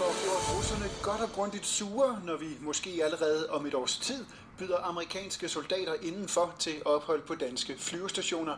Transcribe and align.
får 0.00 0.24
gjort 0.24 0.58
russerne 0.58 0.90
godt 1.02 1.20
og 1.20 1.30
grundigt 1.32 1.66
sure, 1.66 2.20
når 2.24 2.36
vi 2.36 2.46
måske 2.60 3.00
allerede 3.04 3.50
om 3.50 3.66
et 3.66 3.74
års 3.74 3.98
tid 3.98 4.24
byder 4.58 4.78
amerikanske 4.78 5.48
soldater 5.48 5.94
indenfor 6.02 6.54
til 6.58 6.82
ophold 6.84 7.22
på 7.22 7.34
danske 7.34 7.78
flyvestationer. 7.78 8.56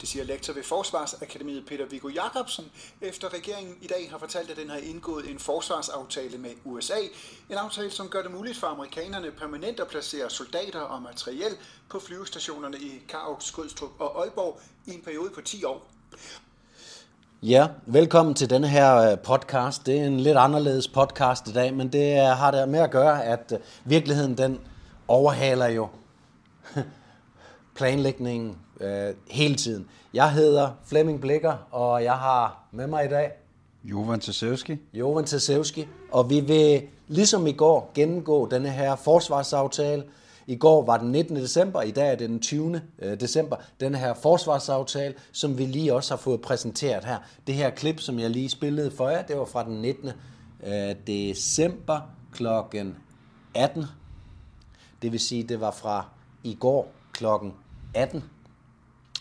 Det 0.00 0.08
siger 0.08 0.24
lektor 0.24 0.52
ved 0.52 0.62
Forsvarsakademiet 0.62 1.66
Peter 1.66 1.86
Viggo 1.86 2.08
Jacobsen, 2.08 2.72
efter 3.00 3.34
regeringen 3.34 3.78
i 3.82 3.86
dag 3.86 4.10
har 4.10 4.18
fortalt, 4.18 4.50
at 4.50 4.56
den 4.56 4.70
har 4.70 4.76
indgået 4.76 5.30
en 5.30 5.38
forsvarsaftale 5.38 6.38
med 6.38 6.50
USA. 6.64 6.98
En 7.50 7.56
aftale, 7.56 7.90
som 7.90 8.08
gør 8.08 8.22
det 8.22 8.30
muligt 8.30 8.58
for 8.58 8.66
amerikanerne 8.66 9.30
permanent 9.30 9.80
at 9.80 9.88
placere 9.88 10.30
soldater 10.30 10.80
og 10.80 11.02
materiel 11.02 11.56
på 11.88 12.00
flyvestationerne 12.00 12.78
i 12.78 13.02
Karup, 13.08 13.42
Skrydstrup 13.42 13.90
og 13.98 14.20
Aalborg 14.22 14.60
i 14.86 14.94
en 14.94 15.02
periode 15.02 15.30
på 15.30 15.40
10 15.40 15.64
år. 15.64 15.90
Ja, 17.42 17.68
velkommen 17.86 18.34
til 18.34 18.50
denne 18.50 18.68
her 18.68 18.96
øh, 18.96 19.18
podcast. 19.18 19.86
Det 19.86 20.00
er 20.00 20.04
en 20.04 20.20
lidt 20.20 20.36
anderledes 20.36 20.88
podcast 20.88 21.48
i 21.48 21.52
dag, 21.52 21.74
men 21.74 21.88
det 21.88 22.16
har 22.18 22.50
det 22.50 22.68
med 22.68 22.78
at 22.78 22.90
gøre, 22.90 23.24
at 23.24 23.52
øh, 23.52 23.58
virkeligheden 23.84 24.38
den 24.38 24.60
overhaler 25.08 25.66
jo 25.66 25.88
planlægningen 27.76 28.56
øh, 28.80 29.14
hele 29.30 29.54
tiden. 29.54 29.88
Jeg 30.14 30.32
hedder 30.32 30.70
Flemming 30.86 31.20
Blikker, 31.20 31.66
og 31.70 32.04
jeg 32.04 32.14
har 32.14 32.64
med 32.72 32.86
mig 32.86 33.04
i 33.04 33.08
dag 33.08 33.32
Jovan 33.84 34.20
Tasevski. 34.20 34.78
Jovan 34.94 35.24
Tasevski, 35.24 35.86
og 36.12 36.30
vi 36.30 36.40
vil 36.40 36.82
ligesom 37.08 37.46
i 37.46 37.52
går 37.52 37.90
gennemgå 37.94 38.48
denne 38.50 38.68
her 38.70 38.96
forsvarsaftale, 38.96 40.04
i 40.46 40.56
går 40.56 40.84
var 40.84 40.96
den 40.96 41.12
19. 41.12 41.36
december, 41.36 41.82
i 41.82 41.90
dag 41.90 42.12
er 42.12 42.14
det 42.14 42.28
den 42.28 42.40
20. 42.40 42.82
Øh, 42.98 43.20
december. 43.20 43.56
Den 43.80 43.94
her 43.94 44.14
forsvarsaftale, 44.14 45.14
som 45.32 45.58
vi 45.58 45.66
lige 45.66 45.94
også 45.94 46.14
har 46.14 46.18
fået 46.18 46.40
præsenteret 46.40 47.04
her. 47.04 47.18
Det 47.46 47.54
her 47.54 47.70
klip, 47.70 48.00
som 48.00 48.18
jeg 48.18 48.30
lige 48.30 48.48
spillede 48.48 48.90
for 48.90 49.08
jer, 49.08 49.22
det 49.22 49.38
var 49.38 49.44
fra 49.44 49.64
den 49.64 49.82
19. 49.82 50.10
Øh, 50.66 50.96
december 51.06 52.00
klokken 52.32 52.96
18. 53.54 53.84
Det 55.02 55.12
vil 55.12 55.20
sige, 55.20 55.42
det 55.42 55.60
var 55.60 55.70
fra 55.70 56.08
i 56.44 56.54
går 56.60 56.92
klokken 57.12 57.52
18. 57.94 58.24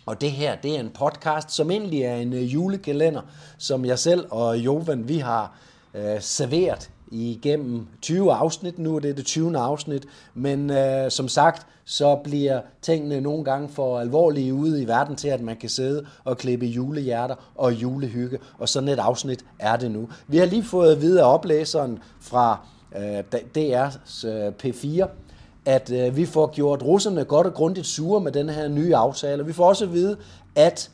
Og 0.06 0.22
det 0.22 0.32
her, 0.32 0.56
det 0.56 0.76
er 0.76 0.80
en 0.80 0.90
podcast, 0.90 1.52
som 1.52 1.72
egentlig 1.72 2.02
er 2.02 2.16
en 2.16 2.34
øh, 2.34 2.54
julekalender, 2.54 3.22
som 3.58 3.86
jeg 3.86 4.00
selv 4.00 4.28
og 4.32 4.58
Jovan, 4.58 5.08
vi 5.08 5.18
har 5.18 5.58
øh, 5.94 6.22
serveret 6.22 6.92
igennem 7.12 7.88
20 8.02 8.34
afsnit. 8.34 8.80
Nu 8.80 8.96
er 8.96 9.00
det 9.00 9.18
det 9.18 9.26
20. 9.26 9.58
afsnit, 9.58 10.06
men 10.34 10.70
øh, 10.70 11.12
som 11.12 11.28
sagt, 11.28 11.68
så 11.86 12.16
bliver 12.24 12.62
tingene 12.82 13.22
nogle 13.22 13.44
gange 13.44 13.70
for 13.70 14.00
alvorlige 14.00 14.54
ude 14.54 14.82
i 14.82 14.88
verden 14.88 15.16
til, 15.16 15.28
at 15.28 15.42
man 15.42 15.58
kan 15.58 15.70
sidde 15.70 16.06
og 16.24 16.38
klippe 16.38 16.66
julehjerter 16.66 17.36
og 17.56 17.74
julehygge, 17.74 18.40
og 18.58 18.70
sådan 18.70 18.90
et 18.90 19.00
afsnit 19.00 19.46
er 19.60 19.76
det 19.76 19.92
nu. 19.92 20.10
Vi 20.28 20.38
har 20.38 20.46
lige 20.46 20.64
fået 20.64 20.92
at 20.92 21.02
vide 21.02 21.22
af 21.22 21.34
oplæseren 21.34 22.00
fra 22.20 22.60
øh, 22.98 23.20
DR's 23.58 24.28
øh, 24.28 24.54
P4, 24.64 25.08
at 25.66 25.92
øh, 25.92 26.18
vi 26.18 26.26
får 26.26 26.52
gjort 26.52 26.84
russerne 26.84 27.26
godt 27.26 27.48
og 27.48 27.54
grundigt 27.54 27.88
sure 27.88 28.22
med 28.22 28.32
den 28.32 28.50
her 28.50 28.68
nye 28.68 28.96
aftale. 28.96 29.46
Vi 29.46 29.54
får 29.54 29.66
også 29.66 29.86
at 29.86 29.94
vide, 29.94 30.18
at 30.56 30.92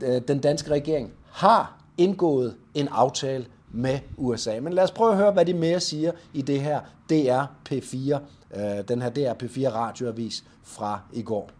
øh, 0.00 0.20
den 0.28 0.38
danske 0.38 0.70
regering 0.70 1.12
har 1.30 1.78
indgået 1.98 2.54
en 2.74 2.88
aftale 2.88 3.46
med 3.72 4.00
USA. 4.16 4.60
Men 4.60 4.72
lad 4.72 4.84
os 4.84 4.90
prøve 4.90 5.10
at 5.10 5.16
høre, 5.16 5.32
hvad 5.32 5.46
de 5.46 5.54
mere 5.54 5.80
siger 5.80 6.12
i 6.32 6.42
det 6.42 6.60
her 6.60 6.80
DR 7.10 7.44
P4, 7.68 8.20
øh, 8.60 8.88
den 8.88 9.02
her 9.02 9.10
DR 9.10 9.42
P4 9.42 9.68
radioavis 9.68 10.44
fra 10.62 11.00
i 11.12 11.22
går. 11.22 11.50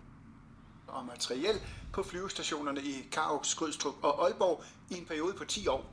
Og 0.87 1.05
materiel 1.07 1.61
på 1.93 2.03
flyvestationerne 2.03 2.81
i 2.81 3.09
Karup, 3.13 3.47
Skrydstrup 3.47 3.95
og 4.03 4.25
Aalborg 4.25 4.63
i 4.91 4.99
en 4.99 5.05
periode 5.05 5.33
på 5.33 5.45
10 5.45 5.67
år. 5.67 5.85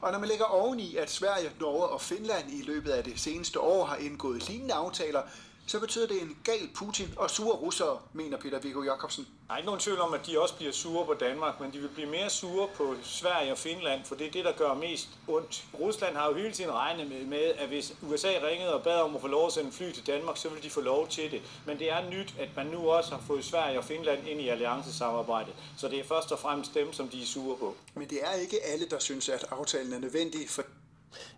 Og 0.00 0.12
når 0.12 0.18
man 0.18 0.28
lægger 0.28 0.44
oveni, 0.44 0.96
at 0.96 1.10
Sverige, 1.10 1.50
Norge 1.60 1.86
og 1.86 2.00
Finland 2.00 2.50
i 2.50 2.62
løbet 2.62 2.90
af 2.90 3.04
det 3.04 3.20
seneste 3.20 3.60
år 3.60 3.84
har 3.84 3.96
indgået 3.96 4.48
lignende 4.48 4.74
aftaler, 4.74 5.22
så 5.66 5.80
betyder 5.80 6.06
det 6.06 6.22
en 6.22 6.36
gal 6.44 6.68
Putin 6.74 7.14
og 7.16 7.30
sure 7.30 7.56
russere, 7.56 7.98
mener 8.12 8.38
Peter 8.38 8.58
Viggo 8.58 8.82
Jacobsen. 8.82 9.26
Der 9.46 9.52
er 9.52 9.56
ikke 9.56 9.66
nogen 9.66 9.80
tvivl 9.80 10.00
om, 10.00 10.14
at 10.14 10.26
de 10.26 10.40
også 10.40 10.56
bliver 10.56 10.72
sure 10.72 11.06
på 11.06 11.14
Danmark, 11.14 11.60
men 11.60 11.72
de 11.72 11.78
vil 11.78 11.88
blive 11.88 12.10
mere 12.10 12.30
sure 12.30 12.68
på 12.74 12.94
Sverige 13.02 13.52
og 13.52 13.58
Finland, 13.58 14.04
for 14.04 14.14
det 14.14 14.26
er 14.26 14.30
det, 14.30 14.44
der 14.44 14.52
gør 14.52 14.74
mest 14.74 15.08
ondt. 15.28 15.64
Rusland 15.80 16.16
har 16.16 16.28
jo 16.28 16.34
hele 16.34 16.52
tiden 16.52 16.72
regnet 16.72 17.08
med, 17.08 17.24
med, 17.24 17.52
at 17.58 17.68
hvis 17.68 17.94
USA 18.02 18.28
ringede 18.28 18.74
og 18.74 18.82
bad 18.82 19.00
om 19.00 19.14
at 19.14 19.20
få 19.20 19.26
lov 19.26 19.46
at 19.46 19.52
sende 19.52 19.72
fly 19.72 19.92
til 19.92 20.06
Danmark, 20.06 20.36
så 20.36 20.48
vil 20.48 20.62
de 20.62 20.70
få 20.70 20.80
lov 20.80 21.08
til 21.08 21.30
det. 21.30 21.42
Men 21.66 21.78
det 21.78 21.90
er 21.90 22.10
nyt, 22.10 22.34
at 22.38 22.48
man 22.56 22.66
nu 22.66 22.90
også 22.90 23.10
har 23.10 23.22
fået 23.26 23.44
Sverige 23.44 23.78
og 23.78 23.84
Finland 23.84 24.28
ind 24.28 24.40
i 24.40 24.48
alliancesamarbejdet, 24.48 25.54
så 25.76 25.88
det 25.88 25.98
er 25.98 26.04
først 26.04 26.32
og 26.32 26.38
fremmest 26.38 26.74
dem, 26.74 26.92
som 26.92 27.08
de 27.08 27.22
er 27.22 27.26
sure 27.26 27.56
på. 27.56 27.76
Men 27.94 28.10
det 28.10 28.18
er 28.22 28.32
ikke 28.32 28.56
alle, 28.64 28.86
der 28.86 28.98
synes, 28.98 29.28
at 29.28 29.46
aftalen 29.50 29.92
er 29.92 29.98
nødvendig, 29.98 30.50
for 30.50 30.62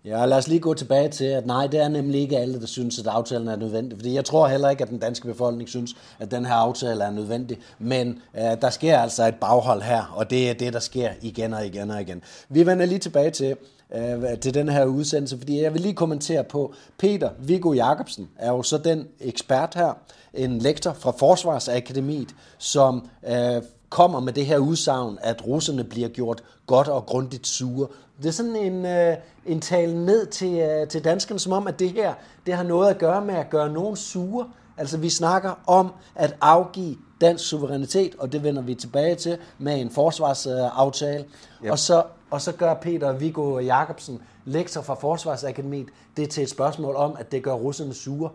Ja, 0.04 0.26
lad 0.26 0.36
os 0.36 0.48
lige 0.48 0.60
gå 0.60 0.74
tilbage 0.74 1.08
til, 1.08 1.24
at 1.24 1.46
nej, 1.46 1.66
det 1.66 1.80
er 1.80 1.88
nemlig 1.88 2.20
ikke 2.20 2.38
alle, 2.38 2.60
der 2.60 2.66
synes, 2.66 2.98
at 2.98 3.06
aftalen 3.06 3.48
er 3.48 3.56
nødvendig. 3.56 3.98
Fordi 3.98 4.14
jeg 4.14 4.24
tror 4.24 4.48
heller 4.48 4.70
ikke, 4.70 4.82
at 4.82 4.90
den 4.90 4.98
danske 4.98 5.26
befolkning 5.26 5.68
synes, 5.68 5.96
at 6.18 6.30
den 6.30 6.46
her 6.46 6.54
aftale 6.54 7.04
er 7.04 7.10
nødvendig. 7.10 7.58
Men 7.78 8.18
øh, 8.36 8.42
der 8.42 8.70
sker 8.70 8.98
altså 8.98 9.26
et 9.26 9.34
baghold 9.34 9.82
her, 9.82 10.14
og 10.16 10.30
det 10.30 10.50
er 10.50 10.54
det, 10.54 10.72
der 10.72 10.80
sker 10.80 11.10
igen 11.22 11.54
og 11.54 11.66
igen 11.66 11.90
og 11.90 12.00
igen. 12.00 12.22
Vi 12.48 12.66
vender 12.66 12.86
lige 12.86 12.98
tilbage 12.98 13.30
til, 13.30 13.56
øh, 13.94 14.38
til 14.38 14.54
den 14.54 14.68
her 14.68 14.84
udsendelse, 14.84 15.38
fordi 15.38 15.62
jeg 15.62 15.72
vil 15.74 15.80
lige 15.80 15.94
kommentere 15.94 16.44
på, 16.44 16.74
Peter 16.98 17.30
Viggo 17.38 17.72
Jacobsen 17.72 18.28
er 18.36 18.50
jo 18.50 18.62
så 18.62 18.78
den 18.78 19.06
ekspert 19.20 19.74
her, 19.74 19.92
en 20.34 20.58
lektor 20.58 20.92
fra 20.92 21.10
Forsvarsakademiet, 21.10 22.28
som 22.58 23.08
øh, 23.28 23.62
kommer 23.88 24.20
med 24.20 24.32
det 24.32 24.46
her 24.46 24.58
udsagn, 24.58 25.18
at 25.20 25.46
russerne 25.46 25.84
bliver 25.84 26.08
gjort 26.08 26.42
godt 26.66 26.88
og 26.88 27.06
grundigt 27.06 27.46
sure. 27.46 27.88
Det 28.18 28.26
er 28.26 28.30
sådan 28.30 28.56
en, 28.56 28.86
øh, 28.86 29.16
en 29.46 29.60
tale 29.60 30.04
ned 30.04 30.26
til, 30.26 30.58
øh, 30.58 30.88
til 30.88 31.04
danskerne, 31.04 31.40
som 31.40 31.52
om, 31.52 31.66
at 31.66 31.78
det 31.78 31.90
her 31.90 32.14
det 32.46 32.54
har 32.54 32.62
noget 32.62 32.90
at 32.90 32.98
gøre 32.98 33.24
med 33.24 33.34
at 33.34 33.50
gøre 33.50 33.72
nogen 33.72 33.96
sure. 33.96 34.48
Altså 34.76 34.98
vi 34.98 35.10
snakker 35.10 35.52
om 35.66 35.92
at 36.14 36.36
afgive 36.40 36.96
dansk 37.20 37.44
suverænitet, 37.44 38.14
og 38.18 38.32
det 38.32 38.42
vender 38.42 38.62
vi 38.62 38.74
tilbage 38.74 39.14
til 39.14 39.38
med 39.58 39.80
en 39.80 39.90
forsvarsaftale. 39.90 41.24
Yep. 41.64 41.70
Og, 41.70 41.78
så, 41.78 42.02
og 42.30 42.40
så 42.40 42.52
gør 42.52 42.74
Peter 42.74 43.12
Viggo 43.12 43.58
Jacobsen, 43.58 44.22
lektor 44.44 44.80
fra 44.80 44.94
Forsvarsakademiet, 44.94 45.88
det 46.16 46.30
til 46.30 46.42
et 46.42 46.50
spørgsmål 46.50 46.96
om, 46.96 47.16
at 47.18 47.32
det 47.32 47.42
gør 47.42 47.52
russerne 47.52 47.94
sure. 47.94 48.30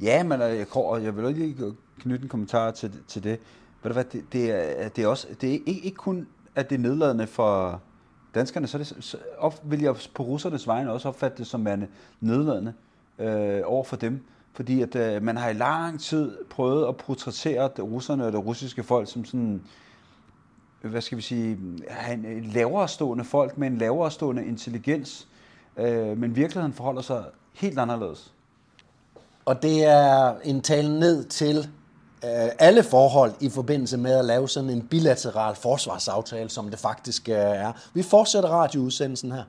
Ja, 0.00 0.22
men 0.22 0.42
øh, 0.42 0.58
jeg, 0.58 0.66
jeg 1.02 1.16
vil 1.16 1.34
lige 1.34 1.74
knytte 2.00 2.22
en 2.22 2.28
kommentar 2.28 2.70
til, 2.70 2.92
til 3.08 3.24
det. 3.24 3.40
Ved 3.84 3.90
du 3.90 3.92
hvad, 3.92 4.04
det, 4.04 4.24
det, 4.32 4.50
er, 4.50 4.88
det 4.88 5.04
er 5.04 5.08
også, 5.08 5.26
det 5.40 5.48
er 5.48 5.52
ikke, 5.52 5.80
ikke 5.80 5.96
kun, 5.96 6.26
at 6.54 6.70
det 6.70 6.76
er 6.76 6.80
nedladende 6.80 7.26
for 7.26 7.80
danskerne, 8.34 8.66
så, 8.66 8.78
det, 8.78 8.96
så 9.00 9.18
op, 9.38 9.60
vil 9.64 9.82
jeg 9.82 9.96
på 10.14 10.22
russernes 10.22 10.66
vegne 10.66 10.92
også 10.92 11.08
opfatte 11.08 11.38
det 11.38 11.46
som 11.46 11.64
værende 11.64 11.86
nedladende 12.20 12.72
øh, 13.18 13.60
over 13.64 13.84
for 13.84 13.96
dem. 13.96 14.24
Fordi 14.52 14.82
at 14.82 14.96
øh, 14.96 15.22
man 15.22 15.36
har 15.36 15.48
i 15.48 15.52
lang 15.52 16.00
tid 16.00 16.38
prøvet 16.50 16.88
at 16.88 16.96
portrættere 16.96 17.82
russerne 17.82 18.26
og 18.26 18.32
det 18.32 18.44
russiske 18.46 18.82
folk 18.82 19.10
som 19.10 19.24
sådan, 19.24 19.62
hvad 20.82 21.00
skal 21.00 21.18
vi 21.18 21.22
sige, 21.22 21.58
en 22.12 22.50
lavere 22.54 22.88
stående 22.88 23.24
folk 23.24 23.58
med 23.58 23.68
en 23.68 23.78
lavere 23.78 24.10
stående 24.10 24.46
intelligens. 24.46 25.28
Øh, 25.76 26.18
men 26.18 26.36
virkeligheden 26.36 26.72
forholder 26.72 27.02
sig 27.02 27.24
helt 27.52 27.78
anderledes. 27.78 28.34
Og 29.44 29.62
det 29.62 29.84
er 29.84 30.34
en 30.44 30.60
tale 30.60 31.00
ned 31.00 31.24
til 31.24 31.68
alle 32.58 32.82
forhold 32.82 33.34
i 33.40 33.50
forbindelse 33.50 33.96
med 33.96 34.12
at 34.12 34.24
lave 34.24 34.48
sådan 34.48 34.70
en 34.70 34.88
bilateral 34.88 35.54
forsvarsaftale, 35.54 36.50
som 36.50 36.70
det 36.70 36.78
faktisk 36.78 37.28
øh, 37.28 37.34
er. 37.34 37.72
Vi 37.94 38.02
fortsætter 38.02 38.48
radioudsendelsen 38.48 39.32
her. 39.32 39.44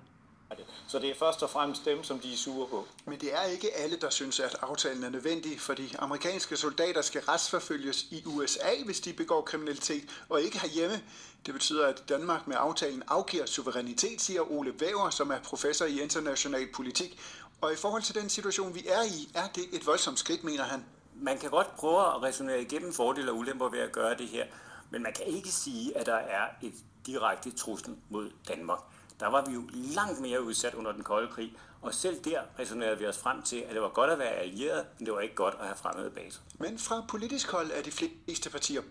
Så 0.87 0.99
det 0.99 1.09
er 1.09 1.15
først 1.19 1.43
og 1.43 1.49
fremmest 1.49 1.85
dem, 1.85 2.03
som 2.03 2.19
de 2.19 2.33
er 2.33 2.37
sure 2.37 2.67
på. 2.67 2.87
Men 3.05 3.19
det 3.19 3.33
er 3.33 3.43
ikke 3.43 3.67
alle, 3.77 3.97
der 4.01 4.09
synes, 4.09 4.39
at 4.39 4.57
aftalen 4.61 5.03
er 5.03 5.09
nødvendig, 5.09 5.59
fordi 5.59 5.95
amerikanske 5.99 6.57
soldater 6.57 7.01
skal 7.01 7.21
retsforfølges 7.21 8.03
i 8.11 8.23
USA, 8.25 8.83
hvis 8.85 8.99
de 8.99 9.13
begår 9.13 9.41
kriminalitet, 9.41 10.03
og 10.29 10.41
ikke 10.41 10.59
herhjemme. 10.59 11.01
Det 11.45 11.53
betyder, 11.53 11.87
at 11.87 12.03
Danmark 12.09 12.47
med 12.47 12.55
aftalen 12.59 13.03
afgiver 13.07 13.45
suverænitet, 13.45 14.21
siger 14.21 14.51
Ole 14.51 14.73
Væver, 14.79 15.09
som 15.09 15.31
er 15.31 15.39
professor 15.45 15.85
i 15.85 16.01
international 16.01 16.67
politik. 16.75 17.19
Og 17.61 17.73
i 17.73 17.75
forhold 17.75 18.01
til 18.01 18.15
den 18.15 18.29
situation, 18.29 18.75
vi 18.75 18.85
er 18.87 19.03
i, 19.03 19.29
er 19.35 19.47
det 19.55 19.63
et 19.73 19.87
voldsomt 19.87 20.19
skridt, 20.19 20.43
mener 20.43 20.63
han 20.63 20.83
man 21.21 21.37
kan 21.37 21.49
godt 21.49 21.75
prøve 21.75 21.99
at 21.99 22.23
resonere 22.23 22.61
igennem 22.61 22.93
fordele 22.93 23.31
og 23.31 23.37
ulemper 23.37 23.69
ved 23.69 23.79
at 23.79 23.91
gøre 23.91 24.17
det 24.17 24.27
her, 24.27 24.45
men 24.89 25.03
man 25.03 25.13
kan 25.13 25.25
ikke 25.25 25.49
sige, 25.49 25.97
at 25.97 26.05
der 26.05 26.15
er 26.15 26.45
et 26.61 26.73
direkte 27.05 27.51
trussel 27.51 27.95
mod 28.09 28.31
Danmark. 28.47 28.79
Der 29.19 29.27
var 29.27 29.45
vi 29.45 29.53
jo 29.53 29.63
langt 29.73 30.21
mere 30.21 30.43
udsat 30.43 30.73
under 30.73 30.91
den 30.91 31.03
kolde 31.03 31.31
krig, 31.31 31.53
og 31.81 31.93
selv 31.93 32.23
der 32.23 32.41
resonerede 32.59 32.97
vi 32.97 33.05
os 33.05 33.17
frem 33.17 33.41
til, 33.41 33.57
at 33.57 33.73
det 33.73 33.81
var 33.81 33.89
godt 33.89 34.11
at 34.11 34.19
være 34.19 34.29
allieret, 34.29 34.85
men 34.97 35.05
det 35.05 35.13
var 35.13 35.19
ikke 35.19 35.35
godt 35.35 35.55
at 35.59 35.65
have 35.65 35.77
fremmede 35.77 36.09
baser. 36.09 36.41
Men 36.59 36.79
fra 36.79 37.03
politisk 37.07 37.51
hold 37.51 37.71
er 37.71 37.81
de 37.81 37.91
fleste 37.91 38.49
partier 38.49 38.81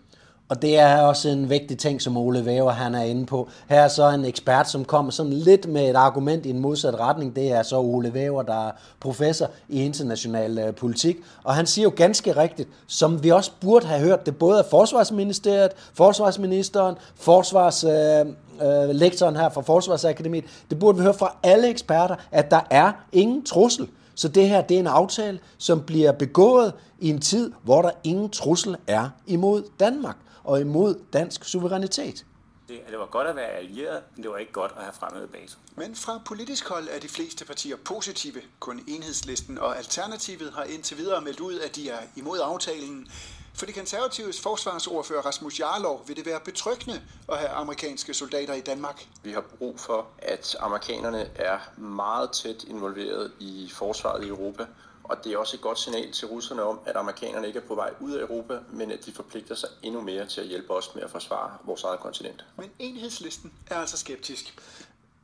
og 0.49 0.61
det 0.61 0.79
er 0.79 1.01
også 1.01 1.29
en 1.29 1.49
vigtig 1.49 1.77
ting, 1.77 2.01
som 2.01 2.17
Ole 2.17 2.45
Væver 2.45 2.71
han 2.71 2.95
er 2.95 3.03
inde 3.03 3.25
på. 3.25 3.49
Her 3.69 3.81
er 3.81 3.87
så 3.87 4.09
en 4.09 4.25
ekspert, 4.25 4.69
som 4.69 4.85
kommer 4.85 5.11
sådan 5.11 5.33
lidt 5.33 5.67
med 5.67 5.89
et 5.89 5.95
argument 5.95 6.45
i 6.45 6.49
en 6.49 6.59
modsat 6.59 6.99
retning. 6.99 7.35
Det 7.35 7.51
er 7.51 7.63
så 7.63 7.79
Ole 7.79 8.13
Væver, 8.13 8.43
der 8.43 8.67
er 8.67 8.71
professor 8.99 9.49
i 9.69 9.85
international 9.85 10.57
øh, 10.57 10.73
politik. 10.75 11.17
Og 11.43 11.55
han 11.55 11.65
siger 11.65 11.83
jo 11.83 11.93
ganske 11.95 12.37
rigtigt, 12.37 12.69
som 12.87 13.23
vi 13.23 13.31
også 13.31 13.51
burde 13.61 13.85
have 13.85 13.99
hørt 13.99 14.25
det 14.25 14.37
både 14.37 14.59
af 14.59 14.65
Forsvarsministeriet, 14.65 15.71
Forsvarsministeren, 15.93 16.95
Forsvars... 17.15 17.83
Øh, 17.83 18.25
øh, 18.61 18.89
lektoren 18.89 19.35
her 19.35 19.49
fra 19.49 19.61
Forsvarsakademiet, 19.61 20.45
det 20.69 20.79
burde 20.79 20.97
vi 20.97 21.03
høre 21.03 21.13
fra 21.13 21.35
alle 21.43 21.69
eksperter, 21.69 22.15
at 22.31 22.51
der 22.51 22.59
er 22.69 22.91
ingen 23.11 23.45
trussel. 23.45 23.87
Så 24.15 24.27
det 24.27 24.49
her, 24.49 24.61
det 24.61 24.75
er 24.75 24.79
en 24.79 24.87
aftale, 24.87 25.39
som 25.57 25.81
bliver 25.81 26.11
begået 26.11 26.73
i 26.99 27.09
en 27.09 27.21
tid, 27.21 27.51
hvor 27.63 27.81
der 27.81 27.89
ingen 28.03 28.29
trussel 28.29 28.75
er 28.87 29.09
imod 29.27 29.63
Danmark 29.79 30.15
og 30.45 30.61
imod 30.61 31.03
dansk 31.13 31.43
suverænitet. 31.43 32.25
Det, 32.67 32.79
det 32.89 32.99
var 32.99 33.05
godt 33.05 33.27
at 33.27 33.35
være 33.35 33.49
allieret, 33.49 34.03
men 34.15 34.23
det 34.23 34.31
var 34.31 34.37
ikke 34.37 34.51
godt 34.51 34.73
at 34.77 34.83
have 34.83 34.93
fremmede 34.93 35.27
baser. 35.27 35.57
Men 35.75 35.95
fra 35.95 36.21
politisk 36.25 36.69
hold 36.69 36.87
er 36.91 36.99
de 36.99 37.07
fleste 37.07 37.45
partier 37.45 37.75
positive. 37.85 38.41
Kun 38.59 38.83
enhedslisten 38.87 39.57
og 39.57 39.77
Alternativet 39.77 40.53
har 40.53 40.63
indtil 40.63 40.97
videre 40.97 41.21
meldt 41.21 41.39
ud, 41.39 41.59
at 41.59 41.75
de 41.75 41.89
er 41.89 41.99
imod 42.15 42.39
aftalen. 42.43 43.07
For 43.53 43.65
de 43.65 43.73
konservatives 43.73 44.41
forsvarsordfører 44.41 45.21
Rasmus 45.21 45.59
Jarlov 45.59 46.03
vil 46.07 46.15
det 46.15 46.25
være 46.25 46.39
betryggende 46.45 47.01
at 47.31 47.37
have 47.37 47.49
amerikanske 47.49 48.13
soldater 48.13 48.53
i 48.53 48.61
Danmark. 48.61 49.07
Vi 49.23 49.31
har 49.31 49.43
brug 49.57 49.79
for, 49.79 50.07
at 50.17 50.55
amerikanerne 50.59 51.29
er 51.35 51.59
meget 51.77 52.31
tæt 52.31 52.63
involveret 52.63 53.31
i 53.39 53.69
forsvaret 53.73 54.25
i 54.25 54.27
Europa. 54.27 54.65
Og 55.09 55.17
det 55.23 55.33
er 55.33 55.37
også 55.37 55.55
et 55.57 55.61
godt 55.61 55.79
signal 55.79 56.11
til 56.11 56.27
russerne 56.27 56.63
om, 56.63 56.79
at 56.85 56.95
amerikanerne 56.95 57.47
ikke 57.47 57.59
er 57.59 57.63
på 57.67 57.75
vej 57.75 57.89
ud 57.99 58.11
af 58.11 58.21
Europa, 58.21 58.53
men 58.71 58.91
at 58.91 58.99
de 59.05 59.11
forpligter 59.11 59.55
sig 59.55 59.69
endnu 59.83 60.01
mere 60.01 60.25
til 60.25 60.41
at 60.41 60.47
hjælpe 60.47 60.73
os 60.73 60.95
med 60.95 61.03
at 61.03 61.09
forsvare 61.09 61.49
vores 61.65 61.83
eget 61.83 61.99
kontinent. 61.99 62.45
Men 62.57 62.69
enhedslisten 62.79 63.51
er 63.71 63.75
altså 63.75 63.97
skeptisk. 63.97 64.59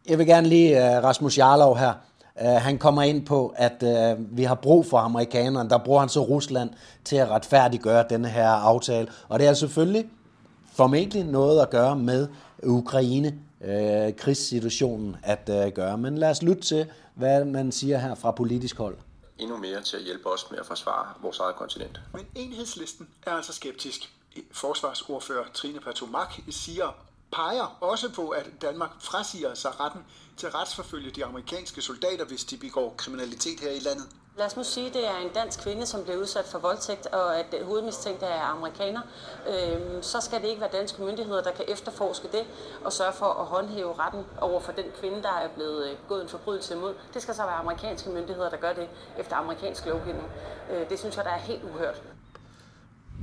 Jeg 0.10 0.18
vil 0.18 0.28
gerne 0.28 0.48
lige 0.48 0.78
uh, 0.78 1.04
Rasmus 1.04 1.38
Jarlov 1.38 1.78
her. 1.78 1.94
Uh, 2.42 2.48
han 2.48 2.78
kommer 2.78 3.01
ind 3.01 3.25
på, 3.25 3.54
at 3.56 3.83
uh, 3.83 4.38
vi 4.38 4.44
har 4.44 4.56
brug 4.56 4.86
for 4.86 4.98
amerikanerne. 4.98 5.69
Der 5.69 5.78
bruger 5.78 6.00
han 6.00 6.10
så 6.10 6.19
Rusland 6.19 6.69
til 7.06 7.16
at 7.16 7.30
retfærdiggøre 7.30 8.06
denne 8.10 8.30
her 8.30 8.50
aftale. 8.50 9.07
Og 9.30 9.39
det 9.39 9.48
er 9.48 9.54
selvfølgelig 9.54 10.10
formentlig 10.74 11.24
noget 11.24 11.62
at 11.62 11.69
gøre 11.69 11.95
med 11.95 12.27
Ukraine, 12.63 13.39
uh, 13.62 14.16
krigssituationen 14.18 15.16
at 15.24 15.50
uh, 15.50 15.74
gøre. 15.74 15.98
Men 15.98 16.18
lad 16.18 16.30
os 16.30 16.44
lytte 16.44 16.62
til, 16.62 16.86
hvad 17.16 17.45
man 17.45 17.72
siger 17.72 17.98
her 17.98 18.16
fra 18.16 18.31
politisk 18.31 18.77
hold 18.77 18.98
endnu 19.41 19.57
mere 19.57 19.81
til 19.81 19.97
at 19.97 20.03
hjælpe 20.03 20.29
os 20.29 20.51
med 20.51 20.59
at 20.59 20.65
forsvare 20.65 21.13
vores 21.21 21.39
eget 21.39 21.55
kontinent. 21.55 21.99
Men 22.13 22.27
enhedslisten 22.35 23.09
er 23.23 23.31
altså 23.31 23.53
skeptisk. 23.53 24.13
Forsvarsordfører 24.51 25.45
Trine 25.53 25.79
Patomak 25.79 26.33
siger, 26.49 26.91
peger 27.31 27.77
også 27.81 28.09
på, 28.09 28.29
at 28.29 28.49
Danmark 28.61 28.91
frasiger 28.99 29.53
sig 29.53 29.79
retten 29.79 30.01
til 30.38 30.47
at 30.47 30.55
retsforfølge 30.55 31.11
de 31.11 31.25
amerikanske 31.25 31.81
soldater, 31.81 32.25
hvis 32.25 32.43
de 32.43 32.57
begår 32.57 32.93
kriminalitet 32.97 33.59
her 33.59 33.71
i 33.71 33.79
landet. 33.79 34.07
Lad 34.41 34.47
os 34.47 34.57
nu 34.57 34.63
sige, 34.63 34.88
at 34.88 34.93
det 34.93 35.07
er 35.07 35.17
en 35.25 35.33
dansk 35.35 35.59
kvinde, 35.59 35.85
som 35.85 36.03
bliver 36.03 36.17
udsat 36.17 36.45
for 36.45 36.59
voldtægt, 36.59 37.07
og 37.07 37.39
at 37.39 37.45
øh, 37.59 37.67
hovedmistænkte 37.67 38.25
er 38.25 38.41
amerikaner. 38.41 39.01
Øhm, 39.47 40.03
så 40.03 40.21
skal 40.21 40.41
det 40.41 40.47
ikke 40.47 40.61
være 40.61 40.69
danske 40.79 41.01
myndigheder, 41.01 41.41
der 41.41 41.51
kan 41.51 41.65
efterforske 41.67 42.27
det 42.31 42.43
og 42.85 42.93
sørge 42.93 43.13
for 43.13 43.25
at 43.25 43.45
håndhæve 43.45 43.93
retten 43.99 44.23
over 44.41 44.59
for 44.59 44.71
den 44.71 44.85
kvinde, 44.99 45.21
der 45.23 45.35
er 45.43 45.47
blevet 45.55 45.88
øh, 45.88 45.97
gået 46.07 46.21
en 46.23 46.29
forbrydelse 46.29 46.73
imod. 46.73 46.93
Det 47.13 47.21
skal 47.21 47.35
så 47.35 47.41
være 47.41 47.55
amerikanske 47.55 48.09
myndigheder, 48.09 48.49
der 48.49 48.57
gør 48.57 48.73
det 48.73 48.88
efter 49.19 49.35
amerikansk 49.35 49.85
lovgivning. 49.85 50.27
Øh, 50.71 50.89
det 50.89 50.99
synes 50.99 51.17
jeg, 51.17 51.25
der 51.25 51.31
er 51.31 51.39
helt 51.39 51.63
uhørt. 51.63 52.01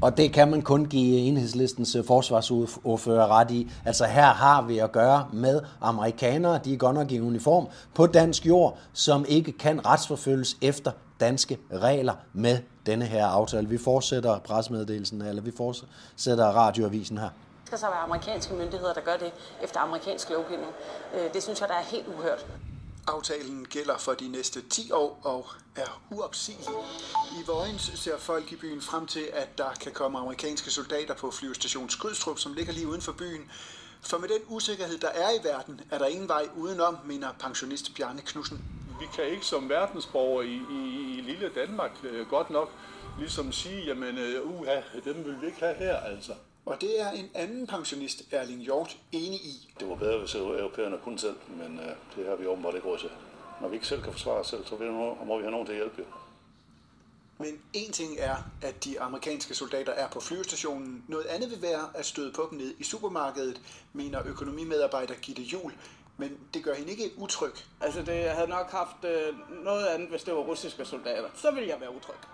Og 0.02 0.16
det 0.16 0.32
kan 0.32 0.50
man 0.50 0.62
kun 0.62 0.86
give 0.86 1.18
enhedslistens 1.18 1.94
øh, 1.94 2.04
forsvarsordfører 2.04 3.28
ret 3.28 3.50
i. 3.50 3.70
Altså 3.84 4.04
her 4.04 4.26
har 4.26 4.62
vi 4.62 4.78
at 4.78 4.92
gøre 4.92 5.26
med 5.32 5.60
amerikanere, 5.80 6.60
de 6.64 6.72
er 6.72 6.76
godt 6.76 6.94
nok 6.94 7.12
i 7.12 7.20
uniform, 7.20 7.66
på 7.94 8.06
dansk 8.06 8.46
jord, 8.46 8.78
som 8.92 9.24
ikke 9.28 9.52
kan 9.52 9.86
retsforfølges 9.86 10.56
efter 10.62 10.90
danske 11.20 11.58
regler 11.72 12.14
med 12.32 12.58
denne 12.86 13.04
her 13.04 13.26
aftale. 13.26 13.68
Vi 13.68 13.78
fortsætter 13.78 14.38
pressemeddelelsen, 14.38 15.22
eller 15.22 15.42
vi 15.42 15.52
fortsætter 15.56 16.46
radioavisen 16.46 17.18
her. 17.18 17.28
Det 17.28 17.66
skal 17.66 17.78
så 17.78 17.86
være 17.86 17.98
amerikanske 17.98 18.54
myndigheder, 18.54 18.92
der 18.92 19.00
gør 19.00 19.16
det 19.16 19.32
efter 19.62 19.80
amerikansk 19.80 20.30
lovgivning. 20.30 20.70
Øh, 21.14 21.34
det 21.34 21.42
synes 21.42 21.60
jeg, 21.60 21.68
der 21.68 21.74
er 21.74 21.82
helt 21.82 22.08
uhørt. 22.08 22.46
Aftalen 23.06 23.64
gælder 23.64 23.98
for 23.98 24.12
de 24.12 24.28
næste 24.28 24.60
10 24.68 24.92
år 24.92 25.20
og 25.22 25.46
er 25.76 26.00
uopsigelig. 26.10 26.68
I 27.32 27.46
Vojens 27.46 27.92
ser 27.94 28.18
folk 28.18 28.52
i 28.52 28.56
byen 28.56 28.80
frem 28.80 29.06
til, 29.06 29.28
at 29.32 29.58
der 29.58 29.70
kan 29.80 29.92
komme 29.92 30.18
amerikanske 30.18 30.70
soldater 30.70 31.14
på 31.14 31.30
flyvestation 31.30 31.90
Skrydstrup, 31.90 32.38
som 32.38 32.52
ligger 32.52 32.72
lige 32.72 32.88
uden 32.88 33.00
for 33.00 33.12
byen. 33.12 33.50
For 34.02 34.18
med 34.18 34.28
den 34.28 34.40
usikkerhed, 34.48 34.98
der 34.98 35.08
er 35.08 35.30
i 35.30 35.44
verden, 35.44 35.80
er 35.90 35.98
der 35.98 36.06
ingen 36.06 36.28
vej 36.28 36.48
udenom, 36.56 36.98
mener 37.04 37.28
pensionist 37.40 37.94
Bjarne 37.96 38.20
Knudsen. 38.20 38.64
Vi 39.00 39.06
kan 39.14 39.24
ikke 39.24 39.46
som 39.46 39.68
verdensborger 39.68 40.42
i, 40.42 40.60
i, 40.70 41.18
i 41.18 41.20
lille 41.20 41.50
Danmark 41.54 41.90
øh, 42.02 42.28
godt 42.28 42.50
nok 42.50 42.70
ligesom 43.18 43.52
sige, 43.52 43.84
jamen 43.84 44.18
øh, 44.18 44.50
uha, 44.50 44.80
dem 45.04 45.24
vil 45.24 45.40
vi 45.40 45.46
ikke 45.46 45.58
have 45.58 45.74
her 45.74 45.96
altså. 45.96 46.32
Og 46.66 46.80
det 46.80 47.00
er 47.00 47.10
en 47.10 47.30
anden 47.34 47.66
pensionist, 47.66 48.22
Erling 48.30 48.60
Hjort, 48.60 48.96
enig 49.12 49.40
i. 49.40 49.74
Det 49.80 49.88
var 49.88 49.94
bedre, 49.94 50.18
hvis 50.18 50.34
europæerne 50.34 50.98
kunne 51.04 51.18
selv, 51.18 51.36
men 51.48 51.78
uh, 51.78 51.84
det 52.16 52.28
har 52.28 52.36
vi 52.36 52.46
åbenbart 52.46 52.74
ikke 52.74 52.88
råd 52.88 52.98
til. 52.98 53.10
Når 53.60 53.68
vi 53.68 53.74
ikke 53.74 53.86
selv 53.86 54.02
kan 54.02 54.12
forsvare 54.12 54.36
os 54.36 54.46
selv, 54.46 54.66
så 54.66 54.74
må 55.26 55.36
vi 55.36 55.42
have 55.42 55.50
nogen 55.50 55.66
til 55.66 55.72
at 55.72 55.78
hjælpe. 55.78 56.04
Men 57.38 57.58
en 57.72 57.92
ting 57.92 58.16
er, 58.18 58.36
at 58.62 58.84
de 58.84 59.00
amerikanske 59.00 59.54
soldater 59.54 59.92
er 59.92 60.08
på 60.08 60.20
flyvestationen. 60.20 61.04
Noget 61.08 61.26
andet 61.26 61.50
vil 61.50 61.62
være 61.62 61.88
at 61.94 62.06
støde 62.06 62.32
på 62.32 62.48
dem 62.50 62.58
ned 62.58 62.74
i 62.78 62.84
supermarkedet, 62.84 63.60
mener 63.92 64.22
økonomimedarbejder 64.26 65.14
Gitte 65.14 65.42
Jul. 65.42 65.72
Men 66.18 66.30
det 66.54 66.64
gør 66.64 66.74
hende 66.74 66.90
ikke 66.90 67.10
utryg. 67.16 67.52
Altså, 67.80 68.02
det 68.02 68.24
jeg 68.24 68.32
havde 68.32 68.50
nok 68.50 68.70
haft 68.70 69.04
øh, 69.04 69.64
noget 69.64 69.86
andet, 69.86 70.08
hvis 70.08 70.22
det 70.22 70.34
var 70.34 70.40
russiske 70.40 70.84
soldater. 70.84 71.28
Så 71.34 71.50
ville 71.50 71.68
jeg 71.68 71.76
være 71.80 71.90
utryg. 71.96 72.16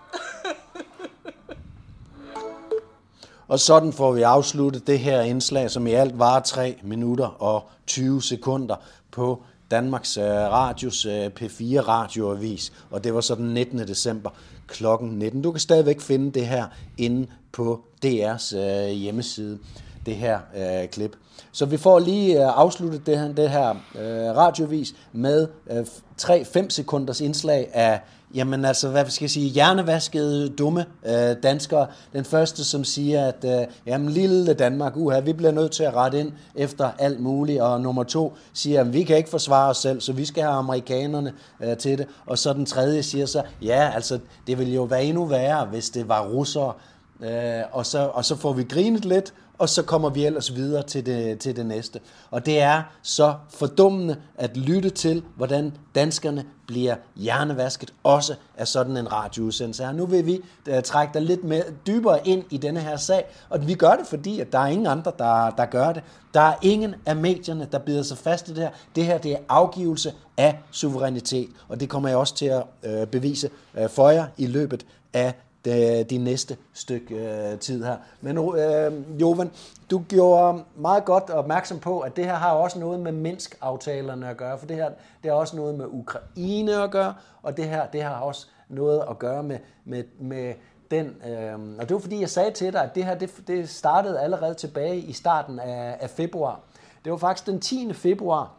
Og 3.47 3.59
sådan 3.59 3.93
får 3.93 4.11
vi 4.11 4.21
afsluttet 4.21 4.87
det 4.87 4.99
her 4.99 5.21
indslag, 5.21 5.71
som 5.71 5.87
i 5.87 5.91
alt 5.91 6.19
var 6.19 6.39
3 6.39 6.79
minutter 6.83 7.27
og 7.27 7.69
20 7.87 8.21
sekunder 8.21 8.75
på 9.11 9.43
Danmarks 9.71 10.17
øh, 10.17 10.23
Radios 10.25 11.05
øh, 11.05 11.25
P4 11.39 11.79
radioavis, 11.79 12.73
og 12.91 13.03
det 13.03 13.13
var 13.13 13.21
så 13.21 13.35
den 13.35 13.53
19. 13.53 13.79
december 13.79 14.29
kl. 14.67 14.85
19. 15.01 15.41
Du 15.41 15.51
kan 15.51 15.59
stadigvæk 15.59 16.01
finde 16.01 16.31
det 16.31 16.47
her 16.47 16.67
inde 16.97 17.27
på 17.51 17.85
DR's 18.05 18.57
øh, 18.57 18.89
hjemmeside, 18.89 19.59
det 20.05 20.15
her 20.15 20.39
øh, 20.57 20.89
klip. 20.89 21.15
Så 21.51 21.65
vi 21.65 21.77
får 21.77 21.99
lige 21.99 22.43
øh, 22.43 22.57
afsluttet 22.57 23.05
det 23.05 23.19
her, 23.19 23.33
det 23.33 23.49
her 23.49 23.69
øh, 23.69 24.37
radiovis 24.37 24.95
med 25.13 25.47
øh, 25.71 25.85
3-5 26.21 26.69
sekunders 26.69 27.21
indslag 27.21 27.69
af 27.73 27.99
Jamen 28.35 28.65
altså, 28.65 28.89
hvad 28.89 29.05
skal 29.09 29.23
jeg 29.23 29.29
sige, 29.29 29.49
hjernevaskede, 29.49 30.49
dumme 30.49 30.85
øh, 31.05 31.35
danskere. 31.43 31.87
Den 32.13 32.25
første, 32.25 32.63
som 32.63 32.83
siger, 32.83 33.27
at 33.27 33.45
øh, 33.45 33.67
jamen, 33.85 34.09
lille 34.09 34.53
Danmark, 34.53 34.95
uha, 34.95 35.19
vi 35.19 35.33
bliver 35.33 35.51
nødt 35.51 35.71
til 35.71 35.83
at 35.83 35.93
rette 35.93 36.19
ind 36.19 36.31
efter 36.55 36.89
alt 36.99 37.19
muligt. 37.19 37.61
Og 37.61 37.81
nummer 37.81 38.03
to 38.03 38.33
siger, 38.53 38.81
at 38.81 38.93
vi 38.93 39.03
kan 39.03 39.17
ikke 39.17 39.29
forsvare 39.29 39.69
os 39.69 39.77
selv, 39.77 40.01
så 40.01 40.13
vi 40.13 40.25
skal 40.25 40.43
have 40.43 40.55
amerikanerne 40.55 41.33
øh, 41.63 41.77
til 41.77 41.97
det. 41.97 42.07
Og 42.25 42.37
så 42.37 42.53
den 42.53 42.65
tredje 42.65 43.03
siger 43.03 43.25
så, 43.25 43.43
ja, 43.61 43.91
altså, 43.95 44.19
det 44.47 44.59
ville 44.59 44.73
jo 44.73 44.83
være 44.83 45.03
endnu 45.03 45.25
værre, 45.25 45.65
hvis 45.65 45.89
det 45.89 46.09
var 46.09 46.27
russere. 46.27 46.73
Øh, 47.21 47.63
og, 47.71 47.85
så, 47.85 48.09
og 48.13 48.25
så 48.25 48.35
får 48.35 48.53
vi 48.53 48.63
grinet 48.63 49.05
lidt, 49.05 49.33
og 49.57 49.69
så 49.69 49.83
kommer 49.83 50.09
vi 50.09 50.25
ellers 50.25 50.55
videre 50.55 50.83
til 50.83 51.05
det, 51.05 51.39
til 51.39 51.55
det 51.55 51.65
næste. 51.65 51.99
Og 52.31 52.45
det 52.45 52.61
er 52.61 52.83
så 53.01 53.35
fordummende 53.49 54.17
at 54.35 54.57
lytte 54.57 54.89
til, 54.89 55.23
hvordan 55.35 55.73
danskerne 55.95 56.45
bliver 56.67 56.95
hjernevasket, 57.15 57.93
også 58.03 58.35
af 58.57 58.67
sådan 58.67 58.97
en 58.97 59.11
radioudsendelse 59.11 59.85
her. 59.85 59.91
Nu 59.91 60.05
vil 60.05 60.25
vi 60.25 60.41
uh, 60.69 60.81
trække 60.83 61.13
dig 61.13 61.21
lidt 61.21 61.43
mere, 61.43 61.63
dybere 61.87 62.27
ind 62.27 62.43
i 62.49 62.57
denne 62.57 62.79
her 62.79 62.97
sag, 62.97 63.25
og 63.49 63.67
vi 63.67 63.73
gør 63.73 63.95
det, 63.95 64.07
fordi 64.07 64.39
at 64.39 64.51
der 64.51 64.59
er 64.59 64.67
ingen 64.67 64.87
andre, 64.87 65.11
der, 65.17 65.49
der 65.49 65.65
gør 65.65 65.91
det. 65.91 66.03
Der 66.33 66.41
er 66.41 66.53
ingen 66.61 66.95
af 67.05 67.15
medierne, 67.15 67.67
der 67.71 67.79
bider 67.79 68.03
sig 68.03 68.17
fast 68.17 68.47
i 68.47 68.53
det 68.53 68.63
her. 68.63 68.69
Det 68.95 69.05
her 69.05 69.17
det 69.17 69.31
er 69.31 69.39
afgivelse 69.49 70.13
af 70.37 70.59
suverænitet, 70.71 71.49
og 71.67 71.79
det 71.79 71.89
kommer 71.89 72.09
jeg 72.09 72.17
også 72.17 72.35
til 72.35 72.45
at 72.45 72.63
uh, 72.83 73.07
bevise 73.07 73.49
uh, 73.81 73.89
for 73.89 74.09
jer 74.09 74.25
i 74.37 74.47
løbet 74.47 74.85
af 75.13 75.33
det, 75.65 76.09
de 76.09 76.17
næste 76.17 76.57
stykke 76.73 77.15
øh, 77.15 77.59
tid 77.59 77.83
her. 77.83 77.97
Men 78.21 78.37
øh, 78.37 79.21
Jovan, 79.21 79.51
du 79.91 80.03
gjorde 80.09 80.63
meget 80.75 81.05
godt 81.05 81.29
opmærksom 81.29 81.79
på, 81.79 81.99
at 81.99 82.15
det 82.15 82.25
her 82.25 82.35
har 82.35 82.51
også 82.51 82.79
noget 82.79 82.99
med 82.99 83.11
Minsk-aftalerne 83.11 84.29
at 84.29 84.37
gøre, 84.37 84.57
for 84.57 84.65
det 84.65 84.75
her 84.75 84.89
det 85.23 85.31
har 85.31 85.37
også 85.37 85.55
noget 85.55 85.75
med 85.75 85.85
Ukraine 85.85 86.83
at 86.83 86.91
gøre, 86.91 87.13
og 87.43 87.57
det 87.57 87.65
her 87.65 87.87
det 87.87 88.03
har 88.03 88.19
også 88.19 88.47
noget 88.69 89.03
at 89.09 89.19
gøre 89.19 89.43
med, 89.43 89.57
med, 89.85 90.03
med 90.19 90.53
den, 90.91 91.05
øh, 91.05 91.77
og 91.79 91.89
det 91.89 91.93
var 91.93 91.99
fordi, 91.99 92.21
jeg 92.21 92.29
sagde 92.29 92.51
til 92.51 92.73
dig, 92.73 92.83
at 92.83 92.95
det 92.95 93.05
her 93.05 93.15
det, 93.15 93.31
det 93.47 93.69
startede 93.69 94.19
allerede 94.19 94.53
tilbage 94.53 94.97
i 94.97 95.13
starten 95.13 95.59
af, 95.59 95.97
af 95.99 96.09
februar. 96.09 96.59
Det 97.05 97.11
var 97.11 97.17
faktisk 97.17 97.47
den 97.47 97.59
10. 97.59 97.93
februar 97.93 98.51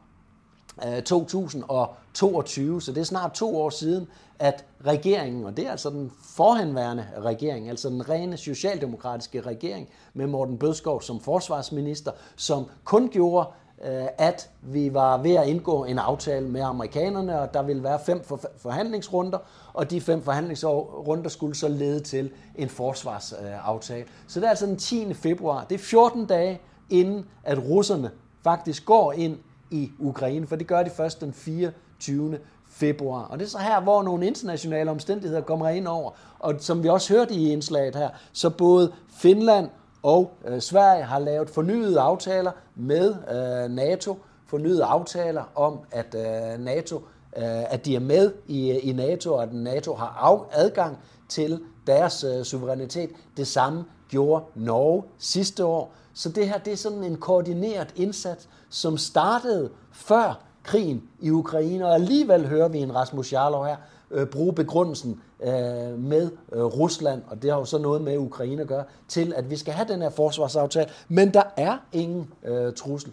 Øh, 0.85 1.03
2022, 1.03 2.83
så 2.83 2.93
det 2.93 3.01
er 3.01 3.05
snart 3.05 3.33
to 3.33 3.57
år 3.57 3.71
siden, 3.71 4.09
at 4.39 4.65
regeringen, 4.87 5.45
og 5.45 5.57
det 5.57 5.67
er 5.67 5.71
altså 5.71 5.91
den 5.91 6.13
forhenværende 6.37 7.07
regering, 7.19 7.69
altså 7.69 7.89
den 7.89 8.09
rene 8.09 8.37
socialdemokratiske 8.37 9.41
regering 9.41 9.89
med 10.15 10.27
Morten 10.27 10.59
Bødskov 10.59 11.03
som 11.03 11.21
forsvarsminister, 11.21 12.11
som 12.37 12.67
kun 12.85 13.09
gjorde, 13.09 13.49
øh, 13.85 14.07
at 14.19 14.51
vi 14.63 14.95
var 14.95 15.19
ved 15.19 15.35
at 15.35 15.49
indgå 15.49 15.85
en 15.85 15.99
aftale 15.99 16.49
med 16.49 16.61
amerikanerne, 16.61 17.41
og 17.41 17.55
der 17.55 17.63
ville 17.63 17.83
være 17.83 18.01
fem 18.07 18.25
forhandlingsrunder, 18.57 19.39
og 19.75 19.91
de 19.91 20.01
fem 20.01 20.23
forhandlingsrunder 20.23 21.29
skulle 21.29 21.55
så 21.55 21.69
lede 21.69 22.01
til 22.01 22.31
en 22.55 22.69
forsvarsaftale. 22.69 24.05
Så 24.27 24.41
det 24.41 24.47
er 24.47 24.51
altså 24.51 24.67
den 24.67 24.77
10. 24.77 25.15
februar. 25.15 25.65
Det 25.65 25.75
er 25.75 25.79
14 25.79 26.27
dage 26.27 26.61
inden, 26.91 27.27
at 27.45 27.59
russerne 27.59 28.11
faktisk 28.45 28.85
går 28.85 29.13
ind 29.13 29.39
i 29.71 29.91
Ukraine, 29.99 30.47
for 30.47 30.57
det 30.57 30.67
gør 30.67 30.83
de 30.83 30.91
først 30.91 31.21
den 31.21 31.33
24. 31.33 32.39
februar. 32.69 33.23
Og 33.23 33.39
det 33.39 33.45
er 33.45 33.49
så 33.49 33.59
her, 33.59 33.81
hvor 33.81 34.03
nogle 34.03 34.27
internationale 34.27 34.91
omstændigheder 34.91 35.41
kommer 35.43 35.69
ind 35.69 35.89
over. 35.89 36.11
Og 36.39 36.55
som 36.59 36.83
vi 36.83 36.89
også 36.89 37.15
hørte 37.15 37.35
i 37.35 37.53
indslaget 37.53 37.97
her, 37.97 38.09
så 38.33 38.51
både 38.51 38.93
Finland 39.11 39.69
og 40.03 40.33
øh, 40.45 40.61
Sverige 40.61 41.03
har 41.03 41.19
lavet 41.19 41.51
fornyede 41.51 42.01
aftaler 42.01 42.53
med 42.75 43.15
øh, 43.31 43.71
NATO, 43.71 44.19
fornyede 44.47 44.85
aftaler 44.85 45.43
om, 45.55 45.79
at 45.91 46.15
øh, 46.15 46.65
NATO 46.65 47.03
øh, 47.37 47.73
at 47.73 47.85
de 47.85 47.97
er 47.97 48.01
med 48.01 48.33
i, 48.47 48.71
i 48.71 48.93
NATO, 48.93 49.35
og 49.35 49.43
at 49.43 49.53
NATO 49.53 49.95
har 49.95 50.19
af, 50.21 50.61
adgang 50.65 50.99
til 51.29 51.61
deres 51.87 52.25
øh, 52.25 52.45
suverænitet. 52.45 53.11
Det 53.37 53.47
samme 53.47 53.85
gjorde 54.09 54.45
Norge 54.55 55.03
sidste 55.19 55.65
år. 55.65 55.93
Så 56.17 56.29
det 56.29 56.49
her 56.49 56.59
det 56.59 56.73
er 56.73 56.77
sådan 56.77 57.05
en 57.05 57.17
koordineret 57.17 57.93
indsats, 57.97 58.49
som 58.69 58.99
startede 58.99 59.71
før 59.93 60.41
krigen 60.63 61.03
i 61.21 61.31
Ukraine, 61.31 61.87
og 61.87 61.95
alligevel 61.95 62.47
hører 62.47 62.69
vi 62.69 62.79
en 62.79 62.95
Rasmus 62.95 63.33
Jarlov 63.33 63.67
her 63.67 63.77
øh, 64.11 64.27
bruge 64.27 64.53
begrundelsen 64.53 65.21
øh, 65.43 65.99
med 65.99 66.31
øh, 66.53 66.63
Rusland, 66.63 67.23
og 67.29 67.43
det 67.43 67.51
har 67.51 67.59
jo 67.59 67.65
så 67.65 67.79
noget 67.79 68.03
med 68.03 68.19
Ukraine 68.19 68.63
at 68.63 68.69
gøre, 68.69 68.85
til 69.09 69.35
at 69.37 69.51
vi 69.51 69.57
skal 69.57 69.75
have 69.75 69.89
den 69.89 70.03
her 70.03 70.11
forsvarsaftale, 70.11 70.91
men 71.09 71.35
der 71.35 71.43
er 71.57 71.79
ingen 71.93 72.31
øh, 72.45 72.73
trussel. 72.73 73.13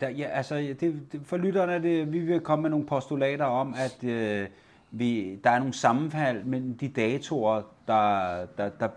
Der, 0.00 0.08
ja, 0.08 0.24
altså, 0.24 0.54
det, 0.54 0.80
det, 0.80 1.20
for 1.24 1.36
lytterne, 1.36 1.82
det, 1.82 2.12
vi 2.12 2.18
vil 2.18 2.40
komme 2.40 2.62
med 2.62 2.70
nogle 2.70 2.86
postulater 2.86 3.44
om, 3.44 3.74
at 3.76 4.04
øh, 4.04 4.48
vi, 4.90 5.40
der 5.44 5.50
er 5.50 5.58
nogle 5.58 5.74
sammenfald 5.74 6.44
mellem 6.44 6.78
de 6.78 6.88
datoer, 6.88 7.62
der, 7.86 8.46
der, 8.58 8.68
der, 8.80 8.88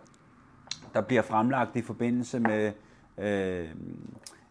der 0.93 1.01
bliver 1.01 1.21
fremlagt 1.21 1.75
i 1.75 1.81
forbindelse 1.81 2.39
med 2.39 2.71
øh, 3.17 3.67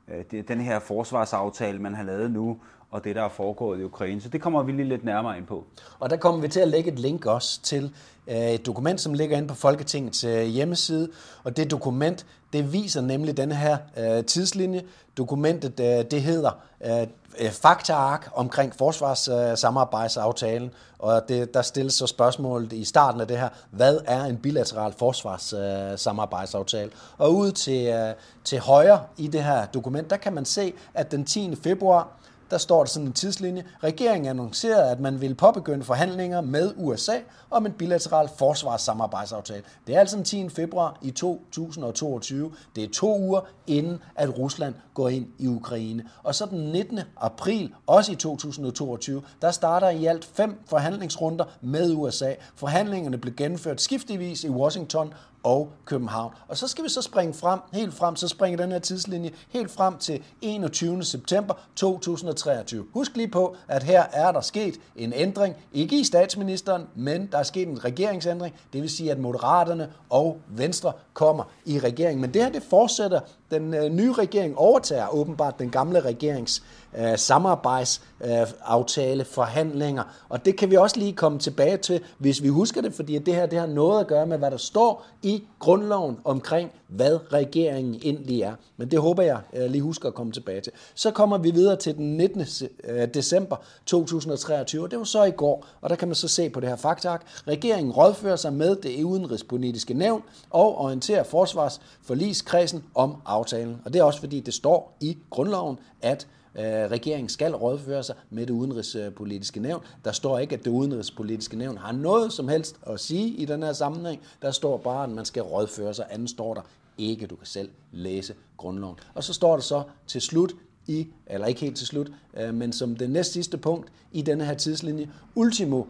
øh 0.09 0.43
den 0.49 0.61
her 0.61 0.79
forsvarsaftale, 0.79 1.79
man 1.79 1.95
har 1.95 2.03
lavet 2.03 2.31
nu, 2.31 2.59
og 2.91 3.05
det, 3.05 3.17
der 3.17 3.23
er 3.23 3.29
foregået 3.29 3.81
i 3.81 3.85
Ukraine. 3.85 4.21
Så 4.21 4.29
det 4.29 4.41
kommer 4.41 4.63
vi 4.63 4.73
lige 4.73 4.89
lidt 4.89 5.05
nærmere 5.05 5.39
ind 5.39 5.47
på. 5.47 5.65
Og 5.99 6.11
der 6.11 6.17
kommer 6.17 6.41
vi 6.41 6.49
til 6.49 6.61
at 6.61 6.69
lægge 6.69 6.93
et 6.93 6.99
link 6.99 7.27
også 7.27 7.63
til 7.63 7.95
øh, 8.29 8.37
et 8.37 8.67
dokument, 8.67 9.01
som 9.01 9.15
ligger 9.15 9.37
inde 9.37 9.49
på 9.49 9.55
Folketingets 9.55 10.25
øh, 10.25 10.43
hjemmeside. 10.43 11.09
Og 11.45 11.57
det 11.57 11.71
dokument, 11.71 12.27
det 12.53 12.73
viser 12.73 13.01
nemlig 13.01 13.37
den 13.37 13.53
her 13.53 13.77
øh, 13.97 14.25
tidslinje. 14.25 14.83
Dokumentet, 15.17 15.81
øh, 15.81 16.05
det 16.11 16.23
hedder 16.23 16.51
øh, 16.87 17.07
øh, 17.39 17.51
faktaark 17.51 18.31
omkring 18.35 18.75
forsvarssamarbejdsaftalen, 18.75 20.71
og 20.99 21.23
det, 21.29 21.55
der 21.55 21.63
stilles 21.63 21.95
så 21.95 22.07
spørgsmålet 22.07 22.73
i 22.73 22.85
starten 22.85 23.21
af 23.21 23.27
det 23.27 23.39
her, 23.39 23.49
hvad 23.71 23.99
er 24.05 24.25
en 24.25 24.37
bilateral 24.37 24.93
forsvarssamarbejdsaftale? 24.99 26.91
Og 27.19 27.35
ud 27.35 27.53
til, 27.53 28.15
til 28.45 28.61
højre 28.61 29.01
i 29.17 29.27
det 29.27 29.45
her 29.45 29.67
dokument, 29.67 30.11
der 30.11 30.17
kan 30.17 30.33
man 30.33 30.45
se, 30.45 30.73
at 30.95 31.11
den 31.11 31.25
10. 31.25 31.57
februar, 31.63 32.09
der 32.51 32.59
står 32.59 32.79
der 32.79 32.85
sådan 32.85 33.07
en 33.07 33.13
tidslinje. 33.13 33.65
Regeringen 33.83 34.31
annoncerede, 34.31 34.91
at 34.91 35.01
man 35.01 35.21
vil 35.21 35.35
påbegynde 35.35 35.85
forhandlinger 35.85 36.41
med 36.41 36.73
USA 36.77 37.17
om 37.51 37.67
en 37.67 37.73
bilateral 37.73 38.29
forsvarssamarbejdsaftale. 38.39 39.63
Det 39.87 39.95
er 39.95 40.01
altså 40.01 40.17
den 40.17 40.25
10. 40.25 40.49
februar 40.49 40.99
i 41.03 41.11
2022. 41.11 42.53
Det 42.77 42.85
er 42.85 42.89
to 42.89 43.19
uger 43.19 43.41
inden, 43.67 43.99
at 44.17 44.39
Rusland 44.39 44.75
går 44.95 45.09
ind 45.09 45.27
i 45.39 45.47
Ukraine. 45.47 46.05
Og 46.23 46.35
så 46.35 46.47
den 46.47 46.73
19. 46.73 47.01
april, 47.17 47.75
også 47.87 48.13
i 48.13 48.17
2022, 48.17 49.23
der 49.43 49.51
starter 49.51 49.89
i 49.89 50.07
alt 50.07 50.25
fem 50.25 50.61
forhandlingsrunder 50.67 51.45
med 51.61 51.95
USA. 51.95 52.35
Forhandlingerne 52.55 53.19
blev 53.19 53.35
gennemført 53.35 53.81
skiftevis 53.81 54.45
i 54.45 54.49
Washington 54.49 55.15
og 55.49 55.73
København. 55.85 56.33
Og 56.49 56.57
så 56.57 56.69
skal 56.69 56.85
vi 56.85 56.89
så 56.89 57.03
springe 57.03 57.35
frem, 57.35 57.61
helt 57.73 57.95
frem, 57.95 58.17
så 58.17 58.29
springer 58.29 58.57
den 58.57 58.73
her 58.73 58.79
tidslinje 58.79 59.31
helt 59.49 59.71
frem 59.71 59.99
til 59.99 60.23
21. 60.43 61.05
september 61.05 61.55
2023. 61.77 62.87
Husk 62.93 63.17
lige 63.17 63.29
på, 63.29 63.57
at 63.69 63.83
her 63.83 64.05
er 64.13 64.33
der 64.33 64.41
sket 64.41 64.75
en 64.97 65.13
ændring, 65.13 65.57
ikke 65.73 66.01
i 66.01 66.05
statsministeren, 66.05 66.83
men 66.95 67.29
der 67.33 67.39
er 67.39 67.43
sket 67.43 67.69
en 67.69 67.85
regeringsændring. 67.85 68.55
Det 68.73 68.83
vil 68.83 68.91
sige, 68.91 69.11
at 69.11 69.19
Moderaterne 69.19 69.91
og 70.11 70.39
Venstre 70.49 70.93
kommer 71.15 71.45
i 71.65 71.79
regeringen. 71.79 72.21
Men 72.21 72.35
det 72.35 72.43
her, 72.43 72.51
det 72.51 72.63
fortsætter. 72.63 73.21
Den 73.51 73.75
øh, 73.75 73.93
nye 73.93 74.13
regering 74.13 74.59
overtager 74.59 75.15
åbenbart 75.15 75.59
den 75.59 75.71
gamle 75.71 76.01
regerings 76.01 76.63
øh, 76.99 77.19
samarbejdsaftale, 77.19 79.21
øh, 79.21 79.27
forhandlinger. 79.27 80.03
Og 80.29 80.45
det 80.45 80.57
kan 80.57 80.71
vi 80.71 80.77
også 80.77 80.99
lige 80.99 81.13
komme 81.13 81.39
tilbage 81.39 81.77
til, 81.77 82.01
hvis 82.19 82.43
vi 82.43 82.49
husker 82.49 82.81
det, 82.81 82.95
fordi 82.95 83.19
det 83.19 83.35
her 83.35 83.47
det 83.47 83.59
har 83.59 83.67
noget 83.67 84.01
at 84.01 84.07
gøre 84.07 84.27
med, 84.27 84.39
hvad 84.39 84.51
der 84.51 84.57
står 84.57 85.07
i 85.23 85.38
grundloven 85.59 86.19
omkring, 86.25 86.71
hvad 86.89 87.33
regeringen 87.33 88.01
egentlig 88.03 88.43
er. 88.43 88.55
Men 88.77 88.91
det 88.91 89.01
håber 89.01 89.23
jeg 89.23 89.41
lige 89.71 89.83
husker 89.83 90.09
at 90.09 90.15
komme 90.15 90.33
tilbage 90.33 90.61
til. 90.61 90.73
Så 90.95 91.11
kommer 91.11 91.39
vi 91.39 91.51
videre 91.51 91.77
til 91.77 91.97
den 91.97 92.17
19. 92.17 92.45
Øh, 92.85 93.09
december 93.15 93.57
2023, 93.87 94.83
og 94.83 94.91
det 94.91 94.99
var 94.99 95.05
så 95.05 95.25
i 95.25 95.31
går, 95.31 95.67
og 95.81 95.91
der 95.91 95.97
kan 95.97 96.09
man 96.09 96.15
så 96.15 96.29
se 96.29 96.51
på 96.51 96.61
det 96.61 96.69
her 96.69 96.77
faktak. 96.77 97.23
Regeringen 97.49 97.93
rådfører 97.93 98.37
sig 98.37 98.53
med 98.53 98.77
det 98.77 99.05
udenrigspolitiske 99.05 99.95
nævn 99.95 100.23
og 100.51 100.79
orienterer 100.79 101.23
forsvarsforligskredsen 101.23 102.85
om 102.95 103.17
aftalen. 103.27 103.77
Og 103.85 103.93
det 103.93 103.99
er 103.99 104.05
også 104.05 104.21
fordi, 104.21 104.41
det 104.41 104.55
står 104.55 104.97
i 105.01 105.19
grundloven, 105.31 105.79
at 106.03 106.27
Øh, 106.59 106.65
regeringen 106.65 107.29
skal 107.29 107.55
rådføre 107.55 108.03
sig 108.03 108.15
med 108.31 108.47
det 108.47 108.55
udenrigspolitiske 108.55 109.61
nævn. 109.61 109.83
Der 110.05 110.13
står 110.13 110.39
ikke, 110.39 110.55
at 110.55 110.65
det 110.65 110.71
udenrigspolitiske 110.71 111.57
nævn 111.57 111.77
har 111.77 111.93
noget 111.93 112.33
som 112.33 112.49
helst 112.49 112.77
at 112.87 113.01
sige 113.01 113.29
i 113.29 113.45
den 113.45 113.63
her 113.63 113.73
sammenhæng. 113.73 114.21
Der 114.43 114.51
står 114.51 114.77
bare, 114.77 115.05
at 115.05 115.11
man 115.11 115.25
skal 115.25 115.43
rådføre 115.43 115.95
sig. 115.95 116.07
Anden 116.11 116.29
står 116.29 116.55
der 116.55 116.61
ikke. 116.99 117.27
Du 117.27 117.37
kan 117.37 117.47
selv 117.47 117.71
læse 117.93 118.35
grundloven. 118.57 118.97
Og 119.15 119.25
så 119.25 119.33
står 119.33 119.53
der 119.53 119.63
så 119.63 119.83
til 120.07 120.21
slut 120.21 120.53
i, 120.87 121.07
eller 121.27 121.47
ikke 121.47 121.61
helt 121.61 121.77
til 121.77 121.87
slut, 121.87 122.13
øh, 122.37 122.55
men 122.55 122.73
som 122.73 122.97
det 122.97 123.11
næst 123.11 123.33
sidste 123.33 123.59
punkt 123.59 123.93
i 124.13 124.23
denne 124.23 124.45
her 124.45 124.55
tidslinje, 124.55 125.11
ultimo 125.35 125.85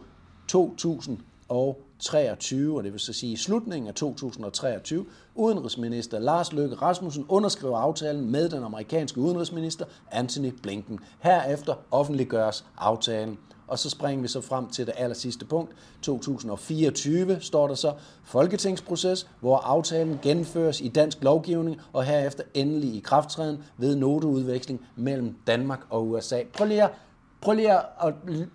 2000 0.47 1.17
og 1.47 1.81
2023, 1.99 2.77
og 2.77 2.83
det 2.83 2.91
vil 2.91 2.99
så 2.99 3.13
sige 3.13 3.33
i 3.33 3.35
slutningen 3.35 3.87
af 3.87 3.93
2023, 3.93 5.05
udenrigsminister 5.35 6.19
Lars 6.19 6.53
Løkke 6.53 6.75
Rasmussen 6.75 7.25
underskriver 7.29 7.77
aftalen 7.77 8.31
med 8.31 8.49
den 8.49 8.63
amerikanske 8.63 9.19
udenrigsminister 9.19 9.85
Anthony 10.11 10.53
Blinken. 10.63 10.99
Herefter 11.19 11.73
offentliggøres 11.91 12.65
aftalen. 12.77 13.37
Og 13.67 13.79
så 13.79 13.89
springer 13.89 14.21
vi 14.21 14.27
så 14.27 14.41
frem 14.41 14.67
til 14.67 14.85
det 14.85 14.93
aller 14.97 15.15
sidste 15.15 15.45
punkt. 15.45 15.71
2024 16.01 17.37
står 17.41 17.67
der 17.67 17.75
så 17.75 17.93
folketingsproces, 18.23 19.29
hvor 19.39 19.57
aftalen 19.57 20.19
gennemføres 20.21 20.81
i 20.81 20.87
dansk 20.87 21.23
lovgivning, 21.23 21.81
og 21.93 22.03
herefter 22.03 22.43
endelig 22.53 22.95
i 22.95 22.99
krafttræden 22.99 23.63
ved 23.77 23.95
noteudveksling 23.95 24.85
mellem 24.95 25.35
Danmark 25.47 25.79
og 25.89 26.07
USA. 26.07 26.43
Prøv 26.53 26.67
lige 26.67 26.83
at 26.83 26.91
Prøv 27.41 27.53
lige 27.53 27.73
at 27.73 28.13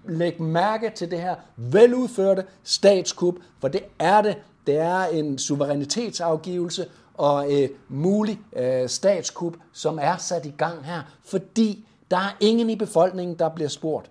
lægge 0.09 0.43
mærke 0.43 0.93
til 0.95 1.11
det 1.11 1.21
her 1.21 1.35
veludførte 1.57 2.45
statskup, 2.62 3.35
for 3.61 3.69
det 3.69 3.83
er 3.99 4.23
det. 4.23 4.37
Det 4.67 4.76
er 4.76 5.05
en 5.05 5.38
suverænitetsafgivelse 5.38 6.87
og 7.14 7.53
øh, 7.53 7.69
mulig 7.88 8.41
øh, 8.57 8.88
statskup, 8.88 9.55
som 9.73 9.99
er 10.03 10.17
sat 10.17 10.47
i 10.47 10.55
gang 10.59 10.85
her, 10.85 11.03
fordi 11.25 11.87
der 12.11 12.17
er 12.17 12.37
ingen 12.41 12.71
i 12.71 12.76
befolkningen, 12.76 13.38
der 13.38 13.49
bliver 13.49 13.69
spurgt. 13.69 14.11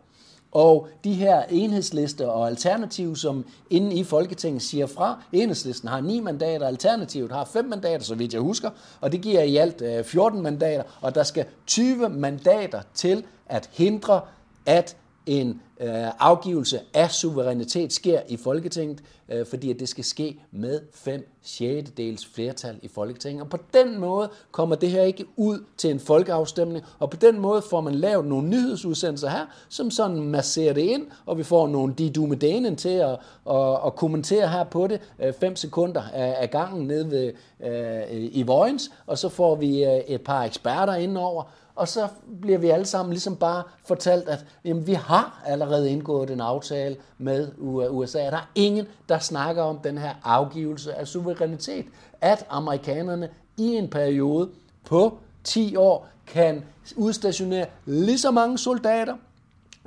Og 0.51 0.87
de 1.03 1.13
her 1.13 1.43
enhedslister 1.49 2.27
og 2.27 2.47
alternativ, 2.47 3.15
som 3.15 3.45
inde 3.69 3.95
i 3.95 4.03
Folketinget 4.03 4.61
siger 4.61 4.87
fra, 4.87 5.21
enhedslisten 5.31 5.89
har 5.89 6.01
9 6.01 6.19
mandater, 6.19 6.67
alternativet 6.67 7.31
har 7.31 7.45
5 7.45 7.65
mandater, 7.65 8.03
så 8.03 8.15
vidt 8.15 8.33
jeg 8.33 8.41
husker, 8.41 8.69
og 9.01 9.11
det 9.11 9.21
giver 9.21 9.41
i 9.41 9.57
alt 9.57 9.81
øh, 9.81 10.03
14 10.03 10.41
mandater, 10.41 10.83
og 11.01 11.15
der 11.15 11.23
skal 11.23 11.45
20 11.67 12.09
mandater 12.09 12.81
til 12.93 13.23
at 13.45 13.69
hindre 13.73 14.21
at 14.65 14.97
en 15.25 15.61
øh, 15.79 16.07
afgivelse 16.19 16.79
af 16.93 17.11
suverænitet 17.11 17.93
sker 17.93 18.19
i 18.27 18.37
Folketinget, 18.37 19.03
øh, 19.29 19.45
fordi 19.45 19.69
at 19.71 19.79
det 19.79 19.89
skal 19.89 20.03
ske 20.03 20.39
med 20.51 20.79
5 20.93 21.29
6. 21.41 21.89
dels 21.97 22.25
flertal 22.25 22.79
i 22.81 22.87
Folketinget. 22.87 23.43
Og 23.43 23.49
på 23.49 23.57
den 23.73 23.99
måde 23.99 24.29
kommer 24.51 24.75
det 24.75 24.89
her 24.89 25.01
ikke 25.01 25.25
ud 25.35 25.63
til 25.77 25.91
en 25.91 25.99
folkeafstemning, 25.99 26.85
og 26.99 27.09
på 27.09 27.17
den 27.17 27.39
måde 27.39 27.61
får 27.61 27.81
man 27.81 27.95
lavet 27.95 28.25
nogle 28.25 28.49
nyhedsudsendelser 28.49 29.29
her, 29.29 29.45
som 29.69 29.91
sådan 29.91 30.21
masserer 30.21 30.73
det 30.73 30.81
ind, 30.81 31.07
og 31.25 31.37
vi 31.37 31.43
får 31.43 31.67
nogle 31.67 31.93
de 31.93 32.09
dumedænen 32.09 32.75
til 32.75 32.89
at, 32.89 33.17
at, 33.49 33.77
at 33.85 33.95
kommentere 33.95 34.47
her 34.49 34.63
på 34.63 34.87
det, 34.87 35.01
5 35.39 35.51
øh, 35.51 35.57
sekunder 35.57 36.01
af, 36.13 36.35
af 36.39 36.49
gangen 36.49 36.87
nede 36.87 37.11
ved, 37.11 37.33
øh, 37.63 38.29
i 38.31 38.43
Vojens, 38.43 38.91
og 39.07 39.17
så 39.17 39.29
får 39.29 39.55
vi 39.55 39.83
øh, 39.83 39.97
et 40.07 40.21
par 40.21 40.43
eksperter 40.43 40.95
indover, 40.95 41.43
og 41.75 41.87
så 41.87 42.07
bliver 42.41 42.57
vi 42.57 42.69
alle 42.69 42.85
sammen 42.85 43.13
ligesom 43.13 43.35
bare 43.35 43.63
fortalt, 43.85 44.29
at 44.29 44.45
jamen, 44.65 44.87
vi 44.87 44.93
har 44.93 45.43
allerede 45.45 45.91
indgået 45.91 46.29
en 46.29 46.41
aftale 46.41 46.95
med 47.17 47.51
USA. 47.89 48.19
Der 48.19 48.37
er 48.37 48.49
ingen, 48.55 48.87
der 49.09 49.19
snakker 49.19 49.63
om 49.63 49.79
den 49.79 49.97
her 49.97 50.13
afgivelse 50.23 50.93
af 50.93 51.07
suverænitet. 51.07 51.85
At 52.21 52.45
amerikanerne 52.49 53.29
i 53.57 53.75
en 53.75 53.89
periode 53.89 54.49
på 54.85 55.17
10 55.43 55.75
år 55.75 56.07
kan 56.27 56.63
udstationere 56.95 57.65
lige 57.85 58.19
så 58.19 58.31
mange 58.31 58.57
soldater, 58.57 59.15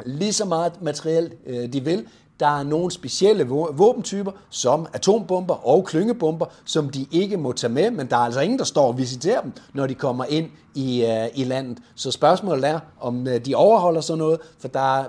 lige 0.05 0.33
så 0.33 0.45
meget 0.45 0.83
materiel 0.83 1.33
øh, 1.47 1.73
de 1.73 1.85
vil. 1.85 2.09
Der 2.40 2.59
er 2.59 2.62
nogle 2.62 2.90
specielle 2.90 3.45
vå- 3.45 3.73
våbentyper, 3.73 4.33
som 4.50 4.87
atombomber 4.93 5.66
og 5.69 5.85
klyngebomber, 5.85 6.47
som 6.64 6.88
de 6.88 7.07
ikke 7.11 7.37
må 7.37 7.52
tage 7.52 7.73
med, 7.73 7.90
men 7.90 8.07
der 8.07 8.16
er 8.16 8.21
altså 8.21 8.40
ingen, 8.40 8.59
der 8.59 8.64
står 8.64 8.87
og 8.87 8.99
visiterer 8.99 9.40
dem, 9.40 9.52
når 9.75 9.87
de 9.87 9.95
kommer 9.95 10.25
ind 10.25 10.49
i, 10.75 11.05
uh, 11.05 11.40
i 11.40 11.45
landet. 11.45 11.78
Så 11.95 12.11
spørgsmålet 12.11 12.69
er, 12.69 12.78
om 13.00 13.21
uh, 13.21 13.37
de 13.37 13.55
overholder 13.55 14.00
sådan 14.00 14.19
noget, 14.19 14.38
for 14.59 14.69
der 14.69 15.05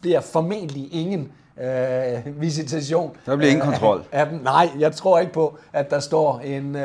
bliver 0.00 0.20
formentlig 0.20 0.88
ingen 0.94 1.28
uh, 1.56 2.40
visitation. 2.40 3.10
Der 3.26 3.36
bliver 3.36 3.50
ingen 3.50 3.66
øh, 3.66 3.72
kontrol. 3.72 4.04
Af 4.12 4.26
dem. 4.26 4.40
Nej, 4.42 4.70
jeg 4.78 4.92
tror 4.92 5.18
ikke 5.18 5.32
på, 5.32 5.58
at 5.72 5.90
der 5.90 6.00
står 6.00 6.38
en, 6.38 6.74
uh, 6.74 6.82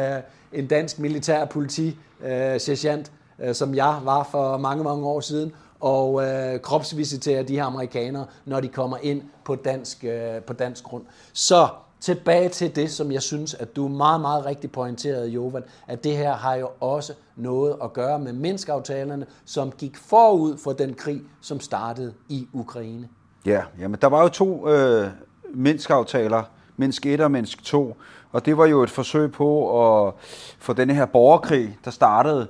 en 0.54 0.68
dansk 0.68 1.00
militær 1.00 1.46
politi 1.46 1.98
uh, 2.22 2.28
sergeant, 2.58 3.12
uh, 3.48 3.54
som 3.54 3.76
jeg 3.76 3.96
var 4.04 4.28
for 4.32 4.58
mange, 4.58 4.84
mange 4.84 5.06
år 5.06 5.20
siden, 5.20 5.52
og 5.84 6.24
øh, 6.24 6.60
kropsvisiterer 6.60 7.44
de 7.44 7.56
her 7.56 7.64
amerikanere, 7.64 8.26
når 8.46 8.60
de 8.60 8.68
kommer 8.68 8.98
ind 9.02 9.22
på 9.44 9.56
dansk, 9.56 10.04
øh, 10.04 10.42
på 10.42 10.54
dansk 10.54 10.84
grund. 10.84 11.04
Så 11.34 11.68
tilbage 12.00 12.50
til 12.50 12.76
det, 12.76 12.92
som 12.92 13.12
jeg 13.12 13.22
synes, 13.22 13.54
at 13.54 13.76
du 13.76 13.88
meget, 13.88 14.22
meget 14.22 14.46
rigtig 14.46 14.72
pointerede, 14.72 15.30
Jovan, 15.30 15.64
at 15.88 16.04
det 16.04 16.18
her 16.18 16.34
har 16.34 16.56
jo 16.56 16.70
også 16.80 17.14
noget 17.36 17.76
at 17.84 17.94
gøre 17.94 18.20
med 18.20 18.34
Minsk-aftalerne, 18.34 19.26
som 19.46 19.72
gik 19.72 19.98
forud 19.98 20.58
for 20.58 20.74
den 20.74 20.94
krig, 20.94 21.22
som 21.42 21.60
startede 21.60 22.14
i 22.30 22.48
Ukraine. 22.54 23.10
Ja, 23.46 23.62
jamen 23.80 24.00
der 24.02 24.08
var 24.08 24.22
jo 24.22 24.30
to 24.30 24.70
øh, 24.70 25.08
Minsk-aftaler, 25.54 26.44
Minsk 26.78 27.06
1 27.06 27.22
og 27.22 27.32
Minsk 27.32 27.64
2, 27.64 27.96
og 28.32 28.46
det 28.46 28.58
var 28.58 28.66
jo 28.66 28.84
et 28.84 28.90
forsøg 28.90 29.32
på 29.32 30.08
at 30.08 30.14
få 30.60 30.74
denne 30.74 30.94
her 30.94 31.06
borgerkrig, 31.06 31.78
der 31.86 31.92
startede 31.92 32.48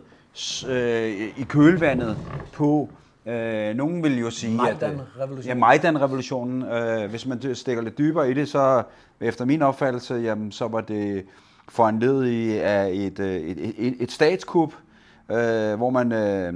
øh, 0.67 1.11
i 1.37 1.43
kølvandet 1.49 2.17
på 2.53 2.89
Øh, 3.25 3.75
nogen 3.75 4.03
vil 4.03 4.19
jo 4.19 4.29
sige, 4.29 4.53
at... 4.53 4.57
Majdan-revolutionen. 4.57 5.45
Ja, 5.45 5.53
Majdan-revolutionen. 5.53 6.63
Øh, 6.63 7.09
hvis 7.09 7.25
man 7.25 7.55
stikker 7.55 7.83
lidt 7.83 7.97
dybere 7.97 8.31
i 8.31 8.33
det, 8.33 8.49
så 8.49 8.83
efter 9.19 9.45
min 9.45 9.61
opfattelse, 9.61 10.13
jamen, 10.13 10.51
så 10.51 10.67
var 10.67 10.81
det 10.81 11.25
foranledet 11.69 12.59
af 12.59 12.89
et, 12.89 13.19
et, 13.19 13.73
et, 13.77 13.95
et 13.99 14.11
statskup, 14.11 14.73
øh, 15.31 15.75
hvor 15.75 15.89
man 15.89 16.11
øh, 16.11 16.53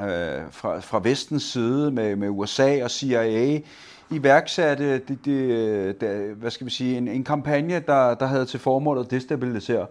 øh, 0.00 0.42
fra, 0.50 0.80
fra 0.80 1.00
vestens 1.02 1.42
side 1.42 1.90
med, 1.90 2.16
med 2.16 2.28
USA 2.28 2.84
og 2.84 2.90
CIA 2.90 3.60
iværksatte 4.10 4.92
det, 4.92 5.24
det, 5.24 6.00
det, 6.00 6.34
hvad 6.36 6.50
skal 6.50 6.66
vi 6.66 6.70
sige, 6.70 6.98
en, 6.98 7.08
en 7.08 7.24
kampagne, 7.24 7.80
der, 7.86 8.14
der 8.14 8.26
havde 8.26 8.46
til 8.46 8.60
formål 8.60 8.98
at 8.98 9.10
destabilisere 9.10 9.80
øh, 9.80 9.86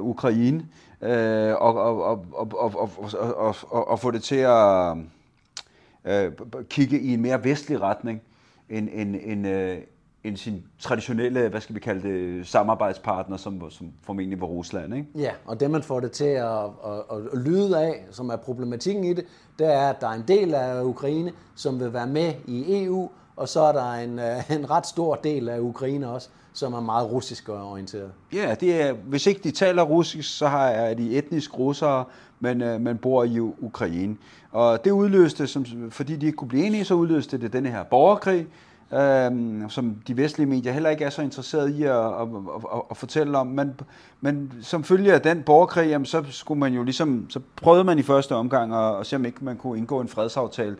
Ukraine 0.00 0.66
øh, 1.02 1.54
og, 1.54 1.74
og, 1.74 2.02
og, 2.02 2.26
og, 2.32 2.52
og, 2.52 2.74
og, 2.76 2.90
og, 3.36 3.56
og, 3.68 3.88
og 3.88 4.00
få 4.00 4.10
det 4.10 4.22
til 4.22 4.36
at 4.36 4.96
øh, 6.04 6.32
kigge 6.68 7.00
i 7.00 7.14
en 7.14 7.22
mere 7.22 7.44
vestlig 7.44 7.80
retning 7.80 8.22
end, 8.68 8.88
end, 8.92 9.16
end, 9.24 9.46
øh, 9.46 9.78
end 10.24 10.36
sin 10.36 10.64
traditionelle, 10.78 11.48
hvad 11.48 11.60
skal 11.60 11.74
vi 11.74 11.80
kalde 11.80 12.08
det, 12.08 12.46
samarbejdspartner, 12.46 13.36
som, 13.36 13.70
som 13.70 13.92
formentlig 14.02 14.40
var 14.40 14.46
Rusland. 14.46 14.94
Ikke? 14.94 15.06
Ja, 15.14 15.30
og 15.46 15.60
det 15.60 15.70
man 15.70 15.82
får 15.82 16.00
det 16.00 16.12
til 16.12 16.24
at, 16.24 16.64
at, 16.64 17.02
at, 17.12 17.18
at 17.32 17.38
lyde 17.38 17.78
af, 17.78 18.06
som 18.10 18.28
er 18.28 18.36
problematikken 18.36 19.04
i 19.04 19.14
det, 19.14 19.24
det 19.58 19.74
er, 19.74 19.88
at 19.88 20.00
der 20.00 20.08
er 20.08 20.12
en 20.14 20.24
del 20.28 20.54
af 20.54 20.82
Ukraine, 20.82 21.32
som 21.54 21.80
vil 21.80 21.92
være 21.92 22.06
med 22.06 22.32
i 22.46 22.84
EU, 22.84 23.10
og 23.36 23.48
så 23.48 23.60
er 23.60 23.72
der 23.72 23.92
en, 23.92 24.10
en 24.58 24.70
ret 24.70 24.86
stor 24.86 25.14
del 25.14 25.48
af 25.48 25.60
Ukraine 25.60 26.10
også, 26.10 26.28
som 26.58 26.74
er 26.74 26.80
meget 26.80 27.10
russisk 27.10 27.48
orienteret. 27.48 28.10
Ja, 28.32 28.54
det 28.60 28.82
er, 28.82 28.92
hvis 28.92 29.26
ikke 29.26 29.40
de 29.44 29.50
taler 29.50 29.82
russisk, 29.82 30.38
så 30.38 30.46
har, 30.46 30.66
er 30.66 30.94
de 30.94 31.16
etnisk 31.16 31.58
russere, 31.58 32.04
men 32.40 32.62
øh, 32.62 32.80
man 32.80 32.98
bor 32.98 33.24
i 33.24 33.40
Ukraine. 33.40 34.16
Og 34.52 34.84
det 34.84 34.90
udløste, 34.90 35.46
som, 35.46 35.64
fordi 35.90 36.16
de 36.16 36.26
ikke 36.26 36.36
kunne 36.36 36.48
blive 36.48 36.64
enige, 36.64 36.84
så 36.84 36.94
udløste 36.94 37.38
det 37.38 37.52
denne 37.52 37.68
her 37.68 37.82
borgerkrig, 37.82 38.46
øh, 38.92 39.70
som 39.70 39.96
de 40.06 40.16
vestlige 40.16 40.46
medier 40.46 40.72
heller 40.72 40.90
ikke 40.90 41.04
er 41.04 41.10
så 41.10 41.22
interesseret 41.22 41.70
i 41.70 41.82
at, 41.82 41.96
at, 41.96 42.28
at, 42.74 42.82
at 42.90 42.96
fortælle 42.96 43.38
om. 43.38 43.46
Men, 43.46 43.80
men 44.20 44.52
som 44.62 44.84
følge 44.84 45.12
af 45.14 45.20
den 45.20 45.42
borgerkrig, 45.42 45.88
jamen, 45.88 46.06
så 46.06 46.24
skulle 46.30 46.60
man 46.60 46.72
jo 46.72 46.82
ligesom, 46.82 47.26
så 47.30 47.40
prøvede 47.56 47.84
man 47.84 47.98
i 47.98 48.02
første 48.02 48.34
omgang 48.34 48.74
at, 48.74 49.00
at 49.00 49.06
se, 49.06 49.16
om 49.16 49.24
ikke 49.24 49.44
man 49.44 49.56
kunne 49.56 49.78
indgå 49.78 50.00
en 50.00 50.08
fredsaftale 50.08 50.76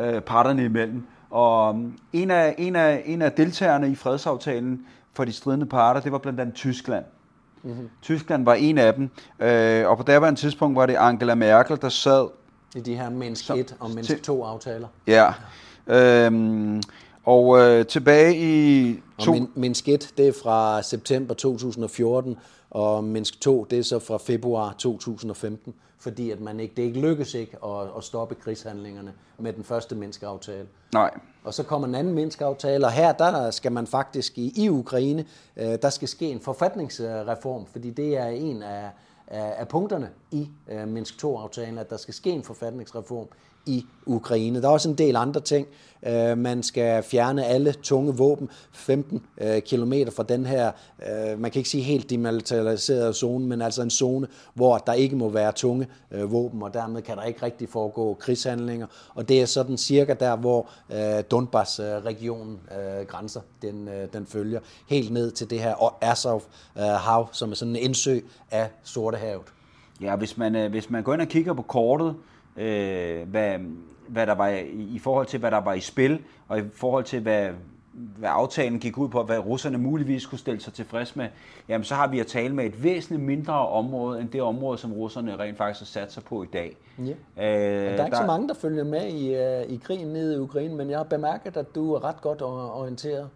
øh, 0.00 0.20
parterne 0.20 0.64
imellem. 0.64 1.02
Og 1.30 1.76
mm, 1.76 1.92
en 2.12 2.30
af, 2.30 2.54
en, 2.58 2.76
af, 2.76 3.02
en 3.06 3.22
af 3.22 3.32
deltagerne 3.32 3.90
i 3.90 3.94
fredsaftalen 3.94 4.86
for 5.16 5.24
de 5.24 5.32
stridende 5.32 5.66
parter, 5.66 6.00
det 6.00 6.12
var 6.12 6.18
blandt 6.18 6.40
andet 6.40 6.54
Tyskland. 6.54 7.04
Mm-hmm. 7.62 7.90
Tyskland 8.02 8.44
var 8.44 8.54
en 8.54 8.78
af 8.78 8.94
dem, 8.94 9.10
øh, 9.40 9.88
og 9.88 9.96
på 9.96 10.02
daværende 10.02 10.40
tidspunkt 10.40 10.76
var 10.76 10.86
det 10.86 10.94
Angela 10.94 11.34
Merkel, 11.34 11.78
der 11.80 11.88
sad... 11.88 12.28
I 12.76 12.80
de 12.80 12.96
her 12.96 13.10
Minsk 13.10 13.50
1 13.50 13.76
og 13.80 13.90
Minsk 13.90 14.22
2 14.22 14.44
aftaler. 14.44 14.88
Ja, 15.06 15.32
øhm, 15.86 16.82
og 17.24 17.58
øh, 17.58 17.86
tilbage 17.86 18.36
i... 18.36 18.94
To... 19.18 19.32
Og 19.32 19.48
Minsk 19.54 19.88
1, 19.88 20.12
det 20.16 20.28
er 20.28 20.32
fra 20.42 20.82
september 20.82 21.34
2014, 21.34 22.36
og 22.70 23.04
Minsk 23.04 23.40
2, 23.40 23.66
det 23.70 23.78
er 23.78 23.82
så 23.82 23.98
fra 23.98 24.18
februar 24.18 24.74
2015, 24.78 25.74
fordi 26.06 26.30
at 26.30 26.40
man 26.40 26.60
ikke, 26.60 26.74
det 26.76 26.82
ikke 26.82 27.00
lykkes 27.00 27.34
ikke 27.34 27.56
at, 27.64 27.88
at 27.96 28.04
stoppe 28.04 28.34
krigshandlingerne 28.34 29.12
med 29.38 29.52
den 29.52 29.64
første 29.64 29.94
Minsk-aftale. 29.94 30.68
Nej. 30.94 31.10
Og 31.44 31.54
så 31.54 31.62
kommer 31.62 31.88
en 31.88 31.94
anden 31.94 32.14
Minsk-aftale, 32.14 32.86
og 32.86 32.92
her 32.92 33.12
der 33.12 33.50
skal 33.50 33.72
man 33.72 33.86
faktisk 33.86 34.38
i, 34.38 34.52
i 34.64 34.68
Ukraine, 34.68 35.24
øh, 35.56 35.78
der 35.82 35.90
skal 35.90 36.08
ske 36.08 36.26
en 36.26 36.40
forfatningsreform, 36.40 37.66
fordi 37.66 37.90
det 37.90 38.16
er 38.16 38.26
en 38.26 38.62
af, 38.62 38.90
af, 39.26 39.54
af 39.58 39.68
punkterne 39.68 40.10
i 40.30 40.48
øh, 40.68 40.88
Minsk 40.88 41.24
2-aftalen, 41.24 41.78
at 41.78 41.90
der 41.90 41.96
skal 41.96 42.14
ske 42.14 42.30
en 42.30 42.42
forfatningsreform 42.42 43.28
i 43.66 43.86
Ukraine. 44.06 44.62
Der 44.62 44.68
er 44.68 44.72
også 44.72 44.88
en 44.88 44.98
del 44.98 45.16
andre 45.16 45.40
ting. 45.40 45.66
Øh, 46.06 46.38
man 46.38 46.62
skal 46.62 47.02
fjerne 47.02 47.46
alle 47.46 47.72
tunge 47.72 48.16
våben 48.16 48.48
15 48.72 49.22
øh, 49.40 49.60
km 49.60 49.92
fra 50.16 50.22
den 50.22 50.46
her, 50.46 50.72
øh, 51.08 51.40
man 51.40 51.50
kan 51.50 51.58
ikke 51.60 51.70
sige 51.70 51.82
helt 51.82 52.10
demilitariserede 52.10 53.14
zone, 53.14 53.46
men 53.46 53.62
altså 53.62 53.82
en 53.82 53.90
zone, 53.90 54.26
hvor 54.54 54.78
der 54.78 54.92
ikke 54.92 55.16
må 55.16 55.28
være 55.28 55.52
tunge 55.52 55.86
våben, 56.10 56.62
og 56.62 56.74
dermed 56.74 57.02
kan 57.02 57.16
der 57.16 57.22
ikke 57.22 57.42
rigtig 57.42 57.68
foregå 57.68 58.14
krigshandlinger. 58.14 58.86
Og 59.14 59.28
det 59.28 59.42
er 59.42 59.46
sådan 59.46 59.76
cirka 59.76 60.14
der, 60.14 60.36
hvor 60.36 60.68
Donbass-regionen 61.30 62.60
grænser, 63.06 63.40
den, 63.62 63.88
den 64.12 64.26
følger, 64.26 64.60
helt 64.88 65.12
ned 65.12 65.30
til 65.30 65.50
det 65.50 65.60
her 65.60 65.94
Azov-hav, 66.00 67.28
som 67.32 67.50
er 67.50 67.54
sådan 67.54 67.76
en 67.76 67.82
indsø 67.82 68.18
af 68.50 68.70
Sortehavet. 68.82 69.44
Ja, 70.00 70.16
hvis 70.16 70.36
man, 70.36 70.70
hvis 70.70 70.90
man 70.90 71.02
går 71.02 71.12
ind 71.12 71.22
og 71.22 71.28
kigger 71.28 71.52
på 71.52 71.62
kortet, 71.62 72.14
øh, 72.56 73.28
hvad, 73.28 73.58
hvad 74.08 74.26
der 74.26 74.34
var 74.34 74.48
i, 74.48 74.88
i 74.94 74.98
forhold 74.98 75.26
til, 75.26 75.40
hvad 75.40 75.50
der 75.50 75.60
var 75.60 75.72
i 75.72 75.80
spil, 75.80 76.22
og 76.48 76.58
i 76.58 76.62
forhold 76.72 77.04
til, 77.04 77.20
hvad, 77.20 77.50
hvad 77.92 78.28
aftalen 78.32 78.78
gik 78.78 78.98
ud 78.98 79.08
på, 79.08 79.22
hvad 79.22 79.38
russerne 79.38 79.78
muligvis 79.78 80.26
kunne 80.26 80.38
stille 80.38 80.60
sig 80.60 80.72
tilfreds 80.72 81.16
med, 81.16 81.28
jamen 81.68 81.84
så 81.84 81.94
har 81.94 82.08
vi 82.08 82.20
at 82.20 82.26
tale 82.26 82.54
med 82.54 82.66
et 82.66 82.82
væsentligt 82.82 83.22
mindre 83.22 83.68
område, 83.68 84.20
end 84.20 84.28
det 84.28 84.42
område, 84.42 84.78
som 84.78 84.92
russerne 84.92 85.36
rent 85.36 85.56
faktisk 85.56 85.80
har 85.80 86.00
sat 86.00 86.12
sig 86.12 86.24
på 86.24 86.42
i 86.42 86.46
dag. 86.52 86.76
Ja. 86.98 87.02
Øh, 87.02 87.12
der 87.36 87.46
er 87.46 88.04
ikke 88.04 88.16
der... 88.16 88.22
så 88.22 88.26
mange, 88.26 88.48
der 88.48 88.54
følger 88.54 88.84
med 88.84 89.06
i, 89.06 89.34
uh, 89.34 89.74
i 89.74 89.76
krigen 89.76 90.08
nede 90.08 90.34
i 90.34 90.38
Ukraine, 90.38 90.74
men 90.74 90.90
jeg 90.90 90.98
har 90.98 91.04
bemærket, 91.04 91.56
at 91.56 91.74
du 91.74 91.94
er 91.94 92.04
ret 92.04 92.20
godt 92.20 92.42
orienteret 92.42 93.28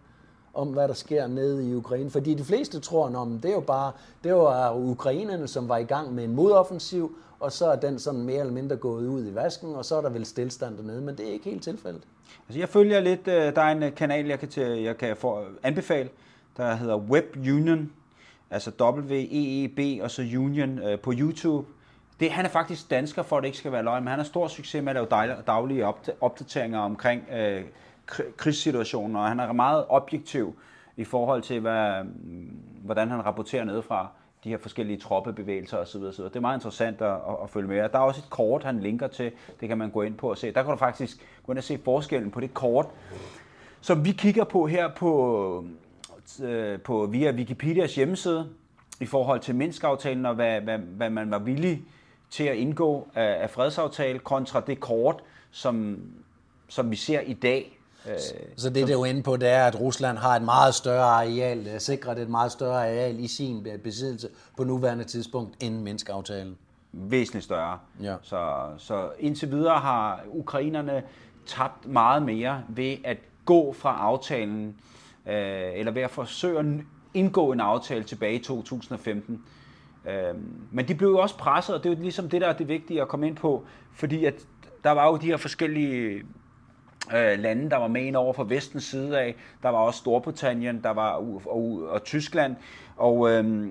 om, 0.53 0.67
hvad 0.67 0.87
der 0.87 0.93
sker 0.93 1.27
nede 1.27 1.69
i 1.69 1.75
Ukraine. 1.75 2.09
Fordi 2.09 2.33
de 2.33 2.43
fleste 2.43 2.79
tror, 2.79 3.07
at 3.07 3.43
det 3.43 3.49
er 3.49 3.53
jo 3.53 3.59
bare 3.59 3.91
det 4.23 4.33
var 4.33 4.73
ukrainerne, 4.73 5.47
som 5.47 5.69
var 5.69 5.77
i 5.77 5.83
gang 5.83 6.13
med 6.13 6.23
en 6.23 6.35
modoffensiv, 6.35 7.15
og 7.39 7.51
så 7.51 7.65
er 7.65 7.75
den 7.75 7.99
sådan 7.99 8.21
mere 8.21 8.39
eller 8.39 8.53
mindre 8.53 8.75
gået 8.75 9.07
ud 9.07 9.27
i 9.27 9.35
vasken, 9.35 9.75
og 9.75 9.85
så 9.85 9.95
er 9.95 10.01
der 10.01 10.09
vel 10.09 10.25
stillstand 10.25 10.77
dernede, 10.77 11.01
men 11.01 11.17
det 11.17 11.27
er 11.27 11.33
ikke 11.33 11.45
helt 11.45 11.63
tilfældet. 11.63 12.01
Altså 12.47 12.59
jeg 12.59 12.69
følger 12.69 12.99
lidt, 12.99 13.27
øh, 13.27 13.55
der 13.55 13.61
er 13.61 13.71
en 13.71 13.83
øh, 13.83 13.95
kanal, 13.95 14.25
jeg 14.25 14.39
kan, 14.39 14.49
til, 14.49 14.63
jeg 14.63 14.97
kan 14.97 15.17
få 15.17 15.39
øh, 15.39 15.47
anbefale, 15.63 16.09
der 16.57 16.75
hedder 16.75 16.97
Web 16.97 17.35
Union, 17.35 17.91
altså 18.49 18.71
W-E-E-B 18.81 20.03
og 20.03 20.11
så 20.11 20.21
Union 20.21 20.79
på 21.03 21.13
YouTube. 21.15 21.67
Det, 22.19 22.31
han 22.31 22.45
er 22.45 22.49
faktisk 22.49 22.89
dansker, 22.89 23.23
for 23.23 23.37
at 23.37 23.41
det 23.41 23.47
ikke 23.47 23.57
skal 23.57 23.71
være 23.71 23.83
løgn, 23.83 24.03
men 24.03 24.07
han 24.07 24.19
har 24.19 24.23
stor 24.23 24.47
succes 24.47 24.83
med 24.83 24.95
at 24.95 25.07
lave 25.11 25.35
daglige 25.47 25.85
opdateringer 26.21 26.79
omkring 26.79 27.23
øh, 27.33 27.63
krigssituationen, 28.37 29.15
og 29.15 29.27
han 29.27 29.39
er 29.39 29.53
meget 29.53 29.85
objektiv 29.89 30.55
i 30.97 31.03
forhold 31.03 31.41
til, 31.41 31.59
hvad, 31.59 32.03
mm, 32.03 32.59
hvordan 32.83 33.09
han 33.09 33.25
rapporterer 33.25 33.63
nedefra 33.63 34.07
de 34.43 34.49
her 34.49 34.57
forskellige 34.57 34.97
troppebevægelser 34.97 35.77
osv. 35.77 36.01
osv. 36.01 36.23
Det 36.23 36.35
er 36.35 36.39
meget 36.39 36.57
interessant 36.57 37.01
at, 37.01 37.15
at, 37.43 37.49
følge 37.49 37.67
med. 37.67 37.77
Der 37.77 37.99
er 37.99 38.03
også 38.03 38.21
et 38.25 38.29
kort, 38.29 38.63
han 38.63 38.79
linker 38.79 39.07
til. 39.07 39.31
Det 39.59 39.69
kan 39.69 39.77
man 39.77 39.89
gå 39.89 40.01
ind 40.01 40.15
på 40.15 40.29
og 40.29 40.37
se. 40.37 40.51
Der 40.51 40.63
kan 40.63 40.71
du 40.71 40.77
faktisk 40.77 41.27
gå 41.45 41.51
ind 41.51 41.57
og 41.57 41.63
se 41.63 41.79
forskellen 41.83 42.31
på 42.31 42.39
det 42.39 42.53
kort, 42.53 42.85
som 43.81 44.05
vi 44.05 44.11
kigger 44.11 44.43
på 44.43 44.67
her 44.67 44.89
på, 44.95 45.65
øh, 46.43 46.79
på 46.79 47.05
via 47.05 47.31
Wikipedias 47.31 47.95
hjemmeside 47.95 48.49
i 49.01 49.05
forhold 49.05 49.39
til 49.39 49.55
Minsk-aftalen 49.55 50.25
og 50.25 50.35
hvad, 50.35 50.61
hvad, 50.61 50.77
hvad 50.77 51.09
man 51.09 51.31
var 51.31 51.39
villig 51.39 51.81
til 52.29 52.43
at 52.43 52.55
indgå 52.55 53.07
af, 53.15 53.43
af 53.43 53.49
fredsaftale 53.49 54.19
kontra 54.19 54.59
det 54.59 54.79
kort, 54.79 55.23
som, 55.51 55.99
som 56.67 56.91
vi 56.91 56.95
ser 56.95 57.19
i 57.19 57.33
dag, 57.33 57.80
så 58.57 58.69
det, 58.69 58.75
det 58.75 58.89
er 58.89 58.93
jo 58.93 59.03
inde 59.03 59.23
på, 59.23 59.37
det 59.37 59.49
er, 59.49 59.65
at 59.65 59.79
Rusland 59.79 60.17
har 60.17 60.35
et 60.35 60.41
meget 60.41 60.75
større 60.75 61.03
areal, 61.03 61.67
øh, 61.67 61.79
sikret 61.79 62.19
et 62.19 62.29
meget 62.29 62.51
større 62.51 62.87
areal 62.87 63.19
i 63.19 63.27
sin 63.27 63.67
øh, 63.67 63.79
besiddelse 63.79 64.29
på 64.57 64.63
nuværende 64.63 65.03
tidspunkt 65.03 65.63
end 65.63 65.81
menneskeaftalen. 65.81 66.57
Væsentligt 66.93 67.45
større. 67.45 67.79
Ja. 68.01 68.15
Så, 68.21 68.67
så 68.77 69.09
indtil 69.19 69.51
videre 69.51 69.79
har 69.79 70.23
ukrainerne 70.27 71.03
tabt 71.45 71.87
meget 71.87 72.23
mere 72.23 72.63
ved, 72.69 72.97
at 73.03 73.17
gå 73.45 73.73
fra 73.73 73.97
aftalen, 73.99 74.75
øh, 75.27 75.71
eller 75.73 75.91
ved 75.91 76.01
at 76.01 76.11
forsøge 76.11 76.59
at 76.59 76.65
indgå 77.13 77.51
en 77.51 77.59
aftale 77.59 78.03
tilbage 78.03 78.35
i 78.35 78.39
2015. 78.39 79.43
Øh, 80.05 80.13
men 80.71 80.87
de 80.87 80.95
blev 80.95 81.09
jo 81.09 81.19
også 81.19 81.37
presset, 81.37 81.75
og 81.75 81.83
det 81.83 81.91
er 81.91 81.95
jo 81.95 82.01
ligesom 82.01 82.29
det, 82.29 82.41
der 82.41 82.47
er 82.47 82.53
det 82.53 82.67
vigtige 82.67 83.01
at 83.01 83.07
komme 83.07 83.27
ind 83.27 83.35
på, 83.35 83.65
fordi 83.93 84.25
at 84.25 84.33
der 84.83 84.91
var 84.91 85.07
jo 85.07 85.17
de 85.17 85.25
her 85.25 85.37
forskellige 85.37 86.23
øh, 87.15 87.39
lande, 87.39 87.69
der 87.69 87.77
var 87.77 87.87
med 87.87 88.01
ind 88.01 88.15
over 88.15 88.33
fra 88.33 88.45
vestens 88.47 88.83
side 88.83 89.19
af. 89.19 89.35
Der 89.63 89.69
var 89.69 89.77
også 89.77 89.97
Storbritannien, 89.97 90.83
der 90.83 90.89
var 90.89 91.09
og, 91.09 91.41
og, 91.45 91.87
og 91.89 92.03
Tyskland. 92.03 92.55
Og 92.97 93.31
øh, 93.31 93.67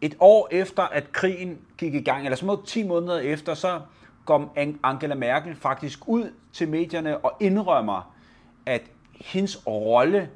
et 0.00 0.16
år 0.20 0.48
efter, 0.50 0.82
at 0.82 1.12
krigen 1.12 1.58
gik 1.78 1.94
i 1.94 2.02
gang, 2.02 2.24
eller 2.24 2.36
små 2.36 2.62
10 2.66 2.82
måneder 2.82 3.18
efter, 3.18 3.54
så 3.54 3.80
kom 4.24 4.50
Angela 4.82 5.14
Merkel 5.14 5.56
faktisk 5.56 6.08
ud 6.08 6.32
til 6.52 6.68
medierne 6.68 7.18
og 7.18 7.36
indrømmer, 7.40 8.14
at 8.66 8.82
hendes 9.20 9.66
rolle 9.66 10.30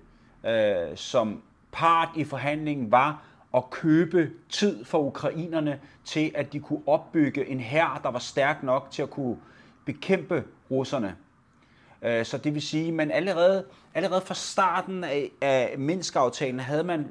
øh, 0.46 0.96
som 0.96 1.42
part 1.72 2.08
i 2.16 2.24
forhandlingen 2.24 2.92
var 2.92 3.22
at 3.54 3.70
købe 3.70 4.30
tid 4.48 4.84
for 4.84 4.98
ukrainerne 4.98 5.80
til, 6.04 6.32
at 6.34 6.52
de 6.52 6.60
kunne 6.60 6.82
opbygge 6.86 7.46
en 7.46 7.60
hær, 7.60 8.00
der 8.02 8.10
var 8.10 8.18
stærk 8.18 8.62
nok 8.62 8.88
til 8.90 9.02
at 9.02 9.10
kunne 9.10 9.36
bekæmpe 9.84 10.44
russerne. 10.70 11.16
Øh, 12.02 12.24
så 12.24 12.38
det 12.38 12.54
vil 12.54 12.62
sige, 12.62 13.02
at 13.02 13.10
allerede, 13.12 13.64
allerede 13.94 14.20
fra 14.20 14.34
starten 14.34 15.04
af, 15.04 15.30
af 15.40 15.74
Minsk-aftalen 15.78 16.60
havde 16.60 16.84
man 16.84 17.08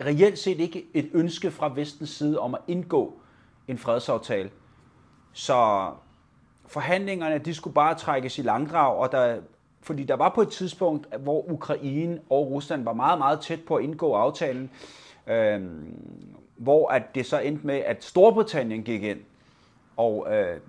reelt 0.00 0.38
set 0.38 0.60
ikke 0.60 0.84
et 0.94 1.10
ønske 1.14 1.50
fra 1.50 1.72
vestens 1.74 2.10
side 2.10 2.38
om 2.38 2.54
at 2.54 2.60
indgå 2.68 3.20
en 3.68 3.78
fredsaftale. 3.78 4.50
Så 5.32 5.90
forhandlingerne, 6.66 7.38
de 7.38 7.54
skulle 7.54 7.74
bare 7.74 7.94
trækkes 7.94 8.38
i 8.38 8.42
langdrag, 8.42 8.96
og 8.96 9.12
der, 9.12 9.40
fordi 9.80 10.04
der 10.04 10.16
var 10.16 10.32
på 10.34 10.42
et 10.42 10.48
tidspunkt, 10.48 11.14
hvor 11.18 11.50
Ukraine 11.50 12.20
og 12.30 12.50
Rusland 12.50 12.84
var 12.84 12.92
meget, 12.92 13.18
meget 13.18 13.40
tæt 13.40 13.60
på 13.66 13.76
at 13.76 13.84
indgå 13.84 14.12
aftalen, 14.12 14.70
øh, 15.26 15.62
hvor 16.56 16.88
at 16.88 17.14
det 17.14 17.26
så 17.26 17.38
endte 17.38 17.66
med, 17.66 17.76
at 17.76 18.04
Storbritannien 18.04 18.82
gik 18.82 19.02
ind 19.02 19.20
og 19.96 20.26
øh, 20.30 20.60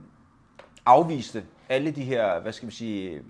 afviste 0.86 1.44
alle 1.70 1.92
de 1.92 2.04
her, 2.04 2.40
hvad 2.40 2.52
skal 2.52 2.66
man 2.66 2.72
sige, 2.72 3.12
øh, 3.12 3.22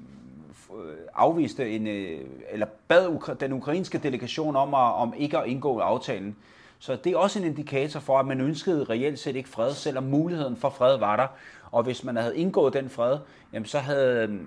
afviste 1.15 1.69
en, 1.69 1.87
øh, 1.87 2.19
eller 2.51 2.65
bad 2.87 3.35
den 3.39 3.53
ukrainske 3.53 3.97
delegation 3.97 4.55
om, 4.55 4.73
at, 4.73 4.93
om 4.93 5.13
ikke 5.17 5.37
at 5.37 5.47
indgå 5.47 5.79
aftalen. 5.79 6.35
Så 6.79 6.95
det 6.95 7.13
er 7.13 7.17
også 7.17 7.39
en 7.39 7.45
indikator 7.45 7.99
for, 7.99 8.19
at 8.19 8.27
man 8.27 8.41
ønskede 8.41 8.83
reelt 8.83 9.19
set 9.19 9.35
ikke 9.35 9.49
fred, 9.49 9.73
selvom 9.73 10.03
muligheden 10.03 10.55
for 10.55 10.69
fred 10.69 10.97
var 10.97 11.15
der. 11.15 11.27
Og 11.71 11.83
hvis 11.83 12.03
man 12.03 12.15
havde 12.15 12.37
indgået 12.37 12.73
den 12.73 12.89
fred, 12.89 13.17
jamen 13.53 13.65
så 13.65 13.79
havde, 13.79 14.39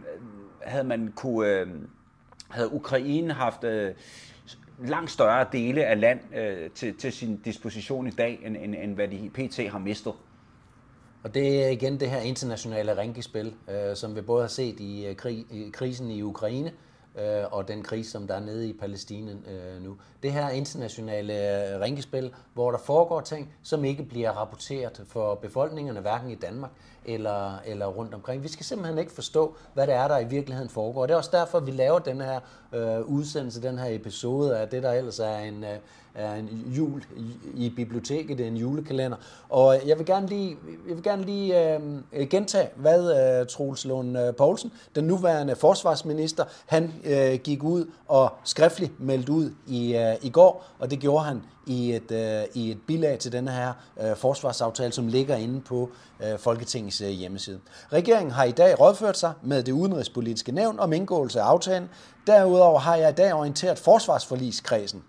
havde 0.62 0.84
man 0.84 1.12
kunne, 1.16 1.48
øh, 1.48 1.66
havde 2.48 2.72
Ukraine 2.72 3.32
haft 3.32 3.64
langt 4.78 5.10
større 5.10 5.46
dele 5.52 5.84
af 5.84 6.00
land 6.00 6.20
til, 6.74 6.94
til 6.96 7.12
sin 7.12 7.36
disposition 7.36 8.06
i 8.06 8.10
dag, 8.10 8.40
end, 8.44 8.56
end, 8.56 8.74
end 8.74 8.94
hvad 8.94 9.08
de 9.08 9.30
pt. 9.34 9.70
har 9.70 9.78
mistet. 9.78 10.12
Og 11.24 11.34
det 11.34 11.64
er 11.64 11.68
igen 11.68 12.00
det 12.00 12.10
her 12.10 12.20
internationale 12.20 12.96
ringespil, 12.96 13.54
øh, 13.68 13.96
som 13.96 14.16
vi 14.16 14.20
både 14.20 14.42
har 14.42 14.48
set 14.48 14.80
i, 14.80 15.06
øh, 15.06 15.16
krig, 15.16 15.46
i 15.50 15.70
krisen 15.72 16.10
i 16.10 16.22
Ukraine, 16.22 16.72
øh, 17.18 17.44
og 17.50 17.68
den 17.68 17.82
krise, 17.82 18.10
som 18.10 18.26
der 18.26 18.34
er 18.34 18.40
nede 18.40 18.68
i 18.68 18.72
Palæstina 18.72 19.32
øh, 19.32 19.82
nu. 19.82 19.96
Det 20.22 20.32
her 20.32 20.48
internationale 20.48 21.32
øh, 21.74 21.80
ringespil, 21.80 22.32
hvor 22.54 22.70
der 22.70 22.78
foregår 22.78 23.20
ting, 23.20 23.54
som 23.62 23.84
ikke 23.84 24.02
bliver 24.02 24.30
rapporteret 24.30 25.02
for 25.06 25.34
befolkningerne, 25.34 26.00
hverken 26.00 26.30
i 26.30 26.34
Danmark 26.34 26.70
eller, 27.04 27.58
eller 27.66 27.86
rundt 27.86 28.14
omkring. 28.14 28.42
Vi 28.42 28.48
skal 28.48 28.66
simpelthen 28.66 28.98
ikke 28.98 29.12
forstå, 29.12 29.56
hvad 29.74 29.86
det 29.86 29.94
er, 29.94 30.08
der 30.08 30.18
i 30.18 30.24
virkeligheden 30.24 30.70
foregår. 30.70 31.06
Det 31.06 31.12
er 31.12 31.16
også 31.16 31.30
derfor, 31.32 31.60
vi 31.60 31.70
laver 31.70 31.98
den 31.98 32.20
her 32.20 32.40
øh, 32.72 33.00
udsendelse, 33.00 33.62
den 33.62 33.78
her 33.78 33.94
episode 33.94 34.58
af 34.58 34.68
det, 34.68 34.82
der 34.82 34.92
ellers 34.92 35.18
er 35.18 35.38
en, 35.38 35.64
øh, 35.64 35.76
er 36.14 36.34
en 36.34 36.72
jul 36.76 37.04
i 37.54 37.72
biblioteket, 37.76 38.38
det 38.38 38.44
er 38.44 38.50
en 38.50 38.56
julekalender. 38.56 39.16
Og 39.48 39.80
jeg 39.86 39.98
vil 39.98 40.06
gerne 40.06 40.26
lige, 40.26 40.56
jeg 40.88 40.96
vil 40.96 41.02
gerne 41.02 41.24
lige 41.24 41.76
øh, 42.12 42.28
gentage, 42.30 42.68
hvad 42.76 43.40
øh, 43.40 43.46
Troels 43.46 43.84
Lund 43.84 44.18
øh, 44.18 44.34
Poulsen, 44.34 44.72
den 44.94 45.04
nuværende 45.04 45.56
forsvarsminister, 45.56 46.44
han 46.66 46.92
øh, 47.04 47.34
gik 47.34 47.62
ud 47.62 47.86
og 48.08 48.32
skriftligt 48.44 49.00
meldte 49.00 49.32
ud 49.32 49.50
i, 49.66 49.96
øh, 49.96 50.14
i 50.22 50.30
går, 50.30 50.64
og 50.78 50.90
det 50.90 50.98
gjorde 50.98 51.24
han 51.24 51.42
i 51.66 51.92
et, 51.92 52.10
øh, 52.10 52.42
i 52.54 52.70
et 52.70 52.78
bilag 52.86 53.18
til 53.18 53.32
denne 53.32 53.50
her 53.50 53.72
øh, 54.00 54.16
forsvarsaftale, 54.16 54.92
som 54.92 55.06
ligger 55.06 55.36
inde 55.36 55.60
på 55.60 55.90
øh, 56.24 56.38
Folketingets 56.38 57.00
øh, 57.00 57.08
hjemmeside. 57.08 57.60
Regeringen 57.92 58.32
har 58.32 58.44
i 58.44 58.50
dag 58.50 58.80
rådført 58.80 59.18
sig 59.18 59.32
med 59.42 59.62
det 59.62 59.72
udenrigspolitiske 59.72 60.52
nævn 60.52 60.78
om 60.78 60.92
indgåelse 60.92 61.40
af 61.40 61.44
aftalen. 61.44 61.88
Derudover 62.26 62.78
har 62.78 62.96
jeg 62.96 63.10
i 63.10 63.14
dag 63.14 63.34
orienteret 63.34 63.78
forsvarsforligskredsen 63.78 65.02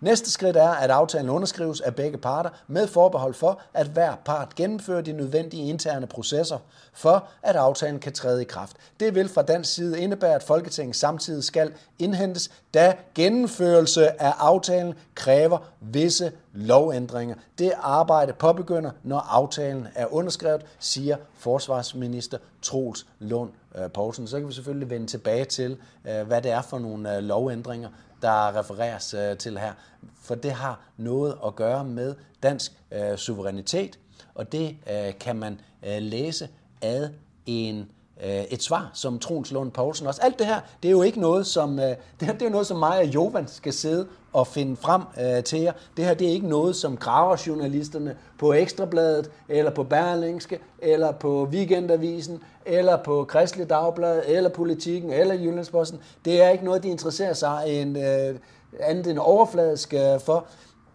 Næste 0.00 0.30
skridt 0.30 0.56
er, 0.56 0.68
at 0.68 0.90
aftalen 0.90 1.30
underskrives 1.30 1.80
af 1.80 1.94
begge 1.94 2.18
parter 2.18 2.50
med 2.68 2.86
forbehold 2.86 3.34
for, 3.34 3.60
at 3.74 3.86
hver 3.86 4.14
part 4.24 4.54
gennemfører 4.54 5.00
de 5.00 5.12
nødvendige 5.12 5.68
interne 5.68 6.06
processer 6.06 6.58
for, 6.92 7.28
at 7.42 7.56
aftalen 7.56 8.00
kan 8.00 8.12
træde 8.12 8.42
i 8.42 8.44
kraft. 8.44 8.76
Det 9.00 9.14
vil 9.14 9.28
fra 9.28 9.42
dansk 9.42 9.74
side 9.74 10.00
indebære, 10.00 10.34
at 10.34 10.42
Folketinget 10.42 10.96
samtidig 10.96 11.44
skal 11.44 11.72
indhentes, 11.98 12.50
da 12.74 12.94
gennemførelse 13.14 14.22
af 14.22 14.32
aftalen 14.38 14.94
kræver 15.14 15.58
visse 15.80 16.32
lovændringer. 16.52 17.34
Det 17.58 17.72
arbejde 17.80 18.32
påbegynder, 18.32 18.90
når 19.02 19.18
aftalen 19.18 19.88
er 19.94 20.14
underskrevet, 20.14 20.66
siger 20.78 21.16
forsvarsminister 21.34 22.38
Troels 22.62 23.06
Lund 23.18 23.50
øh, 23.74 23.90
Poulsen. 23.90 24.26
Så 24.26 24.38
kan 24.38 24.48
vi 24.48 24.52
selvfølgelig 24.52 24.90
vende 24.90 25.06
tilbage 25.06 25.44
til, 25.44 25.76
øh, 26.04 26.26
hvad 26.26 26.42
det 26.42 26.50
er 26.50 26.62
for 26.62 26.78
nogle 26.78 27.16
øh, 27.16 27.22
lovændringer, 27.22 27.88
der 28.22 28.58
refereres 28.58 29.14
øh, 29.14 29.36
til 29.36 29.58
her. 29.58 29.72
For 30.22 30.34
det 30.34 30.52
har 30.52 30.80
noget 30.96 31.38
at 31.46 31.56
gøre 31.56 31.84
med 31.84 32.14
dansk 32.42 32.72
øh, 32.92 33.16
suverænitet, 33.16 33.98
og 34.34 34.52
det 34.52 34.76
øh, 34.90 35.18
kan 35.20 35.36
man 35.36 35.60
øh, 35.82 36.02
læse 36.02 36.48
ad 36.82 37.10
en 37.46 37.78
øh, 37.78 37.86
Øh, 38.24 38.44
et 38.50 38.62
svar, 38.62 38.90
som 38.94 39.18
Troels 39.18 39.52
Lund 39.52 39.70
Poulsen 39.70 40.06
også. 40.06 40.20
Alt 40.22 40.38
det 40.38 40.46
her, 40.46 40.60
det 40.82 40.88
er 40.88 40.92
jo 40.92 41.02
ikke 41.02 41.20
noget, 41.20 41.46
som, 41.46 41.78
øh, 41.78 41.84
det, 42.20 42.28
her, 42.28 42.32
det 42.32 42.46
er 42.46 42.50
noget, 42.50 42.66
som 42.66 42.78
mig 42.78 42.98
og 42.98 43.06
Jovan 43.06 43.48
skal 43.48 43.72
sidde 43.72 44.06
og 44.32 44.46
finde 44.46 44.76
frem 44.76 45.02
øh, 45.20 45.44
til 45.44 45.60
jer. 45.60 45.72
Det 45.96 46.04
her, 46.04 46.14
det 46.14 46.28
er 46.28 46.32
ikke 46.32 46.48
noget, 46.48 46.76
som 46.76 46.96
graver 46.96 47.36
journalisterne 47.46 48.16
på 48.38 48.52
Ekstrabladet, 48.52 49.30
eller 49.48 49.70
på 49.70 49.82
Berlingske, 49.82 50.58
eller 50.78 51.12
på 51.12 51.48
Weekendavisen, 51.52 52.42
eller 52.66 52.96
på 52.96 53.24
Kristelig 53.24 53.70
Dagblad, 53.70 54.22
eller 54.26 54.50
Politiken, 54.50 55.12
eller 55.12 55.34
Jyllandsposten. 55.34 56.00
Det 56.24 56.42
er 56.42 56.48
ikke 56.48 56.64
noget, 56.64 56.82
de 56.82 56.88
interesserer 56.88 57.32
sig 57.32 57.62
en, 57.66 57.96
øh, 57.96 58.38
andet 58.80 59.06
end 59.06 59.18
overfladisk 59.18 59.94
øh, 59.94 60.20
for. 60.20 60.46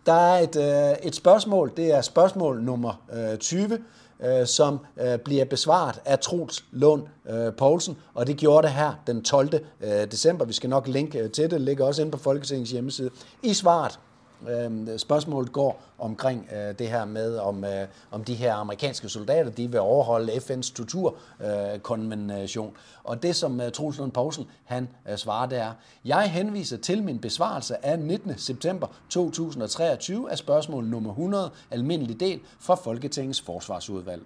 Der 0.06 0.14
er 0.14 0.40
et, 0.40 0.56
øh, 0.56 1.08
et 1.08 1.16
spørgsmål, 1.16 1.72
det 1.78 1.94
er 1.94 2.02
spørgsmål 2.02 2.64
nummer 2.64 3.02
øh, 3.14 3.38
20, 3.38 3.80
øh, 4.24 4.48
som 4.48 4.80
øh, 5.02 5.20
bliver 5.20 5.46
besvaret 5.46 6.02
af 6.06 6.20
Troels 6.20 6.66
Lund 6.72 7.04
øh, 7.30 7.54
Poulsen, 7.54 7.98
og 8.14 8.28
det 8.28 8.38
gjorde 8.38 8.68
det 8.68 8.76
her 8.76 8.94
den 9.08 9.24
12. 9.24 9.50
Øh, 9.82 10.12
december. 10.12 10.46
Vi 10.46 10.54
skal 10.54 10.70
nok 10.70 10.88
linke 10.88 11.20
øh, 11.20 11.32
til 11.32 11.44
det, 11.44 11.52
det 11.52 11.62
ligger 11.62 11.86
også 11.86 12.02
inde 12.02 12.12
på 12.12 12.18
Folketingets 12.18 12.72
hjemmeside. 12.72 13.10
I 13.44 13.54
svaret 13.54 14.00
Øh, 14.50 15.00
spørgsmålet 15.00 15.52
går 15.52 15.82
omkring 16.00 16.50
øh, 16.56 16.80
det 16.80 16.90
her 16.90 17.06
med, 17.06 17.38
om, 17.38 17.64
øh, 17.64 17.88
om 18.12 18.24
de 18.24 18.36
her 18.36 18.54
amerikanske 18.54 19.10
soldater 19.10 19.52
de 19.52 19.72
vil 19.72 19.80
overholde 19.80 20.32
FN's 20.32 20.74
torturkonvention. 20.74 22.68
Øh, 22.68 22.74
og 23.04 23.24
det, 23.24 23.36
som 23.36 23.62
øh, 23.62 23.72
Troels 23.72 23.98
Lund 23.98 24.12
Poulsen 24.12 24.46
han 24.66 24.90
øh, 25.10 25.18
svarer, 25.18 25.50
det 25.50 25.58
er, 25.58 25.72
jeg 26.06 26.32
henviser 26.32 26.78
til 26.78 27.04
min 27.04 27.20
besvarelse 27.20 27.86
af 27.86 28.00
19. 28.00 28.38
september 28.38 28.88
2023 29.10 30.32
af 30.32 30.38
spørgsmål 30.38 30.86
nummer 30.86 31.10
100, 31.10 31.52
almindelig 31.72 32.20
del 32.20 32.40
fra 32.60 32.76
Folketingets 32.76 33.42
forsvarsudvalg. 33.42 34.22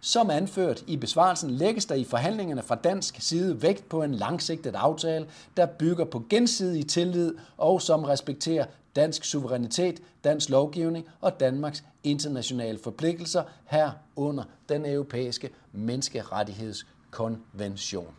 Som 0.00 0.30
anført 0.30 0.84
i 0.86 0.96
besvarelsen 0.96 1.50
lægges 1.50 1.86
der 1.86 1.94
i 1.94 2.04
forhandlingerne 2.04 2.62
fra 2.62 2.74
dansk 2.74 3.16
side 3.20 3.62
vægt 3.62 3.88
på 3.88 4.02
en 4.02 4.14
langsigtet 4.14 4.74
aftale, 4.74 5.26
der 5.56 5.66
bygger 5.66 6.04
på 6.04 6.22
gensidig 6.30 6.88
tillid 6.88 7.34
og 7.58 7.82
som 7.82 8.04
respekterer 8.04 8.64
dansk 8.96 9.24
suverænitet, 9.24 10.02
dansk 10.24 10.50
lovgivning 10.50 11.06
og 11.20 11.40
Danmarks 11.40 11.84
internationale 12.04 12.78
forpligtelser 12.78 13.42
herunder 13.64 14.44
den 14.68 14.86
europæiske 14.86 15.50
menneskerettighedskonvention. 15.72 18.14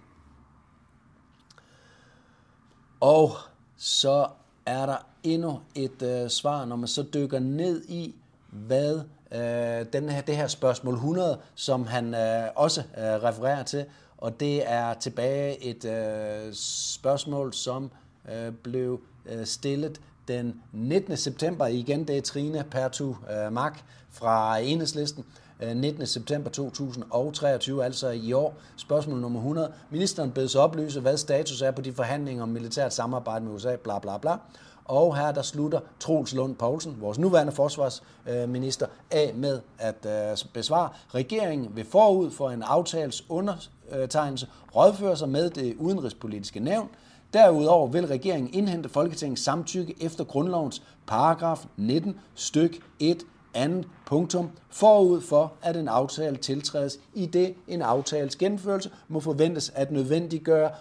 Og 2.99 3.31
så 3.77 4.27
er 4.65 4.85
der 4.85 4.97
endnu 5.23 5.59
et 5.75 6.01
øh, 6.01 6.29
svar, 6.29 6.65
når 6.65 6.75
man 6.75 6.88
så 6.88 7.05
dykker 7.13 7.39
ned 7.39 7.85
i, 7.89 8.15
hvad 8.49 9.01
øh, 9.31 9.85
den 9.93 10.09
her, 10.09 10.21
det 10.21 10.38
her 10.38 10.47
spørgsmål 10.47 10.93
100, 10.93 11.39
som 11.55 11.88
han 11.88 12.13
øh, 12.13 12.47
også 12.55 12.81
øh, 12.81 13.03
refererer 13.03 13.63
til, 13.63 13.85
og 14.17 14.39
det 14.39 14.71
er 14.71 14.93
tilbage 14.93 15.63
et 15.63 15.85
øh, 15.85 16.53
spørgsmål, 16.53 17.53
som 17.53 17.91
øh, 18.31 18.51
blev 18.51 19.01
øh, 19.25 19.45
stillet 19.45 20.01
den 20.27 20.61
19. 20.71 21.17
september. 21.17 21.67
Igen, 21.67 22.07
det 22.07 22.17
er 22.17 22.21
Trine 22.21 22.63
Pertu 22.71 23.09
øh, 23.09 23.53
Mark 23.53 23.83
fra 24.11 24.57
Enhedslisten. 24.57 25.25
Øh, 25.61 25.75
19. 25.75 26.05
september 26.05 26.49
2023, 26.49 27.85
altså 27.85 28.09
i 28.09 28.33
år. 28.33 28.55
Spørgsmål 28.77 29.19
nummer 29.19 29.39
100. 29.39 29.71
Ministeren 29.89 30.31
bedes 30.31 30.55
oplyse, 30.55 30.99
hvad 30.99 31.17
status 31.17 31.61
er 31.61 31.71
på 31.71 31.81
de 31.81 31.93
forhandlinger 31.93 32.43
om 32.43 32.49
militært 32.49 32.93
samarbejde 32.93 33.45
med 33.45 33.53
USA, 33.53 33.75
bla 33.75 33.99
bla 33.99 34.17
bla. 34.17 34.38
Og 34.85 35.17
her 35.17 35.31
der 35.31 35.41
slutter 35.41 35.79
Troels 35.99 36.33
Lund 36.33 36.55
Poulsen, 36.55 36.97
vores 36.99 37.17
nuværende 37.17 37.51
forsvarsminister, 37.53 38.88
af 39.11 39.33
med 39.35 39.61
at 39.79 40.05
øh, 40.05 40.38
besvare. 40.53 40.89
Regeringen 41.09 41.75
vil 41.75 41.85
forud 41.85 42.31
for 42.31 42.49
en 42.49 42.63
aftales 42.63 43.29
undertegnelse 43.29 44.47
rådføre 44.75 45.17
sig 45.17 45.29
med 45.29 45.49
det 45.49 45.75
udenrigspolitiske 45.79 46.59
nævn. 46.59 46.89
Derudover 47.35 47.87
vil 47.87 48.07
regeringen 48.07 48.53
indhente 48.53 48.89
Folketingets 48.89 49.43
samtykke 49.43 49.95
efter 50.01 50.23
grundlovens 50.23 50.81
paragraf 51.07 51.65
19 51.77 52.15
styk 52.35 52.79
1 52.99 53.23
andet 53.53 53.87
punktum 54.05 54.49
forud 54.69 55.21
for, 55.21 55.53
at 55.61 55.77
en 55.77 55.87
aftale 55.87 56.37
tiltrædes, 56.37 56.99
i 57.13 57.25
det 57.25 57.53
en 57.67 57.81
aftales 57.81 58.35
gennemførelse 58.35 58.89
må 59.07 59.19
forventes 59.19 59.71
at 59.75 59.91
nødvendiggøre 59.91 60.71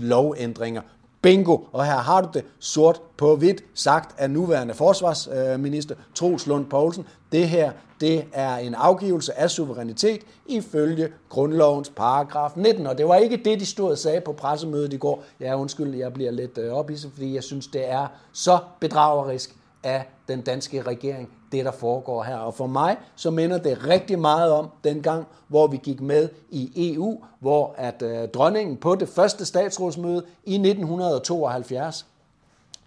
lovændringer. 0.00 0.82
Bingo! 1.24 1.58
Og 1.72 1.84
her 1.84 1.96
har 1.96 2.20
du 2.20 2.28
det 2.34 2.44
sort 2.58 3.00
på 3.16 3.36
hvidt 3.36 3.64
sagt 3.74 4.14
af 4.18 4.30
nuværende 4.30 4.74
forsvarsminister 4.74 5.94
øh, 5.98 6.04
Troels 6.14 6.46
Lund 6.46 6.66
Poulsen. 6.66 7.06
Det 7.32 7.48
her, 7.48 7.72
det 8.00 8.24
er 8.32 8.56
en 8.56 8.74
afgivelse 8.74 9.38
af 9.38 9.50
suverænitet 9.50 10.20
ifølge 10.46 11.08
grundlovens 11.28 11.92
paragraf 11.96 12.50
19. 12.56 12.86
Og 12.86 12.98
det 12.98 13.08
var 13.08 13.16
ikke 13.16 13.36
det, 13.36 13.60
de 13.60 13.66
stod 13.66 13.90
og 13.90 13.98
sagde 13.98 14.20
på 14.20 14.32
pressemødet 14.32 14.92
i 14.92 14.96
går. 14.96 15.24
Ja, 15.40 15.58
undskyld, 15.58 15.94
jeg 15.94 16.12
bliver 16.12 16.30
lidt 16.30 16.58
øh, 16.58 16.72
ophidset, 16.72 17.10
fordi 17.12 17.34
jeg 17.34 17.42
synes, 17.42 17.66
det 17.66 17.90
er 17.90 18.06
så 18.32 18.58
bedragerisk 18.80 19.56
af 19.84 20.04
den 20.28 20.40
danske 20.40 20.82
regering, 20.82 21.30
det 21.52 21.64
der 21.64 21.70
foregår 21.70 22.22
her. 22.22 22.36
Og 22.36 22.54
for 22.54 22.66
mig, 22.66 22.96
så 23.16 23.30
minder 23.30 23.58
det 23.58 23.86
rigtig 23.88 24.18
meget 24.18 24.52
om 24.52 24.68
den 24.84 25.02
gang, 25.02 25.26
hvor 25.48 25.66
vi 25.66 25.76
gik 25.76 26.00
med 26.00 26.28
i 26.50 26.92
EU, 26.94 27.18
hvor 27.40 27.74
at 27.76 28.02
øh, 28.02 28.28
dronningen 28.28 28.76
på 28.76 28.94
det 28.94 29.08
første 29.08 29.44
statsrådsmøde 29.44 30.22
i 30.44 30.54
1972 30.54 32.06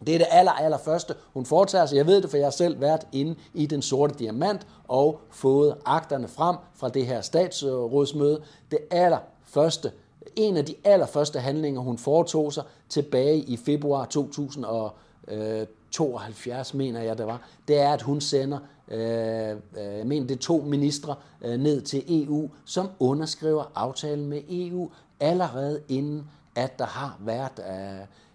det 0.05 0.15
er 0.15 0.17
det 0.17 0.27
aller, 0.31 0.51
aller 0.51 0.77
første, 0.77 1.15
hun 1.33 1.45
foretager 1.45 1.86
sig. 1.86 1.97
Jeg 1.97 2.07
ved 2.07 2.21
det, 2.21 2.29
for 2.29 2.38
jeg 2.38 2.45
har 2.45 2.51
selv 2.51 2.81
været 2.81 3.07
inde 3.12 3.36
i 3.53 3.65
den 3.65 3.81
sorte 3.81 4.13
diamant 4.19 4.67
og 4.88 5.19
fået 5.29 5.75
akterne 5.86 6.27
frem 6.27 6.55
fra 6.75 6.89
det 6.89 7.05
her 7.05 7.21
statsrådsmøde. 7.21 8.41
Det 8.71 8.79
aller 8.91 9.17
første, 9.45 9.91
en 10.36 10.57
af 10.57 10.65
de 10.65 10.75
allerførste 10.83 11.39
handlinger, 11.39 11.81
hun 11.81 11.97
foretog 11.97 12.53
sig 12.53 12.63
tilbage 12.89 13.38
i 13.38 13.57
februar 13.57 14.05
2000 14.05 14.65
og 14.65 14.91
øh, 15.27 15.65
72, 15.91 16.73
mener 16.73 17.02
jeg 17.02 17.17
det 17.17 17.26
var, 17.28 17.41
det 17.67 17.80
er, 17.80 17.89
at 17.89 18.02
hun 18.02 18.21
sender 18.21 18.60
øh, 18.91 19.50
øh 19.50 19.97
jeg 19.97 20.08
mener, 20.08 20.28
det 20.28 20.36
er 20.36 20.39
to 20.39 20.63
ministre 20.67 21.15
øh, 21.41 21.60
ned 21.60 21.82
til 21.82 22.04
EU, 22.08 22.50
som 22.65 22.89
underskriver 23.00 23.71
aftalen 23.76 24.28
med 24.28 24.41
EU 24.50 24.89
allerede 25.19 25.82
inden, 25.89 26.23
at 26.56 26.80
der 26.80 26.86
har 26.86 27.17
været 27.19 27.52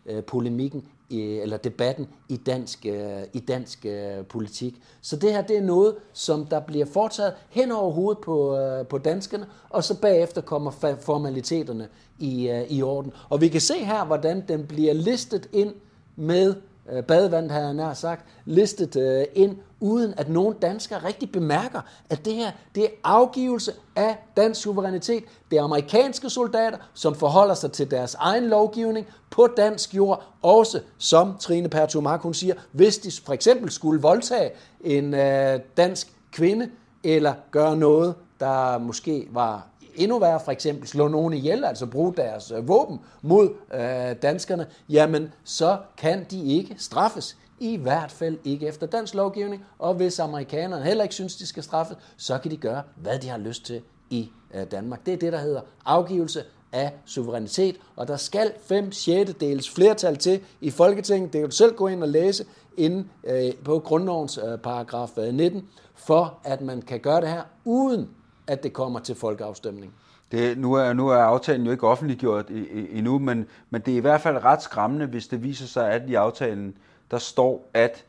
øh, 0.07 0.17
øh 0.17 0.23
polemikken 0.23 0.85
eller 1.11 1.57
debatten 1.57 2.09
i 2.29 2.37
dansk, 2.37 2.87
øh, 2.87 3.23
i 3.33 3.41
dansk 3.41 3.87
politik. 4.29 4.83
Så 5.01 5.17
det 5.17 5.33
her 5.33 5.43
det 5.43 5.57
er 5.57 5.63
noget, 5.63 5.95
som 6.13 6.47
der 6.47 6.61
bliver 6.61 6.87
foretaget 6.87 7.35
hen 7.51 7.73
over 7.73 7.93
hovedet 7.93 8.23
på, 8.23 8.59
på 8.89 8.99
danskerne, 8.99 9.47
og 9.71 9.85
så 9.85 10.01
bagefter 10.01 10.41
kommer 10.41 10.71
formaliteterne 11.01 11.89
i, 12.19 12.65
i 12.69 12.83
orden. 12.83 13.13
Og 13.29 13.41
vi 13.41 13.49
kan 13.49 13.61
se 13.61 13.75
her, 13.75 14.05
hvordan 14.05 14.45
den 14.49 14.67
bliver 14.67 14.93
listet 14.93 15.49
ind 15.53 15.75
med 16.17 16.55
Øh, 16.93 17.03
badevand, 17.03 17.51
har 17.51 17.61
jeg 17.61 17.75
nær 17.75 17.95
sagt, 17.95 18.25
listet 18.45 18.97
øh, 18.97 19.25
ind 19.35 19.57
uden 19.81 20.15
at 20.17 20.29
nogen 20.29 20.55
danskere 20.63 21.05
rigtig 21.05 21.33
bemærker, 21.33 21.81
at 22.11 22.25
det 22.25 22.35
her 22.35 22.51
det 22.75 22.85
er 22.85 22.89
afgivelse 23.05 23.73
af 23.97 24.17
dansk 24.37 24.61
suverænitet. 24.61 25.25
Det 25.51 25.59
er 25.59 25.63
amerikanske 25.63 26.31
soldater, 26.31 26.77
som 26.95 27.15
forholder 27.15 27.55
sig 27.55 27.73
til 27.73 27.91
deres 27.91 28.15
egen 28.15 28.45
lovgivning 28.49 29.07
på 29.31 29.49
dansk 29.57 29.95
jord, 29.95 30.25
også 30.43 30.81
som 30.99 31.37
Trine 31.41 31.69
Pertumak, 31.69 32.21
hun 32.21 32.35
siger, 32.35 32.55
hvis 32.73 32.99
de 32.99 33.11
for 33.25 33.33
eksempel 33.33 33.71
skulle 33.71 34.03
voldtage 34.03 34.51
en 34.81 35.15
øh, 35.15 35.61
dansk 35.77 36.13
kvinde, 36.33 36.71
eller 37.05 37.35
gøre 37.51 37.77
noget, 37.77 38.15
der 38.43 38.79
måske 38.79 39.29
var 39.31 39.67
endnu 39.95 40.19
værre, 40.19 40.41
for 40.41 40.53
eksempel 40.53 40.89
slå 40.89 41.09
nogen 41.09 41.35
ihjel, 41.35 41.65
altså 41.65 41.87
bruge 41.87 42.15
deres 42.17 42.51
øh, 42.51 42.69
våben 42.69 43.01
mod 43.23 43.51
øh, 43.75 44.17
danskerne, 44.23 44.67
jamen 44.89 45.33
så 45.45 45.79
kan 45.97 46.27
de 46.31 46.45
ikke 46.45 46.75
straffes. 46.79 47.37
I 47.61 47.77
hvert 47.77 48.11
fald 48.11 48.39
ikke 48.45 48.67
efter 48.67 48.87
dansk 48.87 49.15
lovgivning, 49.15 49.65
og 49.79 49.95
hvis 49.95 50.19
amerikanerne 50.19 50.85
heller 50.85 51.03
ikke 51.03 51.15
synes, 51.15 51.37
de 51.37 51.47
skal 51.47 51.63
straffes, 51.63 51.97
så 52.17 52.39
kan 52.39 52.51
de 52.51 52.57
gøre, 52.57 52.83
hvad 52.97 53.19
de 53.19 53.29
har 53.29 53.39
lyst 53.39 53.65
til 53.65 53.83
i 54.11 54.31
øh, 54.55 54.71
Danmark. 54.71 55.07
Det 55.07 55.15
er 55.15 55.19
det, 55.19 55.33
der 55.33 55.39
hedder 55.39 55.61
afgivelse 55.85 56.43
af 56.73 56.93
suverænitet, 57.05 57.77
og 57.97 58.09
der 58.09 58.17
skal 58.17 58.53
5 58.63 58.93
6 58.93 59.33
dels 59.41 59.71
flertal 59.71 60.17
til 60.17 60.41
i 60.61 60.71
Folketinget. 60.71 61.33
Det 61.33 61.41
kan 61.41 61.51
du 61.51 61.57
selv 61.57 61.75
gå 61.75 61.89
ind 61.89 62.03
og 62.03 62.09
læse 62.09 62.45
inde 62.77 63.05
øh, 63.25 63.53
på 63.65 63.79
grundlovens 63.79 64.39
øh, 64.39 64.59
paragraf 64.59 65.19
øh, 65.19 65.35
19, 65.35 65.69
for 65.95 66.39
at 66.45 66.61
man 66.61 66.83
kan 66.83 67.01
gøre 67.01 67.21
det 67.21 67.29
her, 67.29 67.43
uden 67.65 68.09
at 68.47 68.63
det 68.63 68.73
kommer 68.73 69.01
til 69.01 69.15
folkeafstemning. 69.15 69.95
Det, 70.33 70.59
nu, 70.59 70.75
er, 70.75 70.93
nu 70.93 71.09
er 71.09 71.17
aftalen 71.17 71.67
jo 71.67 71.73
ikke 71.73 71.89
offentliggjort 71.89 72.49
endnu, 72.91 73.19
men, 73.19 73.47
men 73.71 73.81
det 73.81 73.93
er 73.93 73.97
i 73.97 74.01
hvert 74.01 74.21
fald 74.21 74.45
ret 74.45 74.63
skræmmende, 74.63 75.07
hvis 75.07 75.29
det 75.29 75.43
viser 75.43 75.67
sig, 75.67 75.91
at 75.91 76.03
i 76.09 76.15
aftalen 76.15 76.77
der 77.11 77.19
står, 77.19 77.71
at 77.75 78.05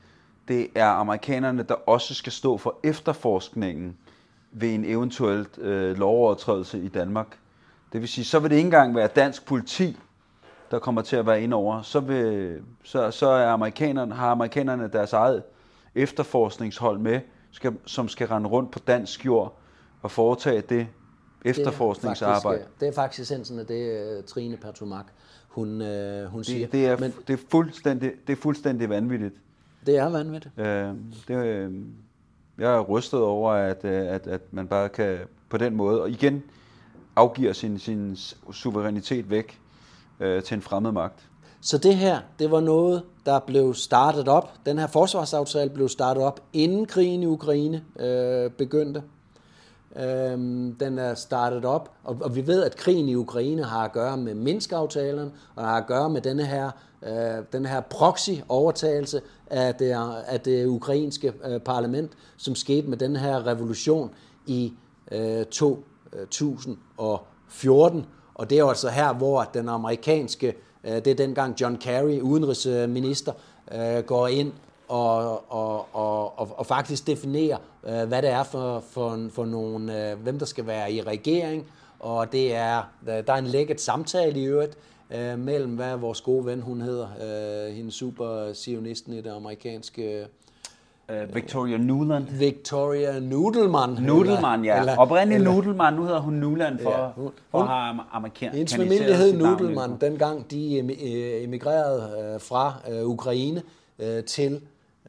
det 0.48 0.68
er 0.76 0.86
amerikanerne, 0.86 1.64
der 1.64 1.74
også 1.74 2.14
skal 2.14 2.32
stå 2.32 2.58
for 2.58 2.80
efterforskningen 2.84 3.98
ved 4.52 4.74
en 4.76 4.86
eventuelt 4.86 5.58
øh, 5.58 5.98
lovovertrædelse 5.98 6.80
i 6.80 6.88
Danmark. 6.88 7.38
Det 7.94 8.02
vil 8.02 8.10
sige, 8.10 8.26
så 8.26 8.40
vil 8.40 8.50
det 8.50 8.56
ikke 8.56 8.68
engang 8.68 8.96
være 8.96 9.08
dansk 9.08 9.46
politi, 9.46 9.98
der 10.72 10.80
kommer 10.80 11.02
til 11.02 11.16
at 11.16 11.26
være 11.26 11.44
ind 11.44 11.54
over. 11.54 11.82
Så, 11.82 12.00
vil, 12.00 12.60
så, 12.84 13.12
så 13.12 13.28
er 13.28 13.48
amerikanerne, 13.48 14.16
har 14.16 14.32
amerikanerne 14.32 14.88
deres 14.88 15.14
eget 15.14 15.44
efterforskningshold 15.96 17.00
med, 17.00 17.20
skal, 17.52 17.78
som 17.86 18.08
skal 18.08 18.28
rende 18.28 18.50
rundt 18.50 18.72
på 18.72 18.80
dansk 18.80 19.26
jord 19.26 19.60
og 20.04 20.12
foretage 20.12 20.62
det 20.62 20.88
efterforskningsarbejde. 21.46 22.58
Det 22.58 22.64
er 22.64 22.66
faktisk, 22.66 22.80
det 22.80 22.88
er 22.88 22.94
faktisk 22.94 23.22
essensen 23.22 23.60
af 23.60 23.66
det, 23.66 24.18
øh, 24.18 24.24
Trine 24.24 24.58
Pertumak 24.58 25.06
hun, 25.54 25.82
øh, 25.82 26.26
hun 26.26 26.44
siger. 26.44 26.60
Det, 26.60 26.72
det, 26.72 26.86
er, 26.88 26.98
Men, 26.98 27.14
det, 27.28 27.34
er 27.34 27.44
fuldstændig, 27.50 28.12
det 28.28 28.34
er 28.34 28.42
fuldstændig 28.42 28.90
vanvittigt. 28.90 29.36
Det 29.86 29.98
er 29.98 30.10
vanvittigt. 30.10 30.60
Øh, 30.60 30.94
det, 31.28 31.46
øh, 31.46 31.74
jeg 32.58 32.74
er 32.74 32.82
rystet 32.82 33.20
over, 33.20 33.52
at, 33.52 33.86
øh, 33.86 34.08
at, 34.08 34.28
at 34.28 34.42
man 34.52 34.68
bare 34.68 34.90
kan 34.90 35.20
på 35.50 35.58
den 35.58 35.76
måde, 35.76 36.02
og 36.02 36.10
igen 36.10 36.44
afgiver 37.16 37.54
sin, 37.54 37.80
sin 37.80 38.18
suverænitet 38.52 39.30
væk 39.30 39.60
øh, 40.20 40.44
til 40.44 40.56
en 40.56 40.62
fremmed 40.62 40.92
magt. 40.92 41.30
Så 41.62 41.78
det 41.78 41.96
her, 41.96 42.20
det 42.40 42.52
var 42.52 42.60
noget, 42.60 43.04
der 43.26 43.40
blev 43.40 43.74
startet 43.74 44.28
op. 44.28 44.52
Den 44.66 44.78
her 44.78 44.88
forsvarsaftale 44.88 45.70
blev 45.70 45.90
startet 45.90 46.24
op, 46.24 46.40
inden 46.54 46.86
krigen 46.86 47.24
i 47.24 47.26
Ukraine 47.26 47.84
øh, 48.00 48.52
begyndte. 48.52 49.04
Øhm, 50.00 50.76
den 50.76 51.00
er 51.00 51.14
startet 51.14 51.66
op, 51.66 51.92
og, 52.04 52.18
og 52.22 52.36
vi 52.36 52.48
ved, 52.48 52.64
at 52.64 52.76
krigen 52.76 53.10
i 53.10 53.16
Ukraine 53.16 53.64
har 53.64 53.86
at 53.86 53.92
gøre 53.92 54.18
med 54.18 54.36
Minsk-aftalen, 54.36 55.32
og 55.56 55.66
har 55.66 55.78
at 55.78 55.88
gøre 55.88 56.10
med 56.10 56.22
denne 56.22 56.46
her, 56.46 56.72
øh, 57.04 57.44
denne 57.54 57.68
her 57.68 57.82
proxy-overtagelse 57.82 59.22
af 59.48 59.76
det, 59.76 59.96
af 60.28 60.42
det 60.42 60.66
ukrainske 60.66 61.34
øh, 61.46 61.60
parlament, 61.60 62.12
som 62.38 62.56
skete 62.56 62.88
med 62.88 62.98
den 62.98 63.16
her 63.16 63.48
revolution 63.48 64.12
i 64.46 64.74
øh, 65.12 65.46
2014. 65.46 68.00
Øh, 68.00 68.06
og 68.34 68.50
det 68.50 68.60
er 68.60 68.66
altså 68.66 68.90
her, 68.90 69.14
hvor 69.14 69.44
den 69.54 69.70
amerikanske, 69.70 70.56
øh, 70.84 70.96
det 70.96 71.08
er 71.08 71.16
dengang 71.16 71.62
John 71.62 71.78
Kerry, 71.78 72.20
udenrigsminister, 72.20 73.32
øh, 73.72 74.04
går 74.04 74.28
ind 74.28 74.52
og, 74.94 75.52
og, 75.52 75.96
og, 75.96 76.40
og, 76.40 76.50
og 76.58 76.66
faktisk 76.66 77.08
definere, 77.08 77.58
øh, 77.88 78.08
hvad 78.08 78.22
det 78.22 78.30
er 78.30 78.44
for, 78.44 78.84
for, 78.90 79.20
for 79.32 79.46
nogle, 79.46 80.12
øh, 80.12 80.20
hvem 80.20 80.40
der 80.40 80.46
skal 80.46 80.68
være 80.68 80.92
i 80.92 81.02
regering, 81.02 81.66
og 82.00 82.32
det 82.32 82.56
er, 82.56 82.82
der 83.06 83.34
er 83.34 83.38
en 83.38 83.48
lækket 83.48 83.82
samtale 83.82 84.40
i 84.40 84.44
øvrigt, 84.44 84.78
øh, 85.16 85.40
mellem 85.40 85.76
hvad 85.76 85.96
vores 85.96 86.22
gode 86.22 86.46
ven, 86.46 86.62
hun 86.62 86.82
hedder, 86.82 87.08
øh, 87.68 87.76
hende 87.76 87.92
super 87.92 88.54
sionisten 88.54 89.14
i 89.14 89.22
det 89.22 89.30
amerikanske... 89.30 90.26
Uh, 91.10 91.36
Victoria 91.36 91.78
Nuland. 91.78 92.28
Victoria 92.30 93.20
Nudelman. 93.20 93.90
Nudelman, 93.90 94.66
ja. 94.66 94.80
Eller, 94.80 94.98
Oprindeligt 94.98 95.36
eller, 95.36 95.52
Nudelman, 95.52 95.94
nu 95.94 96.04
hedder 96.04 96.20
hun 96.20 96.34
Nuland 96.34 96.80
for, 96.80 96.92
ja, 96.92 97.08
hun, 97.16 97.32
for 97.52 97.60
at 97.60 97.68
have 97.68 98.00
amerikansk. 98.12 98.56
Hendes 98.58 98.76
familie 98.76 99.16
hed 99.16 99.34
Nudelman, 99.34 99.98
dengang 100.02 100.52
de 100.52 100.80
emigrerede 101.44 102.34
uh, 102.36 102.42
fra 102.42 102.74
Ukraine 103.04 103.62
til 104.28 104.62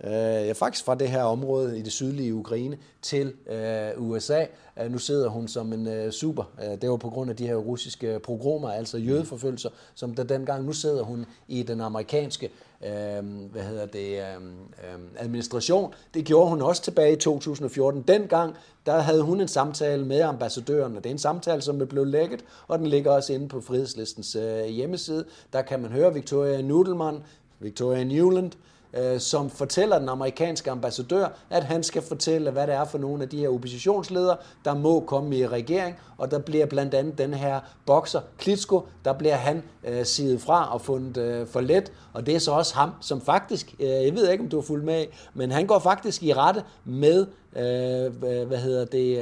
øh, 0.04 0.54
faktisk 0.54 0.84
fra 0.84 0.94
det 0.94 1.08
her 1.08 1.22
område 1.22 1.78
i 1.78 1.82
det 1.82 1.92
sydlige 1.92 2.34
Ukraine 2.34 2.78
til 3.02 3.32
øh, 3.50 3.90
USA. 3.96 4.44
Øh, 4.80 4.92
nu 4.92 4.98
sidder 4.98 5.28
hun 5.28 5.48
som 5.48 5.72
en 5.72 5.86
øh, 5.86 6.12
super. 6.12 6.44
Øh, 6.62 6.80
det 6.82 6.90
var 6.90 6.96
på 6.96 7.10
grund 7.10 7.30
af 7.30 7.36
de 7.36 7.46
her 7.46 7.56
russiske 7.56 8.14
øh, 8.14 8.20
progromer, 8.20 8.70
altså 8.70 8.98
jødeforfølgelser, 8.98 9.70
som 9.94 10.14
der 10.14 10.24
dengang. 10.24 10.64
Nu 10.64 10.72
sidder 10.72 11.02
hun 11.02 11.26
i 11.48 11.62
den 11.62 11.80
amerikanske 11.80 12.50
øh, 12.84 13.24
hvad 13.52 13.62
hedder 13.62 13.86
det, 13.86 14.18
øh, 14.18 14.42
øh, 14.44 15.00
administration. 15.16 15.94
Det 16.14 16.24
gjorde 16.24 16.50
hun 16.50 16.62
også 16.62 16.82
tilbage 16.82 17.12
i 17.12 17.16
2014. 17.16 18.02
Dengang 18.02 18.54
der 18.86 18.98
havde 18.98 19.22
hun 19.22 19.40
en 19.40 19.48
samtale 19.48 20.04
med 20.04 20.20
ambassadøren, 20.20 20.96
og 20.96 21.04
det 21.04 21.10
er 21.10 21.14
en 21.14 21.18
samtale, 21.18 21.62
som 21.62 21.80
er 21.80 21.84
blevet 21.84 22.08
lækket, 22.08 22.44
og 22.68 22.78
den 22.78 22.86
ligger 22.86 23.10
også 23.10 23.32
inde 23.32 23.48
på 23.48 23.60
Frihedslistens 23.60 24.36
øh, 24.36 24.64
hjemmeside. 24.64 25.24
Der 25.52 25.62
kan 25.62 25.80
man 25.80 25.90
høre 25.90 26.14
Victoria 26.14 26.62
Nudelman, 26.62 27.18
Victoria 27.60 28.04
Newland, 28.04 28.52
øh, 28.52 28.73
Øh, 28.96 29.20
som 29.20 29.50
fortæller 29.50 29.98
den 29.98 30.08
amerikanske 30.08 30.70
ambassadør, 30.70 31.28
at 31.50 31.64
han 31.64 31.82
skal 31.82 32.02
fortælle, 32.02 32.50
hvad 32.50 32.66
det 32.66 32.74
er 32.74 32.84
for 32.84 32.98
nogle 32.98 33.22
af 33.22 33.28
de 33.28 33.38
her 33.38 33.48
oppositionsledere, 33.48 34.36
der 34.64 34.74
må 34.74 35.00
komme 35.00 35.36
i 35.36 35.46
regering, 35.46 35.96
og 36.18 36.30
der 36.30 36.38
bliver 36.38 36.66
blandt 36.66 36.94
andet 36.94 37.18
den 37.18 37.34
her 37.34 37.60
bokser 37.86 38.20
Klitsko, 38.38 38.86
der 39.04 39.12
bliver 39.12 39.34
han 39.34 39.62
øh, 39.84 40.04
siget 40.04 40.40
fra 40.40 40.74
og 40.74 40.80
fundet 40.80 41.16
øh, 41.16 41.46
for 41.46 41.60
let, 41.60 41.92
og 42.12 42.26
det 42.26 42.34
er 42.34 42.38
så 42.38 42.52
også 42.52 42.74
ham, 42.74 42.90
som 43.00 43.20
faktisk, 43.20 43.74
øh, 43.80 43.86
jeg 43.86 44.14
ved 44.14 44.30
ikke, 44.30 44.44
om 44.44 44.50
du 44.50 44.56
har 44.56 44.62
fulgt 44.62 44.84
med, 44.84 45.04
men 45.34 45.50
han 45.50 45.66
går 45.66 45.78
faktisk 45.78 46.22
i 46.22 46.32
rette 46.32 46.62
med, 46.84 47.26
øh, 47.56 48.46
hvad 48.46 48.58
hedder 48.58 48.84
det, 48.84 49.18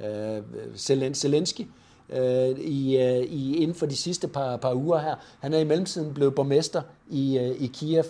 øh, 0.00 0.36
øh, 0.36 0.42
Zelensky, 1.14 1.66
øh, 2.10 2.58
i, 2.58 2.98
øh, 2.98 3.22
i, 3.22 3.56
inden 3.56 3.74
for 3.74 3.86
de 3.86 3.96
sidste 3.96 4.28
par, 4.28 4.56
par 4.56 4.74
uger 4.74 4.98
her. 4.98 5.14
Han 5.40 5.54
er 5.54 5.58
i 5.58 5.64
mellemtiden 5.64 6.14
blevet 6.14 6.34
borgmester 6.34 6.82
i, 7.10 7.38
øh, 7.38 7.62
i 7.62 7.66
Kiev, 7.66 8.04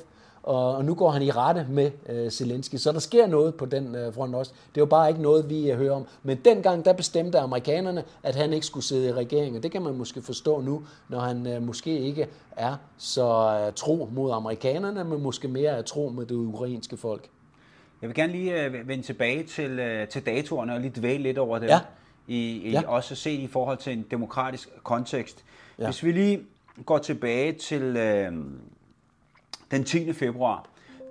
og, 0.45 0.77
og 0.77 0.85
nu 0.85 0.95
går 0.95 1.11
han 1.11 1.23
i 1.23 1.31
rette 1.31 1.67
med 1.71 1.91
øh, 2.09 2.31
Zelensky. 2.31 2.77
Så 2.77 2.93
der 2.93 2.99
sker 2.99 3.27
noget 3.27 3.55
på 3.55 3.67
den 3.67 3.95
øh, 3.95 4.15
front 4.15 4.35
også. 4.35 4.53
Det 4.53 4.77
er 4.77 4.83
jo 4.83 4.87
bare 4.87 5.09
ikke 5.09 5.23
noget, 5.23 5.51
vi 5.51 5.71
øh, 5.71 5.79
hører 5.79 5.95
om. 5.95 6.07
Men 6.23 6.39
dengang, 6.45 6.85
der 6.85 6.93
bestemte 6.93 7.39
amerikanerne, 7.39 8.05
at 8.23 8.37
han 8.37 8.53
ikke 8.53 8.67
skulle 8.67 8.85
sidde 8.85 9.09
i 9.09 9.13
regeringen. 9.13 9.63
Det 9.63 9.73
kan 9.73 9.83
man 9.83 9.95
måske 9.95 10.23
forstå 10.23 10.61
nu, 10.61 10.83
når 11.09 11.19
han 11.19 11.47
øh, 11.47 11.63
måske 11.63 11.99
ikke 11.99 12.29
er 12.57 12.77
så 12.99 13.61
øh, 13.67 13.73
tro 13.73 14.09
mod 14.13 14.33
amerikanerne, 14.33 15.05
men 15.05 15.23
måske 15.23 15.49
mere 15.49 15.71
er 15.71 15.83
tro 15.83 16.09
med 16.09 16.27
det 16.27 16.35
ukrainske 16.35 16.97
folk. 16.97 17.29
Jeg 18.03 18.09
vil 18.09 18.15
gerne 18.15 18.33
lige 18.33 18.65
øh, 18.65 18.89
vende 18.89 19.05
tilbage 19.05 19.43
til, 19.43 19.71
øh, 19.71 20.09
til 20.09 20.27
datorerne 20.27 20.75
og 20.75 20.81
lige 20.81 20.93
dvæle 20.97 21.23
lidt 21.23 21.39
over 21.39 21.59
det. 21.59 21.67
Ja. 21.67 21.81
I, 22.29 22.37
i 22.37 22.71
ja. 22.71 22.83
også 22.87 23.15
set 23.15 23.41
i 23.41 23.47
forhold 23.47 23.79
til 23.79 23.93
en 23.93 24.07
demokratisk 24.11 24.69
kontekst. 24.83 25.45
Ja. 25.79 25.85
Hvis 25.85 26.05
vi 26.05 26.13
lige 26.13 26.41
går 26.87 26.99
tilbage 26.99 27.53
til 27.53 27.83
øh, 27.83 28.33
den 29.75 29.85
10. 29.85 30.13
februar, 30.13 30.65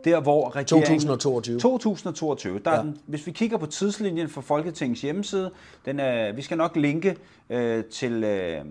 der 0.06 0.20
hvor 0.20 0.56
regeringen... 0.56 1.00
2022. 1.00 1.60
2022. 1.60 2.60
Der 2.60 2.72
ja. 2.72 2.82
den, 2.82 2.98
hvis 3.06 3.28
vi 3.28 3.32
kigger 3.32 3.58
på 3.58 3.66
tidslinjen 3.66 4.30
for 4.30 4.42
Folketingets 4.42 5.02
hjemmeside, 5.02 5.52
den 5.86 6.00
er, 6.00 6.32
vi 6.32 6.42
skal 6.42 6.58
nok 6.58 6.76
linke 6.76 7.16
øh, 7.50 7.84
til 7.84 8.24
øh, 8.24 8.62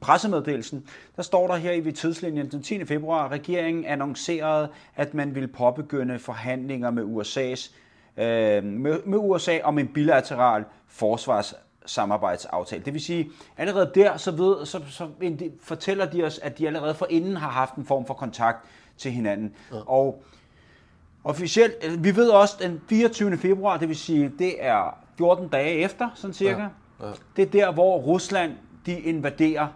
pressemeddelelsen, 0.00 0.84
der 1.16 1.22
står 1.22 1.46
der 1.46 1.56
her 1.56 1.72
i 1.72 1.92
tidslinjen 1.92 2.50
den 2.50 2.62
10. 2.62 2.84
februar, 2.84 3.28
regeringen 3.28 3.84
annoncerede, 3.84 4.68
at 4.96 5.14
man 5.14 5.34
vil 5.34 5.48
påbegynde 5.48 6.18
forhandlinger 6.18 6.90
med 6.90 7.02
USA's 7.02 7.74
øh, 8.22 8.64
med, 8.64 9.02
med 9.06 9.18
USA 9.18 9.58
om 9.64 9.78
en 9.78 9.88
bilateral 9.88 10.64
forsvars 10.88 11.54
samarbejdsaftale. 11.86 12.84
Det 12.84 12.92
vil 12.92 13.00
sige, 13.00 13.30
allerede 13.56 13.90
der, 13.94 14.16
så, 14.16 14.30
ved, 14.30 14.66
så, 14.66 14.80
så 14.90 15.08
fortæller 15.62 16.06
de 16.06 16.24
os, 16.24 16.38
at 16.38 16.58
de 16.58 16.66
allerede 16.66 16.94
for 16.94 17.06
inden 17.10 17.36
har 17.36 17.50
haft 17.50 17.74
en 17.74 17.84
form 17.84 18.06
for 18.06 18.14
kontakt 18.14 18.66
til 18.98 19.12
hinanden. 19.12 19.54
Ja. 19.72 19.90
Og 19.90 20.22
officielt, 21.24 21.74
øh, 21.84 22.04
vi 22.04 22.16
ved 22.16 22.28
også, 22.28 22.56
den 22.60 22.80
24. 22.88 23.36
februar, 23.38 23.76
det 23.76 23.88
vil 23.88 23.96
sige, 23.96 24.32
det 24.38 24.64
er 24.64 24.98
14 25.18 25.48
dage 25.48 25.74
efter, 25.74 26.10
sådan 26.14 26.34
cirka. 26.34 26.60
Ja. 27.00 27.06
Ja. 27.06 27.12
Det 27.36 27.42
er 27.42 27.50
der, 27.50 27.72
hvor 27.72 27.98
Rusland, 27.98 28.52
de 28.86 29.00
invaderer 29.00 29.68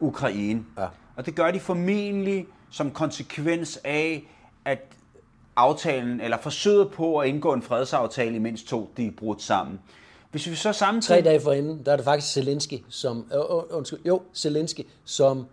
Ukraine. 0.00 0.64
Ja. 0.78 0.86
Og 1.16 1.26
det 1.26 1.34
gør 1.34 1.50
de 1.50 1.60
formentlig 1.60 2.46
som 2.70 2.90
konsekvens 2.90 3.80
af, 3.84 4.28
at 4.64 4.94
aftalen, 5.56 6.20
eller 6.20 6.38
forsøget 6.38 6.90
på 6.92 7.18
at 7.18 7.28
indgå 7.28 7.52
en 7.52 7.62
fredsaftale, 7.62 8.36
imens 8.36 8.62
to 8.62 8.90
de 8.96 9.06
er 9.06 9.10
brudt 9.10 9.42
sammen. 9.42 9.80
Hvis 10.34 10.50
vi 10.50 10.54
så 10.54 10.72
samtidig... 10.72 11.24
Tre 11.24 11.30
dage 11.30 11.40
forinden, 11.40 11.82
der 11.86 11.92
er 11.92 11.96
det 11.96 12.04
faktisk 12.04 12.32
Zelensky, 12.32 12.74
som, 12.88 13.26
øh, 13.34 13.40
undskyld, 13.70 13.98
jo, 14.06 14.22
Zelensky, 14.34 14.80
som 15.04 15.38
øh, 15.38 15.44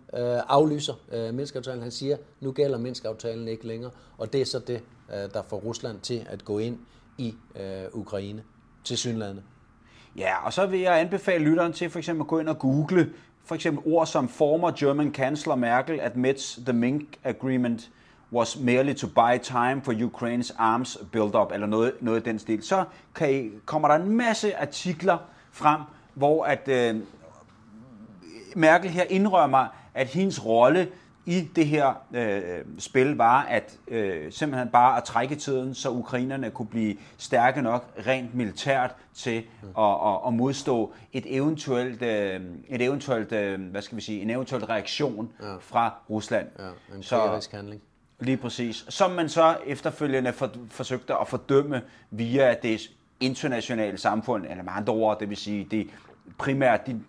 aflyser 0.48 0.94
øh, 1.12 1.34
menneskeaftalen. 1.34 1.82
Han 1.82 1.90
siger, 1.90 2.16
nu 2.40 2.52
gælder 2.52 2.78
menneskeaftalen 2.78 3.48
ikke 3.48 3.66
længere, 3.66 3.90
og 4.18 4.32
det 4.32 4.40
er 4.40 4.44
så 4.44 4.58
det, 4.58 4.80
øh, 5.10 5.30
der 5.34 5.42
får 5.48 5.56
Rusland 5.56 6.00
til 6.00 6.26
at 6.30 6.44
gå 6.44 6.58
ind 6.58 6.78
i 7.18 7.34
øh, 7.60 7.84
Ukraine, 7.92 8.42
til 8.84 8.98
synlandet. 8.98 9.42
Ja, 10.16 10.46
og 10.46 10.52
så 10.52 10.66
vil 10.66 10.80
jeg 10.80 11.00
anbefale 11.00 11.44
lytteren 11.44 11.72
til 11.72 11.90
for 11.90 11.98
eksempel 11.98 12.22
at 12.22 12.28
gå 12.28 12.38
ind 12.38 12.48
og 12.48 12.58
google 12.58 13.10
for 13.44 13.54
eksempel 13.54 13.92
ord 13.92 14.06
som 14.06 14.28
former 14.28 14.70
German 14.78 15.14
Chancellor 15.14 15.56
Merkel 15.56 16.00
admits 16.00 16.58
the 16.66 16.72
Mink 16.72 17.08
Agreement– 17.24 17.88
was 18.32 18.58
merely 18.58 18.94
to 18.94 19.06
buy 19.06 19.38
time 19.42 19.82
for 19.82 20.04
Ukraines 20.04 20.50
arms 20.58 20.98
build-up, 21.12 21.52
eller 21.52 21.66
noget, 21.66 21.92
noget 22.00 22.20
i 22.20 22.24
den 22.24 22.38
stil, 22.38 22.62
så 22.62 22.84
kan 23.14 23.34
I, 23.34 23.50
kommer 23.66 23.88
der 23.88 23.94
en 23.94 24.10
masse 24.10 24.56
artikler 24.56 25.18
frem, 25.52 25.80
hvor 26.14 26.44
at 26.44 26.68
øh, 26.68 27.00
Merkel 28.56 28.90
her 28.90 29.04
indrømmer, 29.10 29.66
at 29.94 30.06
hendes 30.06 30.46
rolle 30.46 30.88
i 31.26 31.40
det 31.40 31.66
her 31.66 31.94
øh, 32.14 32.64
spil 32.78 33.16
var 33.16 33.42
at 33.42 33.78
øh, 33.88 34.32
simpelthen 34.32 34.68
bare 34.68 34.96
at 34.96 35.04
trække 35.04 35.34
tiden, 35.34 35.74
så 35.74 35.90
ukrainerne 35.90 36.50
kunne 36.50 36.68
blive 36.68 36.96
stærke 37.18 37.62
nok 37.62 37.92
rent 38.06 38.34
militært 38.34 38.94
til 39.14 39.44
at, 39.78 39.84
at, 40.06 40.18
at 40.26 40.32
modstå 40.32 40.92
et 41.12 41.36
eventuelt, 41.36 42.02
øh, 42.02 42.40
et 42.68 42.82
eventuelt 42.82 43.32
øh, 43.32 43.70
hvad 43.70 43.82
skal 43.82 43.96
vi 43.96 44.02
sige, 44.02 44.22
en 44.22 44.30
eventuel 44.30 44.64
reaktion 44.64 45.32
ja. 45.42 45.56
fra 45.60 45.94
Rusland. 46.10 46.46
Ja, 46.58 46.96
en 46.96 47.02
så, 47.02 47.48
handling. 47.52 47.82
Lige 48.22 48.36
præcis. 48.36 48.84
Som 48.88 49.10
man 49.10 49.28
så 49.28 49.56
efterfølgende 49.66 50.32
for, 50.32 50.50
forsøgte 50.70 51.14
at 51.14 51.28
fordømme 51.28 51.82
via 52.10 52.54
det 52.62 52.90
internationale 53.20 53.98
samfund, 53.98 54.46
eller 54.50 54.62
med 54.62 54.72
andre 54.76 54.92
ord, 54.92 55.20
det 55.20 55.28
vil 55.28 55.36
sige 55.36 55.66
det 55.70 55.86
primært 56.38 56.86
de, 56.86 57.00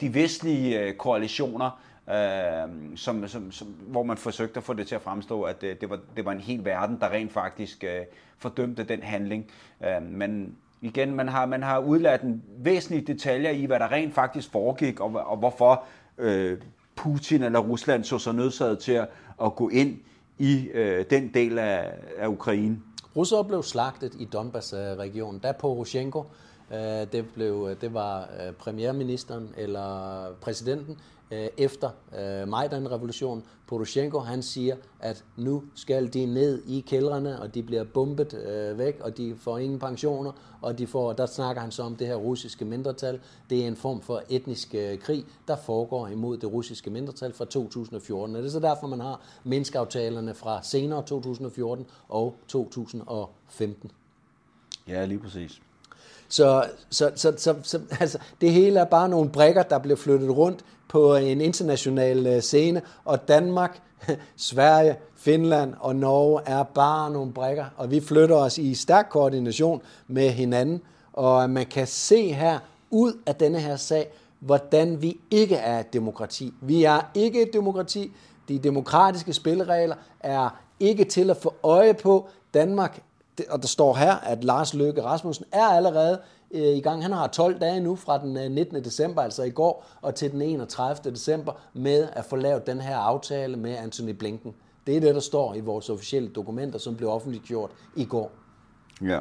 de 0.00 0.14
vestlige 0.14 0.80
øh, 0.80 0.94
koalitioner, 0.94 1.80
øh, 2.10 2.96
som, 2.96 3.28
som, 3.28 3.52
som, 3.52 3.66
hvor 3.66 4.02
man 4.02 4.16
forsøgte 4.16 4.56
at 4.58 4.64
få 4.64 4.72
det 4.72 4.86
til 4.86 4.94
at 4.94 5.02
fremstå, 5.02 5.42
at 5.42 5.60
det, 5.60 5.68
øh, 5.68 5.80
det, 5.80 5.90
var, 5.90 5.98
det 6.16 6.24
var 6.24 6.32
en 6.32 6.40
hel 6.40 6.64
verden, 6.64 6.98
der 7.00 7.10
rent 7.10 7.32
faktisk 7.32 7.84
øh, 7.84 8.00
fordømte 8.38 8.84
den 8.84 9.02
handling. 9.02 9.50
Øh, 9.84 10.02
men 10.02 10.56
igen, 10.80 11.14
man 11.14 11.28
har, 11.28 11.46
man 11.46 11.62
har 11.62 11.78
udladt 11.78 12.22
en 12.22 12.42
væsentlig 12.58 13.06
detaljer 13.06 13.50
i, 13.50 13.64
hvad 13.64 13.78
der 13.80 13.92
rent 13.92 14.14
faktisk 14.14 14.50
foregik, 14.50 15.00
og, 15.00 15.12
og 15.26 15.36
hvorfor 15.36 15.84
øh, 16.18 16.58
Putin 16.96 17.42
eller 17.42 17.58
Rusland 17.58 18.04
så 18.04 18.18
sig 18.18 18.34
nødsaget 18.34 18.78
til 18.78 18.92
at, 18.92 19.08
at 19.42 19.54
gå 19.54 19.68
ind 19.68 19.98
i 20.38 20.68
øh, 20.74 21.04
den 21.10 21.34
del 21.34 21.58
af, 21.58 21.92
af 22.18 22.28
Ukraine. 22.28 22.78
Russere 23.16 23.44
blev 23.44 23.62
slagtet 23.62 24.14
i 24.18 24.24
Donbass-regionen. 24.24 25.40
Da 25.40 25.52
Poroshenko, 25.52 26.24
øh, 26.72 26.78
det, 27.12 27.24
blev, 27.34 27.68
øh, 27.70 27.80
det 27.80 27.94
var 27.94 28.20
øh, 28.20 28.52
premierministeren 28.52 29.54
eller 29.56 30.26
præsidenten, 30.40 30.98
øh, 31.30 31.48
efter 31.56 31.90
øh, 32.18 32.48
Majdan-revolutionen. 32.48 33.44
Poroshenko, 33.66 34.18
han 34.18 34.42
siger, 34.42 34.76
at 35.00 35.24
nu 35.36 35.62
skal 35.74 36.12
de 36.12 36.26
ned 36.26 36.62
i 36.66 36.80
kældrene, 36.80 37.40
og 37.40 37.54
de 37.54 37.62
bliver 37.62 37.84
bombet 37.84 38.34
øh, 38.34 38.78
væk, 38.78 39.00
og 39.00 39.16
de 39.16 39.36
får 39.38 39.58
ingen 39.58 39.78
pensioner, 39.78 40.32
og 40.62 40.78
de 40.78 40.86
får, 40.86 41.12
der 41.12 41.26
snakker 41.26 41.62
han 41.62 41.70
så 41.70 41.82
om 41.82 41.96
det 41.96 42.06
her 42.06 42.14
russiske 42.14 42.64
mindretal. 42.64 43.20
Det 43.50 43.62
er 43.62 43.66
en 43.66 43.76
form 43.76 44.00
for 44.00 44.22
etnisk 44.28 44.74
øh, 44.74 44.98
krig, 44.98 45.24
der 45.48 45.56
foregår 45.56 46.08
imod 46.08 46.36
det 46.36 46.52
russiske 46.52 46.90
mindretal 46.90 47.32
fra 47.32 47.44
2014. 47.44 48.36
Og 48.36 48.42
det 48.42 48.48
er 48.48 48.52
så 48.52 48.60
derfor, 48.60 48.86
man 48.86 49.00
har 49.00 49.20
menneskeaftalerne 49.44 50.34
fra 50.34 50.62
senere 50.62 51.02
2014 51.02 51.86
og 52.08 52.36
2015. 52.48 53.90
Ja, 54.88 55.04
lige 55.04 55.18
præcis. 55.18 55.60
Så, 56.28 56.64
så, 56.90 57.10
så, 57.14 57.32
så, 57.36 57.54
så 57.62 57.80
altså, 58.00 58.18
det 58.40 58.52
hele 58.52 58.80
er 58.80 58.84
bare 58.84 59.08
nogle 59.08 59.30
brækker, 59.30 59.62
der 59.62 59.78
bliver 59.78 59.96
flyttet 59.96 60.36
rundt 60.36 60.64
på 60.88 61.14
en 61.14 61.40
international 61.40 62.26
øh, 62.26 62.40
scene, 62.40 62.82
og 63.04 63.28
Danmark, 63.28 63.80
Sverige, 64.36 64.96
Finland 65.16 65.74
og 65.80 65.96
Norge 65.96 66.40
er 66.46 66.62
bare 66.62 67.10
nogle 67.10 67.32
brækker, 67.32 67.64
og 67.76 67.90
vi 67.90 68.00
flytter 68.00 68.36
os 68.36 68.58
i 68.58 68.74
stærk 68.74 69.06
koordination 69.10 69.82
med 70.08 70.30
hinanden, 70.30 70.82
og 71.12 71.50
man 71.50 71.66
kan 71.66 71.86
se 71.86 72.32
her 72.32 72.58
ud 72.90 73.12
af 73.26 73.34
denne 73.34 73.60
her 73.60 73.76
sag, 73.76 74.08
hvordan 74.40 75.02
vi 75.02 75.16
ikke 75.30 75.54
er 75.54 75.80
et 75.80 75.92
demokrati. 75.92 76.54
Vi 76.60 76.84
er 76.84 77.10
ikke 77.14 77.42
et 77.42 77.52
demokrati. 77.52 78.12
De 78.48 78.58
demokratiske 78.58 79.32
spilleregler 79.32 79.94
er 80.20 80.60
ikke 80.80 81.04
til 81.04 81.30
at 81.30 81.36
få 81.36 81.54
øje 81.62 81.94
på. 81.94 82.28
Danmark, 82.54 83.02
og 83.50 83.62
der 83.62 83.68
står 83.68 83.94
her, 83.94 84.14
at 84.14 84.44
Lars 84.44 84.74
Løkke 84.74 85.02
Rasmussen 85.02 85.46
er 85.52 85.66
allerede 85.66 86.20
øh, 86.50 86.76
i 86.76 86.80
gang. 86.80 87.02
Han 87.02 87.12
har 87.12 87.26
12 87.26 87.60
dage 87.60 87.80
nu 87.80 87.96
fra 87.96 88.18
den 88.18 88.52
19. 88.52 88.76
Øh, 88.76 88.84
december, 88.84 89.22
altså 89.22 89.42
i 89.42 89.50
går, 89.50 89.86
og 90.02 90.14
til 90.14 90.30
den 90.32 90.42
31. 90.42 91.10
december 91.10 91.52
med 91.74 92.08
at 92.12 92.24
få 92.24 92.36
lavet 92.36 92.66
den 92.66 92.80
her 92.80 92.96
aftale 92.96 93.56
med 93.56 93.76
Anthony 93.76 94.10
Blinken. 94.10 94.54
Det 94.86 94.96
er 94.96 95.00
det, 95.00 95.14
der 95.14 95.20
står 95.20 95.54
i 95.54 95.60
vores 95.60 95.90
officielle 95.90 96.28
dokumenter, 96.28 96.78
som 96.78 96.96
blev 96.96 97.10
offentliggjort 97.10 97.70
i 97.96 98.04
går. 98.04 98.30
Ja. 99.02 99.20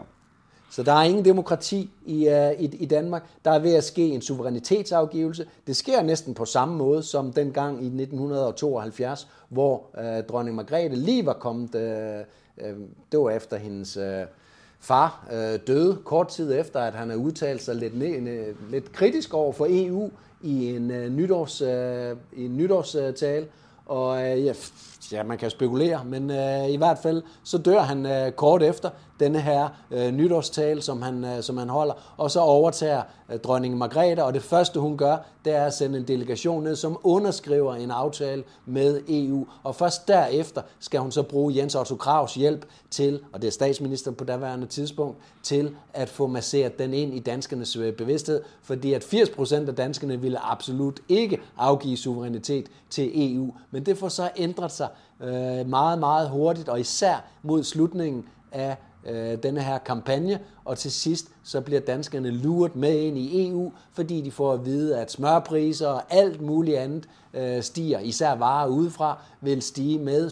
Så 0.70 0.84
der 0.84 0.92
er 0.92 1.04
ingen 1.04 1.26
demokrati 1.26 1.90
i, 2.06 2.28
uh, 2.28 2.62
i, 2.62 2.66
i 2.66 2.86
Danmark. 2.86 3.24
Der 3.46 3.52
er 3.52 3.60
ved 3.60 3.76
at 3.76 3.84
ske 3.84 4.08
en 4.08 4.22
suverænitetsafgivelse. 4.22 5.46
Det 5.68 5.76
sker 5.76 6.02
næsten 6.02 6.34
på 6.34 6.46
samme 6.46 6.76
måde 6.76 7.04
som 7.04 7.34
dengang 7.34 7.84
i 7.84 7.86
1972, 7.86 9.28
hvor 9.50 9.84
uh, 9.98 10.28
dronning 10.30 10.56
Margrethe 10.56 10.96
lige 10.96 11.26
var 11.26 11.34
kommet, 11.34 11.76
uh, 11.76 11.82
uh, 11.82 12.26
Øhm, 12.58 12.88
det 13.12 13.20
var 13.20 13.30
efter 13.30 13.58
hendes 13.58 13.98
øh, 13.98 14.26
far 14.80 15.28
øh, 15.34 15.60
døde, 15.68 15.98
kort 16.06 16.28
tid 16.28 16.60
efter, 16.60 16.80
at 16.80 16.94
han 16.94 17.10
har 17.10 17.18
udtalt 17.18 17.62
sig 17.62 17.76
lidt, 17.76 17.94
lidt 18.72 18.92
kritisk 18.92 19.34
over 19.34 19.54
for 19.54 19.68
EU 19.70 20.12
i 20.42 20.76
en, 20.76 20.92
øh, 20.92 21.10
nytårs, 21.10 21.62
i 22.34 22.46
en 22.46 22.58
nytårstale. 22.58 23.48
Og 23.86 24.18
ja, 24.20 24.54
ja, 25.12 25.24
man 25.24 25.38
kan 25.38 25.50
spekulere, 25.50 26.06
men 26.06 26.32
øh, 26.32 26.70
i 26.70 26.76
hvert 26.76 26.98
fald 26.98 27.24
så 27.44 27.58
dør 27.58 27.80
han 27.80 28.06
øh, 28.06 28.32
kort 28.32 28.64
efter 28.64 28.90
denne 29.20 29.42
her 29.42 29.70
øh, 29.92 30.12
nytårstale, 30.12 30.82
som 30.82 31.02
han, 31.02 31.24
øh, 31.24 31.44
som 31.44 31.58
han 31.58 31.70
holder, 31.70 31.94
og 32.18 32.32
så 32.32 32.40
overtager 32.40 33.02
øh, 33.32 33.40
dronning 33.40 33.78
Margrethe, 33.78 34.24
og 34.24 34.34
det 34.34 34.44
første 34.44 34.80
hun 34.80 34.98
gør, 34.98 35.18
det 35.46 35.56
er 35.56 35.66
at 35.66 35.74
sende 35.74 35.98
en 35.98 36.08
delegation 36.08 36.64
ned, 36.64 36.76
som 36.76 36.98
underskriver 37.04 37.76
en 37.76 37.92
aftale 37.92 38.44
med 38.66 39.02
EU, 39.08 39.48
og 39.64 39.76
først 39.76 40.08
derefter 40.08 40.62
skal 40.80 41.00
hun 41.00 41.12
så 41.12 41.24
bruge 41.24 41.58
Jens 41.58 41.76
Otto 41.76 41.96
Kravs 41.96 42.34
hjælp 42.34 42.66
til, 42.90 43.20
og 43.34 43.42
det 43.42 43.48
er 43.48 43.52
statsminister 43.52 44.12
på 44.12 44.24
daværende 44.24 44.68
tidspunkt, 44.68 45.18
til 45.44 45.76
at 45.94 46.10
få 46.10 46.28
masseret 46.28 46.80
den 46.80 46.94
ind 46.94 47.14
i 47.14 47.20
danskernes 47.20 47.76
øh, 47.76 47.94
bevidsthed, 47.94 48.42
fordi 48.64 48.94
at 48.94 49.04
80% 49.04 49.56
af 49.56 49.76
danskerne 49.76 50.22
ville 50.22 50.40
absolut 50.40 51.00
ikke 51.10 51.40
afgive 51.58 51.98
suverænitet 51.98 52.68
til 52.90 53.36
EU, 53.36 53.54
men 53.72 53.86
det 53.86 53.98
får 53.98 54.10
så 54.10 54.30
ændret 54.38 54.72
sig 54.72 54.88
øh, 55.22 55.70
meget, 55.70 56.00
meget 56.00 56.30
hurtigt, 56.30 56.70
og 56.70 56.80
især 56.80 57.26
mod 57.44 57.64
slutningen 57.64 58.26
af 58.52 58.78
øh, 59.06 59.38
denne 59.44 59.62
her 59.62 59.78
kampagne, 59.78 60.40
og 60.66 60.78
til 60.78 60.92
sidst 60.92 61.28
så 61.44 61.62
bliver 61.62 61.82
danskerne 61.82 62.32
luret 62.32 62.76
med 62.76 63.00
ind 63.00 63.18
i 63.18 63.48
EU, 63.48 63.72
fordi 63.94 64.22
de 64.22 64.32
får 64.32 64.54
at 64.54 64.66
vide, 64.66 64.98
at 65.00 65.12
smørpriser 65.12 65.88
og 65.88 66.02
alt 66.10 66.42
muligt 66.42 66.78
andet 66.78 67.10
øh, 67.34 67.64
stiger, 67.64 68.00
især 68.00 68.36
varer 68.36 68.68
udefra, 68.68 69.18
vil 69.42 69.62
stige 69.62 70.00
med 70.00 70.32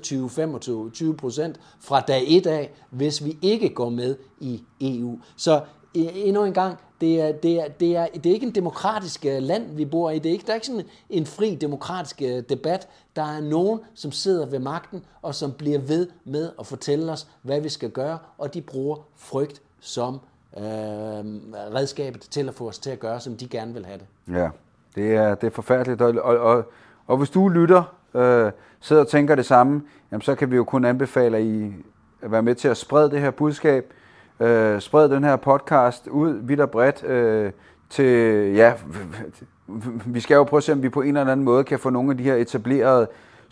20-25 1.11 1.15
procent 1.15 1.59
fra 1.79 1.99
dag 1.99 2.23
1 2.27 2.47
af, 2.47 2.71
hvis 2.89 3.25
vi 3.25 3.37
ikke 3.41 3.69
går 3.69 3.89
med 3.89 4.15
i 4.39 4.63
EU. 4.81 5.19
Så 5.35 5.61
øh, 5.97 6.07
endnu 6.15 6.43
en 6.43 6.53
gang, 6.53 6.77
det 7.03 7.21
er, 7.21 7.31
det, 7.31 7.59
er, 7.61 7.67
det, 7.67 7.95
er, 7.97 8.07
det 8.13 8.25
er 8.25 8.33
ikke 8.33 8.45
en 8.45 8.55
demokratisk 8.55 9.25
øh, 9.25 9.41
land, 9.41 9.75
vi 9.75 9.85
bor 9.85 10.11
i. 10.11 10.19
Det 10.19 10.29
er 10.29 10.33
ikke, 10.33 10.45
der 10.45 10.51
er 10.51 10.55
ikke 10.55 10.67
sådan 10.67 10.85
en 11.09 11.25
fri 11.25 11.55
demokratisk 11.55 12.21
øh, 12.21 12.43
debat. 12.49 12.87
Der 13.15 13.23
er 13.23 13.41
nogen, 13.41 13.79
som 13.93 14.11
sidder 14.11 14.45
ved 14.45 14.59
magten, 14.59 15.05
og 15.21 15.35
som 15.35 15.51
bliver 15.51 15.79
ved 15.79 16.07
med 16.25 16.51
at 16.59 16.67
fortælle 16.67 17.11
os, 17.11 17.27
hvad 17.41 17.61
vi 17.61 17.69
skal 17.69 17.89
gøre, 17.89 18.17
og 18.37 18.53
de 18.53 18.61
bruger 18.61 18.97
frygt 19.15 19.61
som 19.79 20.19
øh, 20.57 20.63
redskabet 21.75 22.21
til 22.21 22.47
at 22.47 22.55
få 22.55 22.67
os 22.67 22.79
til 22.79 22.89
at 22.89 22.99
gøre, 22.99 23.19
som 23.19 23.37
de 23.37 23.47
gerne 23.47 23.73
vil 23.73 23.85
have 23.85 23.97
det. 23.97 24.35
Ja, 24.35 24.49
det 24.95 25.15
er, 25.15 25.35
det 25.35 25.47
er 25.47 25.51
forfærdeligt. 25.51 26.01
Og, 26.01 26.13
og, 26.23 26.37
og, 26.37 26.71
og 27.07 27.17
hvis 27.17 27.29
du 27.29 27.49
lytter, 27.49 27.95
øh, 28.13 28.51
sidder 28.79 29.01
og 29.01 29.07
tænker 29.07 29.35
det 29.35 29.45
samme, 29.45 29.81
jamen, 30.11 30.21
så 30.21 30.35
kan 30.35 30.51
vi 30.51 30.55
jo 30.55 30.63
kun 30.63 30.85
anbefale, 30.85 31.37
at 31.37 31.43
I 31.43 31.73
at 32.21 32.31
være 32.31 32.43
med 32.43 32.55
til 32.55 32.67
at 32.67 32.77
sprede 32.77 33.11
det 33.11 33.21
her 33.21 33.31
budskab, 33.31 33.93
øh, 34.43 34.81
spred 34.81 35.09
den 35.09 35.23
her 35.23 35.35
podcast 35.35 36.07
ud 36.07 36.39
vidt 36.43 36.59
og 36.59 36.71
bredt 36.71 37.03
øh, 37.03 37.51
til, 37.89 38.05
ja, 38.55 38.73
vi 40.05 40.19
skal 40.19 40.35
jo 40.35 40.43
prøve 40.43 40.57
at 40.57 40.63
se, 40.63 40.71
om 40.71 40.83
vi 40.83 40.89
på 40.89 41.01
en 41.01 41.17
eller 41.17 41.31
anden 41.31 41.43
måde 41.43 41.63
kan 41.63 41.79
få 41.79 41.89
nogle 41.89 42.11
af 42.11 42.17
de 42.17 42.23
her 42.23 42.35
etablerede 42.35 43.07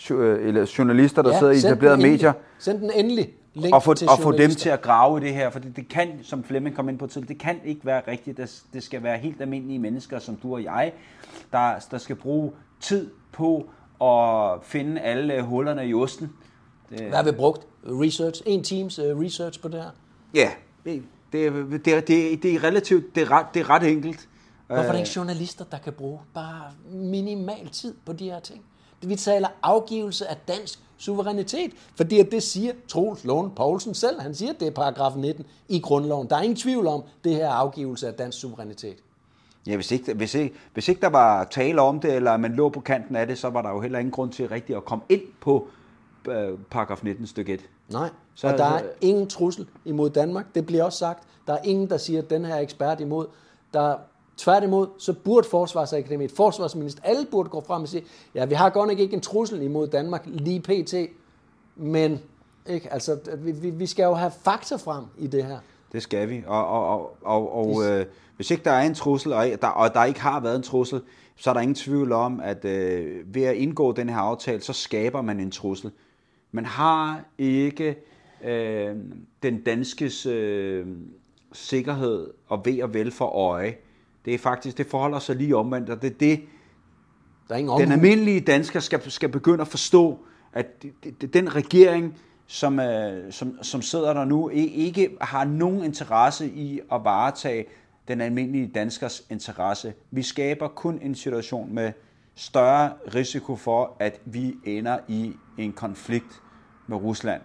eller 0.09 0.73
journalister, 0.77 1.21
der 1.21 1.31
ja, 1.31 1.39
sidder 1.39 1.53
i 1.53 1.57
etablerede 1.57 1.97
medier. 1.97 2.33
Send 2.59 2.79
den 2.79 2.91
endelig 2.95 3.29
link 3.53 3.75
og 3.75 3.83
få, 3.83 3.93
til 3.93 4.09
og 4.09 4.19
få 4.19 4.31
dem 4.31 4.49
til 4.49 4.69
at 4.69 4.81
grave 4.81 5.17
i 5.17 5.21
det 5.21 5.33
her, 5.33 5.49
for 5.49 5.59
det, 5.59 5.75
det 5.75 5.87
kan, 5.87 6.19
som 6.23 6.43
Flemming 6.43 6.75
kom 6.75 6.89
ind 6.89 6.99
på 6.99 7.07
til, 7.07 7.27
det 7.27 7.37
kan 7.37 7.59
ikke 7.65 7.85
være 7.85 8.01
rigtigt. 8.07 8.37
Det, 8.37 8.63
det 8.73 8.83
skal 8.83 9.03
være 9.03 9.17
helt 9.17 9.41
almindelige 9.41 9.79
mennesker, 9.79 10.19
som 10.19 10.35
du 10.35 10.53
og 10.53 10.63
jeg, 10.63 10.93
der, 11.51 11.73
der 11.91 11.97
skal 11.97 12.15
bruge 12.15 12.51
tid 12.79 13.09
på 13.31 13.69
at 14.01 14.63
finde 14.63 15.01
alle 15.01 15.41
hullerne 15.41 15.87
i 15.87 15.93
osten. 15.93 16.31
Det, 16.89 17.01
Hvad 17.01 17.17
har 17.17 17.23
vi 17.23 17.31
brugt? 17.31 17.67
Research? 17.85 18.41
En 18.45 18.63
teams 18.63 18.99
uh, 18.99 19.19
research 19.19 19.61
på 19.61 19.67
det 19.67 19.81
her? 19.81 19.89
Ja, 20.33 20.49
det, 20.86 21.03
det, 21.32 21.86
det, 21.86 22.43
det 22.43 22.55
er 22.55 22.63
relativt, 22.63 23.15
det 23.15 23.23
er 23.23 23.32
ret, 23.32 23.45
det 23.53 23.59
er 23.59 23.69
ret 23.69 23.84
enkelt. 23.84 24.27
Hvorfor 24.67 24.84
er 24.84 24.91
der 24.91 24.99
ikke 24.99 25.11
journalister, 25.15 25.65
der 25.65 25.77
kan 25.77 25.93
bruge 25.93 26.19
bare 26.34 26.71
minimal 26.91 27.69
tid 27.69 27.93
på 28.05 28.13
de 28.13 28.25
her 28.25 28.39
ting? 28.39 28.61
Vi 29.01 29.15
taler 29.15 29.47
afgivelse 29.63 30.27
af 30.27 30.38
dansk 30.47 30.79
suverænitet, 30.97 31.71
fordi 31.95 32.19
at 32.19 32.32
det 32.32 32.43
siger 32.43 32.73
Troels 32.88 33.23
Låne 33.25 33.51
Poulsen 33.55 33.93
selv. 33.93 34.21
Han 34.21 34.36
siger, 34.36 34.53
at 34.53 34.59
det 34.59 34.67
er 34.67 34.71
paragraf 34.71 35.15
19 35.15 35.45
i 35.69 35.79
grundloven. 35.79 36.29
Der 36.29 36.36
er 36.36 36.41
ingen 36.41 36.55
tvivl 36.55 36.88
om, 36.88 37.03
det 37.23 37.36
her 37.36 37.49
afgivelse 37.49 38.07
af 38.07 38.13
dansk 38.13 38.39
suverænitet. 38.39 38.97
Ja, 39.67 39.75
hvis 39.75 39.91
ikke, 39.91 40.13
hvis, 40.13 40.36
ikke, 40.36 40.55
hvis 40.73 40.88
ikke 40.88 41.01
der 41.01 41.09
var 41.09 41.43
tale 41.43 41.82
om 41.82 41.99
det, 41.99 42.13
eller 42.13 42.38
man 42.38 42.53
lå 42.53 42.69
på 42.69 42.79
kanten 42.79 43.15
af 43.15 43.27
det, 43.27 43.38
så 43.38 43.49
var 43.49 43.61
der 43.61 43.69
jo 43.69 43.82
heller 43.82 43.99
ingen 43.99 44.11
grund 44.11 44.32
til 44.32 44.49
rigtigt 44.49 44.77
at 44.77 44.86
komme 44.86 45.03
ind 45.09 45.21
på 45.41 45.67
øh, 46.29 46.49
paragraf 46.69 47.03
19 47.03 47.27
stykke 47.27 47.53
1. 47.53 47.69
Nej, 47.91 48.09
så, 48.35 48.47
og 48.47 48.57
der 48.57 48.65
er 48.65 48.81
ingen 49.01 49.27
trussel 49.27 49.67
imod 49.85 50.09
Danmark. 50.09 50.45
Det 50.55 50.65
bliver 50.65 50.83
også 50.83 50.97
sagt. 50.97 51.23
Der 51.47 51.53
er 51.53 51.61
ingen, 51.63 51.89
der 51.89 51.97
siger, 51.97 52.21
at 52.21 52.29
den 52.29 52.45
her 52.45 52.55
er 52.55 52.59
ekspert 52.59 53.01
imod. 53.01 53.25
Der 53.73 53.95
Tværtimod, 54.37 54.87
så 54.97 55.13
burde 55.13 55.47
Forsvarsakademiet, 55.47 56.31
forsvarsminister, 56.31 57.01
alle 57.03 57.27
burde 57.31 57.49
gå 57.49 57.63
frem 57.67 57.81
og 57.81 57.87
sige, 57.87 58.03
ja, 58.35 58.45
vi 58.45 58.53
har 58.53 58.69
godt 58.69 58.89
nok 58.89 58.99
ikke 58.99 59.13
en 59.13 59.21
trussel 59.21 59.61
imod 59.61 59.87
Danmark 59.87 60.23
lige 60.25 60.59
pt., 60.59 60.93
men 61.75 62.19
ikke? 62.65 62.93
Altså, 62.93 63.17
vi, 63.37 63.69
vi 63.69 63.85
skal 63.85 64.03
jo 64.03 64.13
have 64.13 64.31
fakta 64.43 64.75
frem 64.75 65.05
i 65.17 65.27
det 65.27 65.43
her. 65.43 65.57
Det 65.91 66.03
skal 66.03 66.29
vi, 66.29 66.43
og, 66.47 66.67
og, 66.67 66.89
og, 66.89 67.15
og, 67.21 67.55
og 67.55 67.85
øh, 67.85 68.05
hvis 68.35 68.51
ikke 68.51 68.63
der 68.63 68.71
er 68.71 68.81
en 68.81 68.93
trussel, 68.93 69.33
og 69.33 69.45
der, 69.61 69.67
og 69.67 69.93
der 69.93 70.03
ikke 70.03 70.21
har 70.21 70.39
været 70.39 70.55
en 70.55 70.63
trussel, 70.63 71.01
så 71.35 71.49
er 71.49 71.53
der 71.53 71.61
ingen 71.61 71.75
tvivl 71.75 72.11
om, 72.11 72.39
at 72.43 72.65
øh, 72.65 73.35
ved 73.35 73.43
at 73.43 73.55
indgå 73.55 73.91
den 73.91 74.09
her 74.09 74.17
aftale, 74.17 74.61
så 74.61 74.73
skaber 74.73 75.21
man 75.21 75.39
en 75.39 75.51
trussel. 75.51 75.91
Man 76.51 76.65
har 76.65 77.23
ikke 77.37 77.95
øh, 78.43 78.95
den 79.43 79.61
danskes 79.61 80.25
øh, 80.25 80.87
sikkerhed 81.53 82.33
og 82.47 82.65
ved 82.65 82.81
og 82.81 82.93
vel 82.93 83.11
for 83.11 83.25
øje. 83.25 83.75
Det 84.25 84.33
er 84.33 84.37
faktisk, 84.37 84.77
det 84.77 84.85
forholder 84.85 85.19
sig 85.19 85.35
lige 85.35 85.55
omvendt, 85.55 85.89
og 85.89 86.01
det 86.01 86.11
er 86.11 86.17
det, 86.17 86.41
der 87.49 87.55
er 87.55 87.59
ingen 87.59 87.79
den 87.79 87.91
almindelige 87.91 88.39
dansker 88.39 88.79
skal, 88.79 89.11
skal 89.11 89.29
begynde 89.29 89.61
at 89.61 89.67
forstå, 89.67 90.19
at 90.53 90.83
det, 90.83 91.21
det, 91.21 91.33
den 91.33 91.55
regering, 91.55 92.17
som, 92.47 92.79
øh, 92.79 93.31
som, 93.31 93.63
som 93.63 93.81
sidder 93.81 94.13
der 94.13 94.25
nu, 94.25 94.49
ikke 94.49 95.17
har 95.21 95.45
nogen 95.45 95.83
interesse 95.83 96.47
i 96.47 96.79
at 96.91 97.03
varetage 97.03 97.65
den 98.07 98.21
almindelige 98.21 98.67
danskers 98.67 99.23
interesse. 99.29 99.93
Vi 100.11 100.23
skaber 100.23 100.67
kun 100.67 100.99
en 101.01 101.15
situation 101.15 101.73
med 101.73 101.91
større 102.36 102.93
risiko 103.15 103.55
for, 103.55 103.95
at 103.99 104.21
vi 104.25 104.55
ender 104.63 104.97
i 105.07 105.36
en 105.57 105.73
konflikt 105.73 106.41
med 106.88 106.97
Rusland. 106.97 107.41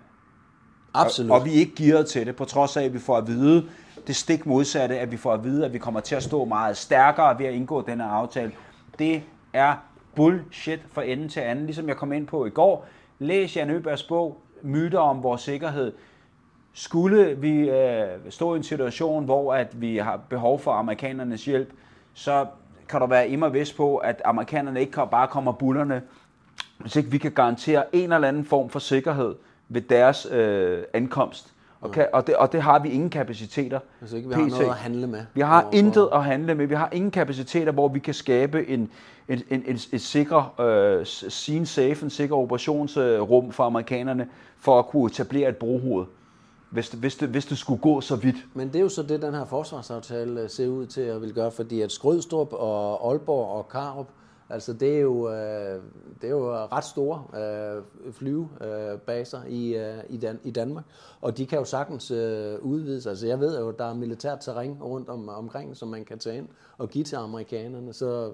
Absolut. 0.95 1.30
Og, 1.30 1.39
og 1.39 1.45
vi 1.45 1.51
er 1.51 1.59
ikke 1.59 1.74
gearet 1.74 2.07
til 2.07 2.26
det, 2.26 2.37
på 2.37 2.45
trods 2.45 2.76
af, 2.76 2.84
at 2.84 2.95
vi 2.95 2.99
får 2.99 3.16
at 3.16 3.26
vide 3.26 3.68
det 4.07 4.16
stik 4.16 4.47
modsatte, 4.47 4.99
at 4.99 5.11
vi 5.11 5.16
får 5.16 5.32
at 5.32 5.45
vide, 5.45 5.64
at 5.64 5.72
vi 5.72 5.78
kommer 5.78 6.01
til 6.01 6.14
at 6.14 6.22
stå 6.22 6.45
meget 6.45 6.76
stærkere 6.76 7.39
ved 7.39 7.47
at 7.47 7.55
indgå 7.55 7.82
denne 7.82 8.05
aftale. 8.05 8.53
Det 8.99 9.22
er 9.53 9.74
bullshit 10.14 10.80
fra 10.93 11.05
ende 11.05 11.28
til 11.28 11.41
anden. 11.41 11.66
Ligesom 11.66 11.89
jeg 11.89 11.97
kom 11.97 12.12
ind 12.12 12.26
på 12.26 12.47
i 12.47 12.51
går, 12.51 12.87
læs 13.18 13.57
Jan 13.57 13.70
Øbergs 13.70 14.03
bog, 14.03 14.41
Myter 14.62 14.99
om 14.99 15.22
vores 15.22 15.41
sikkerhed. 15.41 15.93
Skulle 16.72 17.34
vi 17.34 17.70
øh, 17.70 18.09
stå 18.30 18.55
i 18.55 18.57
en 18.57 18.62
situation, 18.62 19.24
hvor 19.24 19.55
at 19.55 19.80
vi 19.80 19.97
har 19.97 20.20
behov 20.28 20.59
for 20.59 20.72
amerikanernes 20.72 21.45
hjælp, 21.45 21.72
så 22.14 22.47
kan 22.89 23.01
du 23.01 23.07
være 23.07 23.28
immer 23.28 23.49
vis 23.49 23.72
på, 23.72 23.97
at 23.97 24.22
amerikanerne 24.24 24.80
ikke 24.80 25.01
bare 25.11 25.28
kommer 25.28 25.53
bullerne, 25.53 26.03
hvis 26.78 26.97
ikke 26.97 27.11
vi 27.11 27.18
kan 27.18 27.32
garantere 27.32 27.84
en 27.93 28.12
eller 28.12 28.28
anden 28.28 28.45
form 28.45 28.68
for 28.68 28.78
sikkerhed 28.78 29.34
ved 29.68 29.80
deres 29.80 30.26
øh, 30.30 30.82
ankomst. 30.93 31.53
Og, 31.80 31.91
kan, 31.91 32.07
og, 32.12 32.26
det, 32.26 32.37
og 32.37 32.53
det 32.53 32.62
har 32.62 32.78
vi 32.78 32.89
ingen 32.89 33.11
kapaciteter. 33.11 33.80
Altså 34.01 34.16
ikke, 34.16 34.28
vi 34.28 34.34
har 34.34 34.47
noget 34.47 34.64
at 34.64 34.74
handle 34.74 35.07
med. 35.07 35.24
Vi 35.34 35.41
har 35.41 35.68
intet 35.72 36.09
at 36.12 36.24
handle 36.24 36.55
med. 36.55 36.66
Vi 36.66 36.74
har 36.74 36.89
ingen 36.93 37.11
kapaciteter, 37.11 37.72
hvor 37.72 37.89
vi 37.89 37.99
kan 37.99 38.14
skabe 38.14 38.68
en, 38.68 38.91
en, 39.28 39.43
en, 39.51 39.62
en, 39.66 39.78
et 39.93 40.01
sikker, 40.01 40.99
uh, 40.99 41.05
scene 41.05 41.66
safe, 41.66 42.05
en 42.05 42.11
sikker 42.11 42.37
operationsrum 42.37 43.53
for 43.53 43.64
amerikanerne, 43.64 44.28
for 44.59 44.78
at 44.78 44.87
kunne 44.87 45.07
etablere 45.07 45.49
et 45.49 45.57
brohoved 45.57 46.07
hvis 46.71 46.89
det, 46.91 46.99
hvis, 46.99 47.17
det, 47.17 47.29
hvis 47.29 47.47
det 47.47 47.59
skulle 47.59 47.81
gå 47.81 48.01
så 48.01 48.17
vidt. 48.17 48.37
Men 48.55 48.69
det 48.69 48.77
er 48.77 48.81
jo 48.81 48.89
så 48.89 49.03
det, 49.03 49.23
den 49.23 49.35
her 49.35 49.45
forsvarsaftale 49.45 50.41
øh, 50.41 50.51
ser 50.51 50.69
ud 50.69 50.87
til 50.87 51.01
at 51.01 51.23
vil 51.23 51.35
gøre, 51.35 51.51
fordi 51.51 51.81
at 51.81 51.93
Skrødstrup 51.93 52.53
og 52.53 53.11
Aalborg 53.11 53.49
og 53.49 53.69
Karup 53.69 54.09
Altså 54.51 54.73
det 54.73 54.97
er 54.97 55.01
jo, 55.01 55.31
øh, 55.31 55.83
det 56.21 56.27
er 56.27 56.31
jo 56.31 56.51
øh, 56.51 56.73
ret 56.73 56.85
store 56.85 57.25
øh, 57.41 58.12
flyvebaser 58.12 59.41
øh, 59.45 59.51
i, 59.53 59.77
øh, 59.77 59.99
i, 60.09 60.17
Dan- 60.17 60.41
i 60.45 60.51
Danmark, 60.51 60.85
og 61.21 61.37
de 61.37 61.47
kan 61.47 61.59
jo 61.59 61.64
sagtens 61.64 62.11
øh, 62.11 62.59
udvides. 62.61 63.07
Altså 63.07 63.27
jeg 63.27 63.41
ved 63.41 63.59
jo, 63.59 63.69
at 63.69 63.79
der 63.79 63.85
er 63.85 63.95
militært 63.95 64.39
terræn 64.41 64.79
rundt 64.83 65.09
om, 65.09 65.29
omkring, 65.29 65.77
som 65.77 65.89
man 65.89 66.05
kan 66.05 66.19
tage 66.19 66.39
ind 66.39 66.49
og 66.79 66.91
give 66.91 67.05
til 67.05 67.17
amerikanerne. 67.17 67.93
Så, 67.93 68.33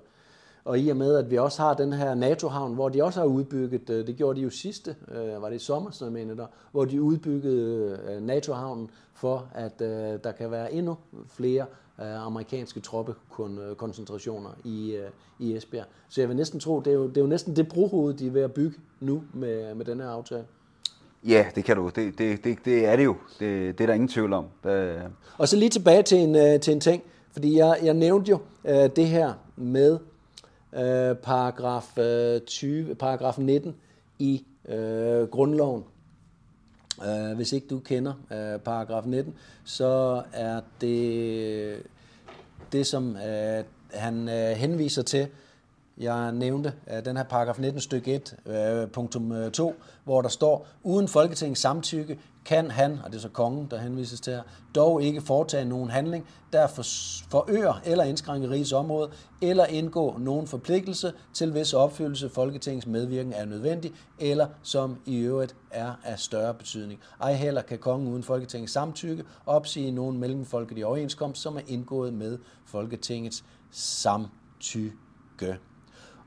og 0.64 0.78
i 0.78 0.88
og 0.88 0.96
med, 0.96 1.16
at 1.16 1.30
vi 1.30 1.38
også 1.38 1.62
har 1.62 1.74
den 1.74 1.92
her 1.92 2.14
NATO-havn, 2.14 2.74
hvor 2.74 2.88
de 2.88 3.04
også 3.04 3.20
har 3.20 3.26
udbygget, 3.26 3.90
øh, 3.90 4.06
det 4.06 4.16
gjorde 4.16 4.38
de 4.38 4.44
jo 4.44 4.50
sidste, 4.50 4.96
øh, 5.08 5.42
var 5.42 5.48
det 5.48 5.56
i 5.56 5.58
sommer, 5.58 5.90
som 5.90 6.04
jeg 6.04 6.12
mener 6.12 6.34
der, 6.34 6.46
hvor 6.72 6.84
de 6.84 7.02
udbyggede 7.02 7.98
øh, 8.08 8.22
NATO-havnen 8.22 8.90
for, 9.14 9.48
at 9.54 9.78
der 10.24 10.32
kan 10.32 10.50
være 10.50 10.72
endnu 10.72 10.96
flere 11.28 11.66
amerikanske 11.98 12.80
troppekoncentrationer 12.80 14.50
i, 14.64 14.98
i 15.38 15.56
Esbjerg. 15.56 15.86
Så 16.08 16.20
jeg 16.20 16.28
vil 16.28 16.36
næsten 16.36 16.60
tro, 16.60 16.80
det 16.80 16.86
er 16.86 16.94
jo, 16.94 17.08
det 17.08 17.16
er 17.16 17.20
jo 17.20 17.26
næsten 17.26 17.56
det 17.56 17.68
brohoved, 17.68 18.14
de 18.14 18.26
er 18.26 18.30
ved 18.30 18.42
at 18.42 18.52
bygge 18.52 18.76
nu 19.00 19.22
med, 19.34 19.74
med 19.74 19.84
den 19.84 20.00
her 20.00 20.08
aftale. 20.08 20.44
Ja, 21.24 21.46
det 21.54 21.64
kan 21.64 21.76
du. 21.76 21.90
Det, 21.94 22.18
det, 22.18 22.44
det, 22.44 22.58
det 22.64 22.86
er 22.86 22.96
det 22.96 23.04
jo. 23.04 23.16
Det, 23.40 23.78
det 23.78 23.84
er 23.84 23.86
der 23.86 23.94
ingen 23.94 24.08
tvivl 24.08 24.32
om. 24.32 24.44
Det... 24.64 25.02
Og 25.38 25.48
så 25.48 25.56
lige 25.56 25.68
tilbage 25.68 26.02
til 26.02 26.18
en, 26.18 26.60
til 26.60 26.74
en 26.74 26.80
ting, 26.80 27.02
fordi 27.32 27.58
jeg, 27.58 27.78
jeg 27.82 27.94
nævnte 27.94 28.30
jo 28.30 28.38
det 28.96 29.06
her 29.06 29.32
med 29.56 29.98
øh, 30.72 31.16
paragraf, 31.16 31.98
øh, 31.98 32.40
20, 32.40 32.94
paragraf 32.94 33.38
19 33.38 33.74
i 34.18 34.46
øh, 34.68 35.28
grundloven. 35.28 35.84
Øh, 37.06 37.36
hvis 37.36 37.52
ikke 37.52 37.66
du 37.66 37.78
kender 37.78 38.12
øh, 38.32 38.58
paragraf 38.58 39.04
19, 39.06 39.34
så 39.64 40.22
er 40.32 40.60
det 40.80 41.82
det, 42.72 42.86
som 42.86 43.16
øh, 43.16 43.64
han 43.94 44.28
øh, 44.28 44.56
henviser 44.56 45.02
til, 45.02 45.28
jeg 45.98 46.32
nævnte, 46.32 46.72
øh, 46.90 47.04
den 47.04 47.16
her 47.16 47.24
paragraf 47.24 47.58
19 47.58 47.80
stykke 47.80 48.14
1, 48.14 48.36
øh, 48.46 48.88
punktum 48.88 49.32
øh, 49.32 49.50
2, 49.52 49.74
hvor 50.04 50.22
der 50.22 50.28
står, 50.28 50.66
uden 50.82 51.08
Folketingets 51.08 51.60
samtykke 51.60 52.18
kan 52.44 52.70
han, 52.70 53.00
og 53.04 53.10
det 53.10 53.16
er 53.16 53.20
så 53.20 53.28
kongen, 53.28 53.66
der 53.70 53.78
henvises 53.78 54.20
til 54.20 54.32
her, 54.32 54.42
dog 54.74 55.02
ikke 55.02 55.20
foretage 55.20 55.64
nogen 55.64 55.90
handling, 55.90 56.26
der 56.52 56.66
forøger 57.30 57.80
eller 57.84 58.04
indskrænker 58.04 58.50
rigets 58.50 58.72
område, 58.72 59.10
eller 59.40 59.66
indgå 59.66 60.16
nogen 60.18 60.46
forpligtelse 60.46 61.12
til 61.32 61.50
hvis 61.50 61.72
opfyldelse 61.72 62.28
Folketingets 62.28 62.86
medvirken 62.86 63.32
er 63.32 63.44
nødvendig, 63.44 63.92
eller 64.18 64.46
som 64.62 64.98
i 65.06 65.16
øvrigt 65.16 65.56
er 65.70 65.92
af 66.04 66.18
større 66.18 66.54
betydning. 66.54 67.00
Ej 67.20 67.34
heller 67.34 67.62
kan 67.62 67.78
kongen 67.78 68.08
uden 68.08 68.22
Folketingets 68.22 68.72
samtykke 68.72 69.24
opsige 69.46 69.90
nogen 69.90 70.18
mellemfolkelige 70.18 70.86
overenskomst, 70.86 71.42
som 71.42 71.56
er 71.56 71.62
indgået 71.66 72.12
med 72.12 72.38
Folketingets 72.66 73.44
samtykke. 73.70 75.58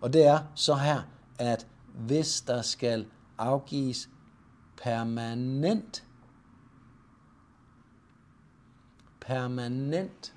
Og 0.02 0.14
det 0.14 0.26
er 0.26 0.40
så 0.56 0.76
her, 0.76 1.02
at 1.40 1.68
hvis 1.94 2.42
der 2.42 2.62
skal 2.62 3.06
afgives 3.38 4.10
permanent 4.84 6.05
permanent 9.28 10.34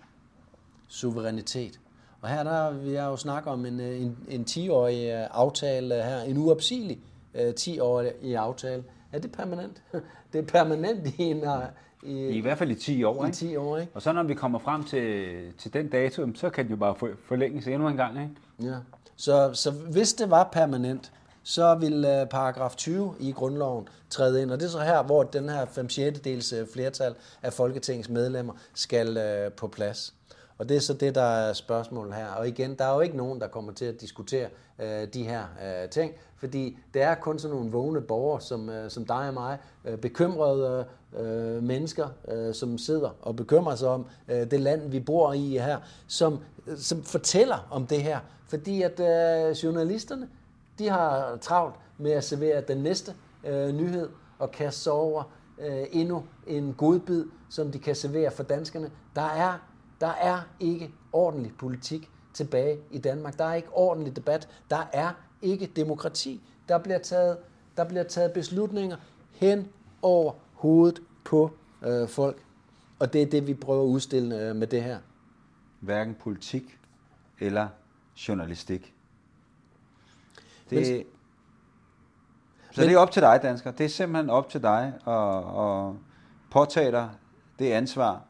suverænitet. 0.89 1.80
Og 2.20 2.28
her 2.28 2.43
der 2.43 2.70
vil 2.70 2.93
jeg 2.93 3.05
jo 3.05 3.16
snakke 3.16 3.51
om 3.51 3.66
en, 3.66 3.80
en, 3.80 4.18
en 4.28 4.47
10-årig 4.51 5.11
øh, 5.11 5.26
aftale 5.30 5.95
her, 5.95 6.20
en 6.20 6.36
uopsigelig 6.36 6.99
øh, 7.34 7.53
10-årig 7.61 8.36
aftale. 8.36 8.84
Er 9.12 9.18
det 9.18 9.32
permanent? 9.32 9.82
Det 10.32 10.39
er 10.39 10.43
permanent 10.43 11.07
i 11.18 11.22
en... 11.22 11.45
Øh, 11.45 11.62
I, 12.03 12.28
I 12.28 12.41
hvert 12.41 12.59
fald 12.59 12.70
i 12.70 12.74
10 12.74 13.05
år, 13.05 13.26
i 13.26 13.32
10 13.32 13.57
år 13.57 13.78
ikke? 13.78 13.93
Og 13.95 14.03
så 14.03 14.12
når 14.12 14.22
vi 14.22 14.34
kommer 14.34 14.59
frem 14.59 14.84
til, 14.84 15.36
til 15.59 15.72
den 15.72 15.89
dato, 15.89 16.34
så 16.34 16.51
kan 16.51 16.64
det 16.64 16.70
jo 16.70 16.76
bare 16.76 16.95
forlænges 17.24 17.66
endnu 17.66 17.89
en 17.89 17.97
gang, 17.97 18.22
ikke? 18.22 18.70
Ja. 18.72 18.76
Så, 19.16 19.51
så 19.55 19.70
hvis 19.70 20.14
det 20.14 20.30
var 20.30 20.49
permanent, 20.53 21.12
så 21.49 21.74
vil 21.74 22.05
øh, 22.05 22.26
paragraf 22.26 22.76
20 22.76 23.14
i 23.20 23.32
grundloven 23.32 23.88
træde 24.11 24.42
ind. 24.42 24.51
Og 24.51 24.61
det 24.61 24.66
er 24.66 24.70
så 24.70 24.80
her, 24.80 25.03
hvor 25.03 25.22
den 25.22 25.49
her 25.49 25.66
5 25.66 25.88
6 25.88 26.20
dels 26.20 26.55
flertal 26.72 27.14
af 27.42 27.53
Folketingets 27.53 28.09
medlemmer 28.09 28.53
skal 28.74 29.16
øh, 29.16 29.53
på 29.53 29.68
plads. 29.68 30.14
Og 30.59 30.68
det 30.68 30.76
er 30.76 30.80
så 30.80 30.94
det, 30.94 31.14
der 31.14 31.22
er 31.22 31.53
spørgsmålet 31.53 32.14
her. 32.14 32.26
Og 32.26 32.49
igen, 32.49 32.74
der 32.74 32.84
er 32.84 32.94
jo 32.94 33.01
ikke 33.01 33.16
nogen, 33.16 33.40
der 33.40 33.49
kommer 33.49 33.72
til 33.72 33.84
at 33.84 34.01
diskutere 34.01 34.49
øh, 34.78 35.09
de 35.14 35.22
her 35.22 35.42
øh, 35.64 35.88
ting, 35.88 36.12
fordi 36.36 36.78
det 36.94 37.03
er 37.03 37.14
kun 37.14 37.38
sådan 37.38 37.57
nogle 37.57 37.70
vågne 37.70 38.01
borgere, 38.01 38.40
som, 38.40 38.70
øh, 38.70 38.90
som 38.90 39.07
dig 39.07 39.28
og 39.28 39.34
mig, 39.34 39.59
øh, 39.84 39.99
bekymrede 39.99 40.86
øh, 41.18 41.62
mennesker, 41.62 42.09
øh, 42.28 42.55
som 42.55 42.78
sidder 42.78 43.11
og 43.22 43.36
bekymrer 43.36 43.74
sig 43.74 43.88
om 43.88 44.07
øh, 44.28 44.51
det 44.51 44.61
land, 44.61 44.90
vi 44.90 45.01
bor 45.01 45.32
i 45.32 45.49
her, 45.49 45.78
som, 46.09 46.38
øh, 46.66 46.78
som 46.78 47.03
fortæller 47.03 47.68
om 47.70 47.86
det 47.86 48.03
her. 48.03 48.18
Fordi 48.49 48.82
at 48.82 49.01
øh, 49.01 49.51
journalisterne, 49.51 50.28
de 50.79 50.89
har 50.89 51.37
travlt 51.37 51.74
med 51.99 52.11
at 52.11 52.24
servere 52.24 52.61
den 52.61 52.79
næste 52.79 53.14
øh, 53.45 53.74
nyhed 53.74 54.09
og 54.39 54.51
kaste 54.51 54.81
sig 54.81 54.93
over 54.93 55.22
øh, 55.59 55.87
endnu 55.91 56.24
en 56.47 56.74
godbid, 56.74 57.26
som 57.49 57.72
de 57.72 57.79
kan 57.79 57.95
servere 57.95 58.31
for 58.31 58.43
danskerne. 58.43 58.91
Der 59.14 59.22
er, 59.22 59.59
der 60.01 60.11
er 60.20 60.41
ikke 60.61 60.91
ordentlig 61.12 61.53
politik 61.59 62.11
tilbage 62.35 62.79
i 62.91 62.99
Danmark. 62.99 63.39
Der 63.39 63.45
er 63.45 63.55
ikke 63.55 63.68
ordentlig 63.72 64.16
debat. 64.16 64.49
Der 64.70 64.89
er 64.93 65.12
ikke 65.43 65.66
demokrati. 65.66 66.43
Der 66.68 66.79
bliver 66.79 66.99
taget, 66.99 67.39
der 67.76 67.85
bliver 67.85 68.03
taget 68.05 68.33
beslutninger 68.33 68.97
hen 69.33 69.68
over 70.03 70.33
hovedet 70.53 71.03
på 71.24 71.51
øh, 71.83 72.09
folk. 72.09 72.45
Og 72.99 73.12
det 73.12 73.22
er 73.22 73.26
det, 73.26 73.47
vi 73.47 73.55
prøver 73.55 73.83
at 73.83 73.87
udstille 73.87 74.49
øh, 74.49 74.57
med 74.57 74.66
det 74.66 74.83
her. 74.83 74.99
Hverken 75.81 76.14
politik 76.14 76.79
eller 77.41 77.68
journalistik. 78.29 78.95
Det, 80.71 80.79
men, 80.79 81.05
så 82.71 82.81
men, 82.81 82.89
det 82.89 82.95
er 82.95 82.99
op 82.99 83.11
til 83.11 83.23
dig, 83.23 83.41
dansker. 83.43 83.71
Det 83.71 83.85
er 83.85 83.89
simpelthen 83.89 84.31
op 84.31 84.49
til 84.49 84.62
dig 84.62 84.93
at, 85.07 85.39
at 85.61 85.95
påtage 86.51 86.93
dig 86.93 87.11
det 87.59 87.73
ansvar 87.73 88.23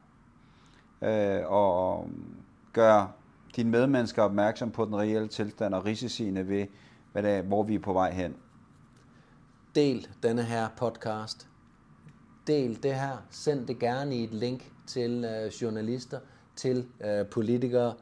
øh, 1.03 1.41
og 1.47 2.09
gøre 2.72 3.11
dine 3.57 3.70
medmennesker 3.70 4.22
opmærksom 4.22 4.70
på 4.70 4.84
den 4.84 4.97
reelle 4.97 5.28
tilstand 5.28 5.74
og 5.74 5.84
risiciene 5.84 6.49
ved, 6.49 6.66
hvad 7.12 7.22
det 7.22 7.30
er, 7.30 7.43
hvor 7.43 7.62
vi 7.62 7.74
er 7.74 7.78
på 7.78 7.93
vej 7.93 8.12
hen. 8.12 8.36
Del 9.74 10.09
denne 10.22 10.43
her 10.43 10.68
podcast. 10.76 11.49
Del 12.47 12.82
det 12.82 12.95
her. 12.95 13.26
Send 13.30 13.66
det 13.66 13.78
gerne 13.78 14.16
i 14.16 14.24
et 14.24 14.34
link 14.34 14.72
til 14.86 15.24
øh, 15.24 15.53
journalister, 15.62 16.20
til 16.57 16.86
øh, 17.05 17.26
politikere, 17.26 17.95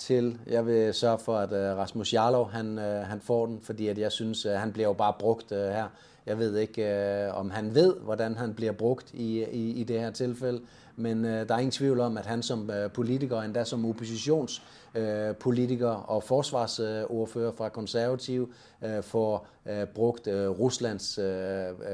til, 0.00 0.38
jeg 0.46 0.66
vil 0.66 0.94
sørge 0.94 1.18
for, 1.18 1.36
at 1.36 1.52
uh, 1.52 1.58
Rasmus 1.78 2.14
Jarlov, 2.14 2.50
han, 2.50 2.78
uh, 2.78 2.84
han 2.84 3.20
får 3.20 3.46
den, 3.46 3.60
fordi 3.62 3.88
at 3.88 3.98
jeg 3.98 4.12
synes, 4.12 4.46
uh, 4.46 4.52
han 4.52 4.72
bliver 4.72 4.88
jo 4.88 4.92
bare 4.92 5.14
brugt 5.18 5.52
uh, 5.52 5.58
her. 5.58 5.86
Jeg 6.26 6.38
ved 6.38 6.56
ikke, 6.56 7.28
uh, 7.28 7.38
om 7.38 7.50
han 7.50 7.74
ved, 7.74 7.96
hvordan 7.96 8.36
han 8.36 8.54
bliver 8.54 8.72
brugt 8.72 9.14
i, 9.14 9.44
i, 9.44 9.70
i 9.70 9.84
det 9.84 10.00
her 10.00 10.10
tilfælde, 10.10 10.60
men 10.96 11.24
uh, 11.24 11.30
der 11.30 11.54
er 11.54 11.58
ingen 11.58 11.70
tvivl 11.70 12.00
om, 12.00 12.18
at 12.18 12.26
han 12.26 12.42
som 12.42 12.70
uh, 12.70 12.92
politiker, 12.92 13.42
endda 13.42 13.64
som 13.64 13.84
oppositionspolitiker 13.84 15.94
uh, 15.94 16.10
og 16.10 16.22
forsvarsordfører 16.22 17.52
fra 17.52 17.68
konservative, 17.68 18.48
uh, 18.82 19.02
får 19.02 19.46
uh, 19.66 19.72
brugt 19.94 20.26
uh, 20.26 20.34
Ruslands 20.34 21.18
uh, 21.18 21.24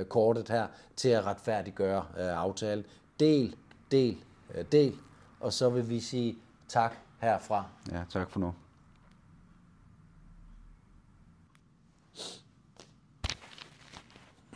kortet 0.09 0.49
her 0.49 0.67
til 0.97 1.09
at 1.09 1.27
retfærdiggøre 1.27 2.05
uh, 2.19 2.45
aftalen. 2.45 2.85
Del, 3.21 3.55
del, 3.91 4.17
uh, 4.51 4.57
del, 4.73 4.95
og 5.41 5.53
så 5.53 5.69
vil 5.69 5.89
vi 5.89 6.01
sige 6.01 6.37
tak 6.69 6.97
herfra. 7.19 7.65
Ja, 7.93 8.05
tak 8.11 8.31
for 8.31 8.41
nu. 8.41 8.55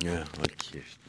Ja, 0.02 0.16
hold 0.16 0.56
kæft. 0.56 0.99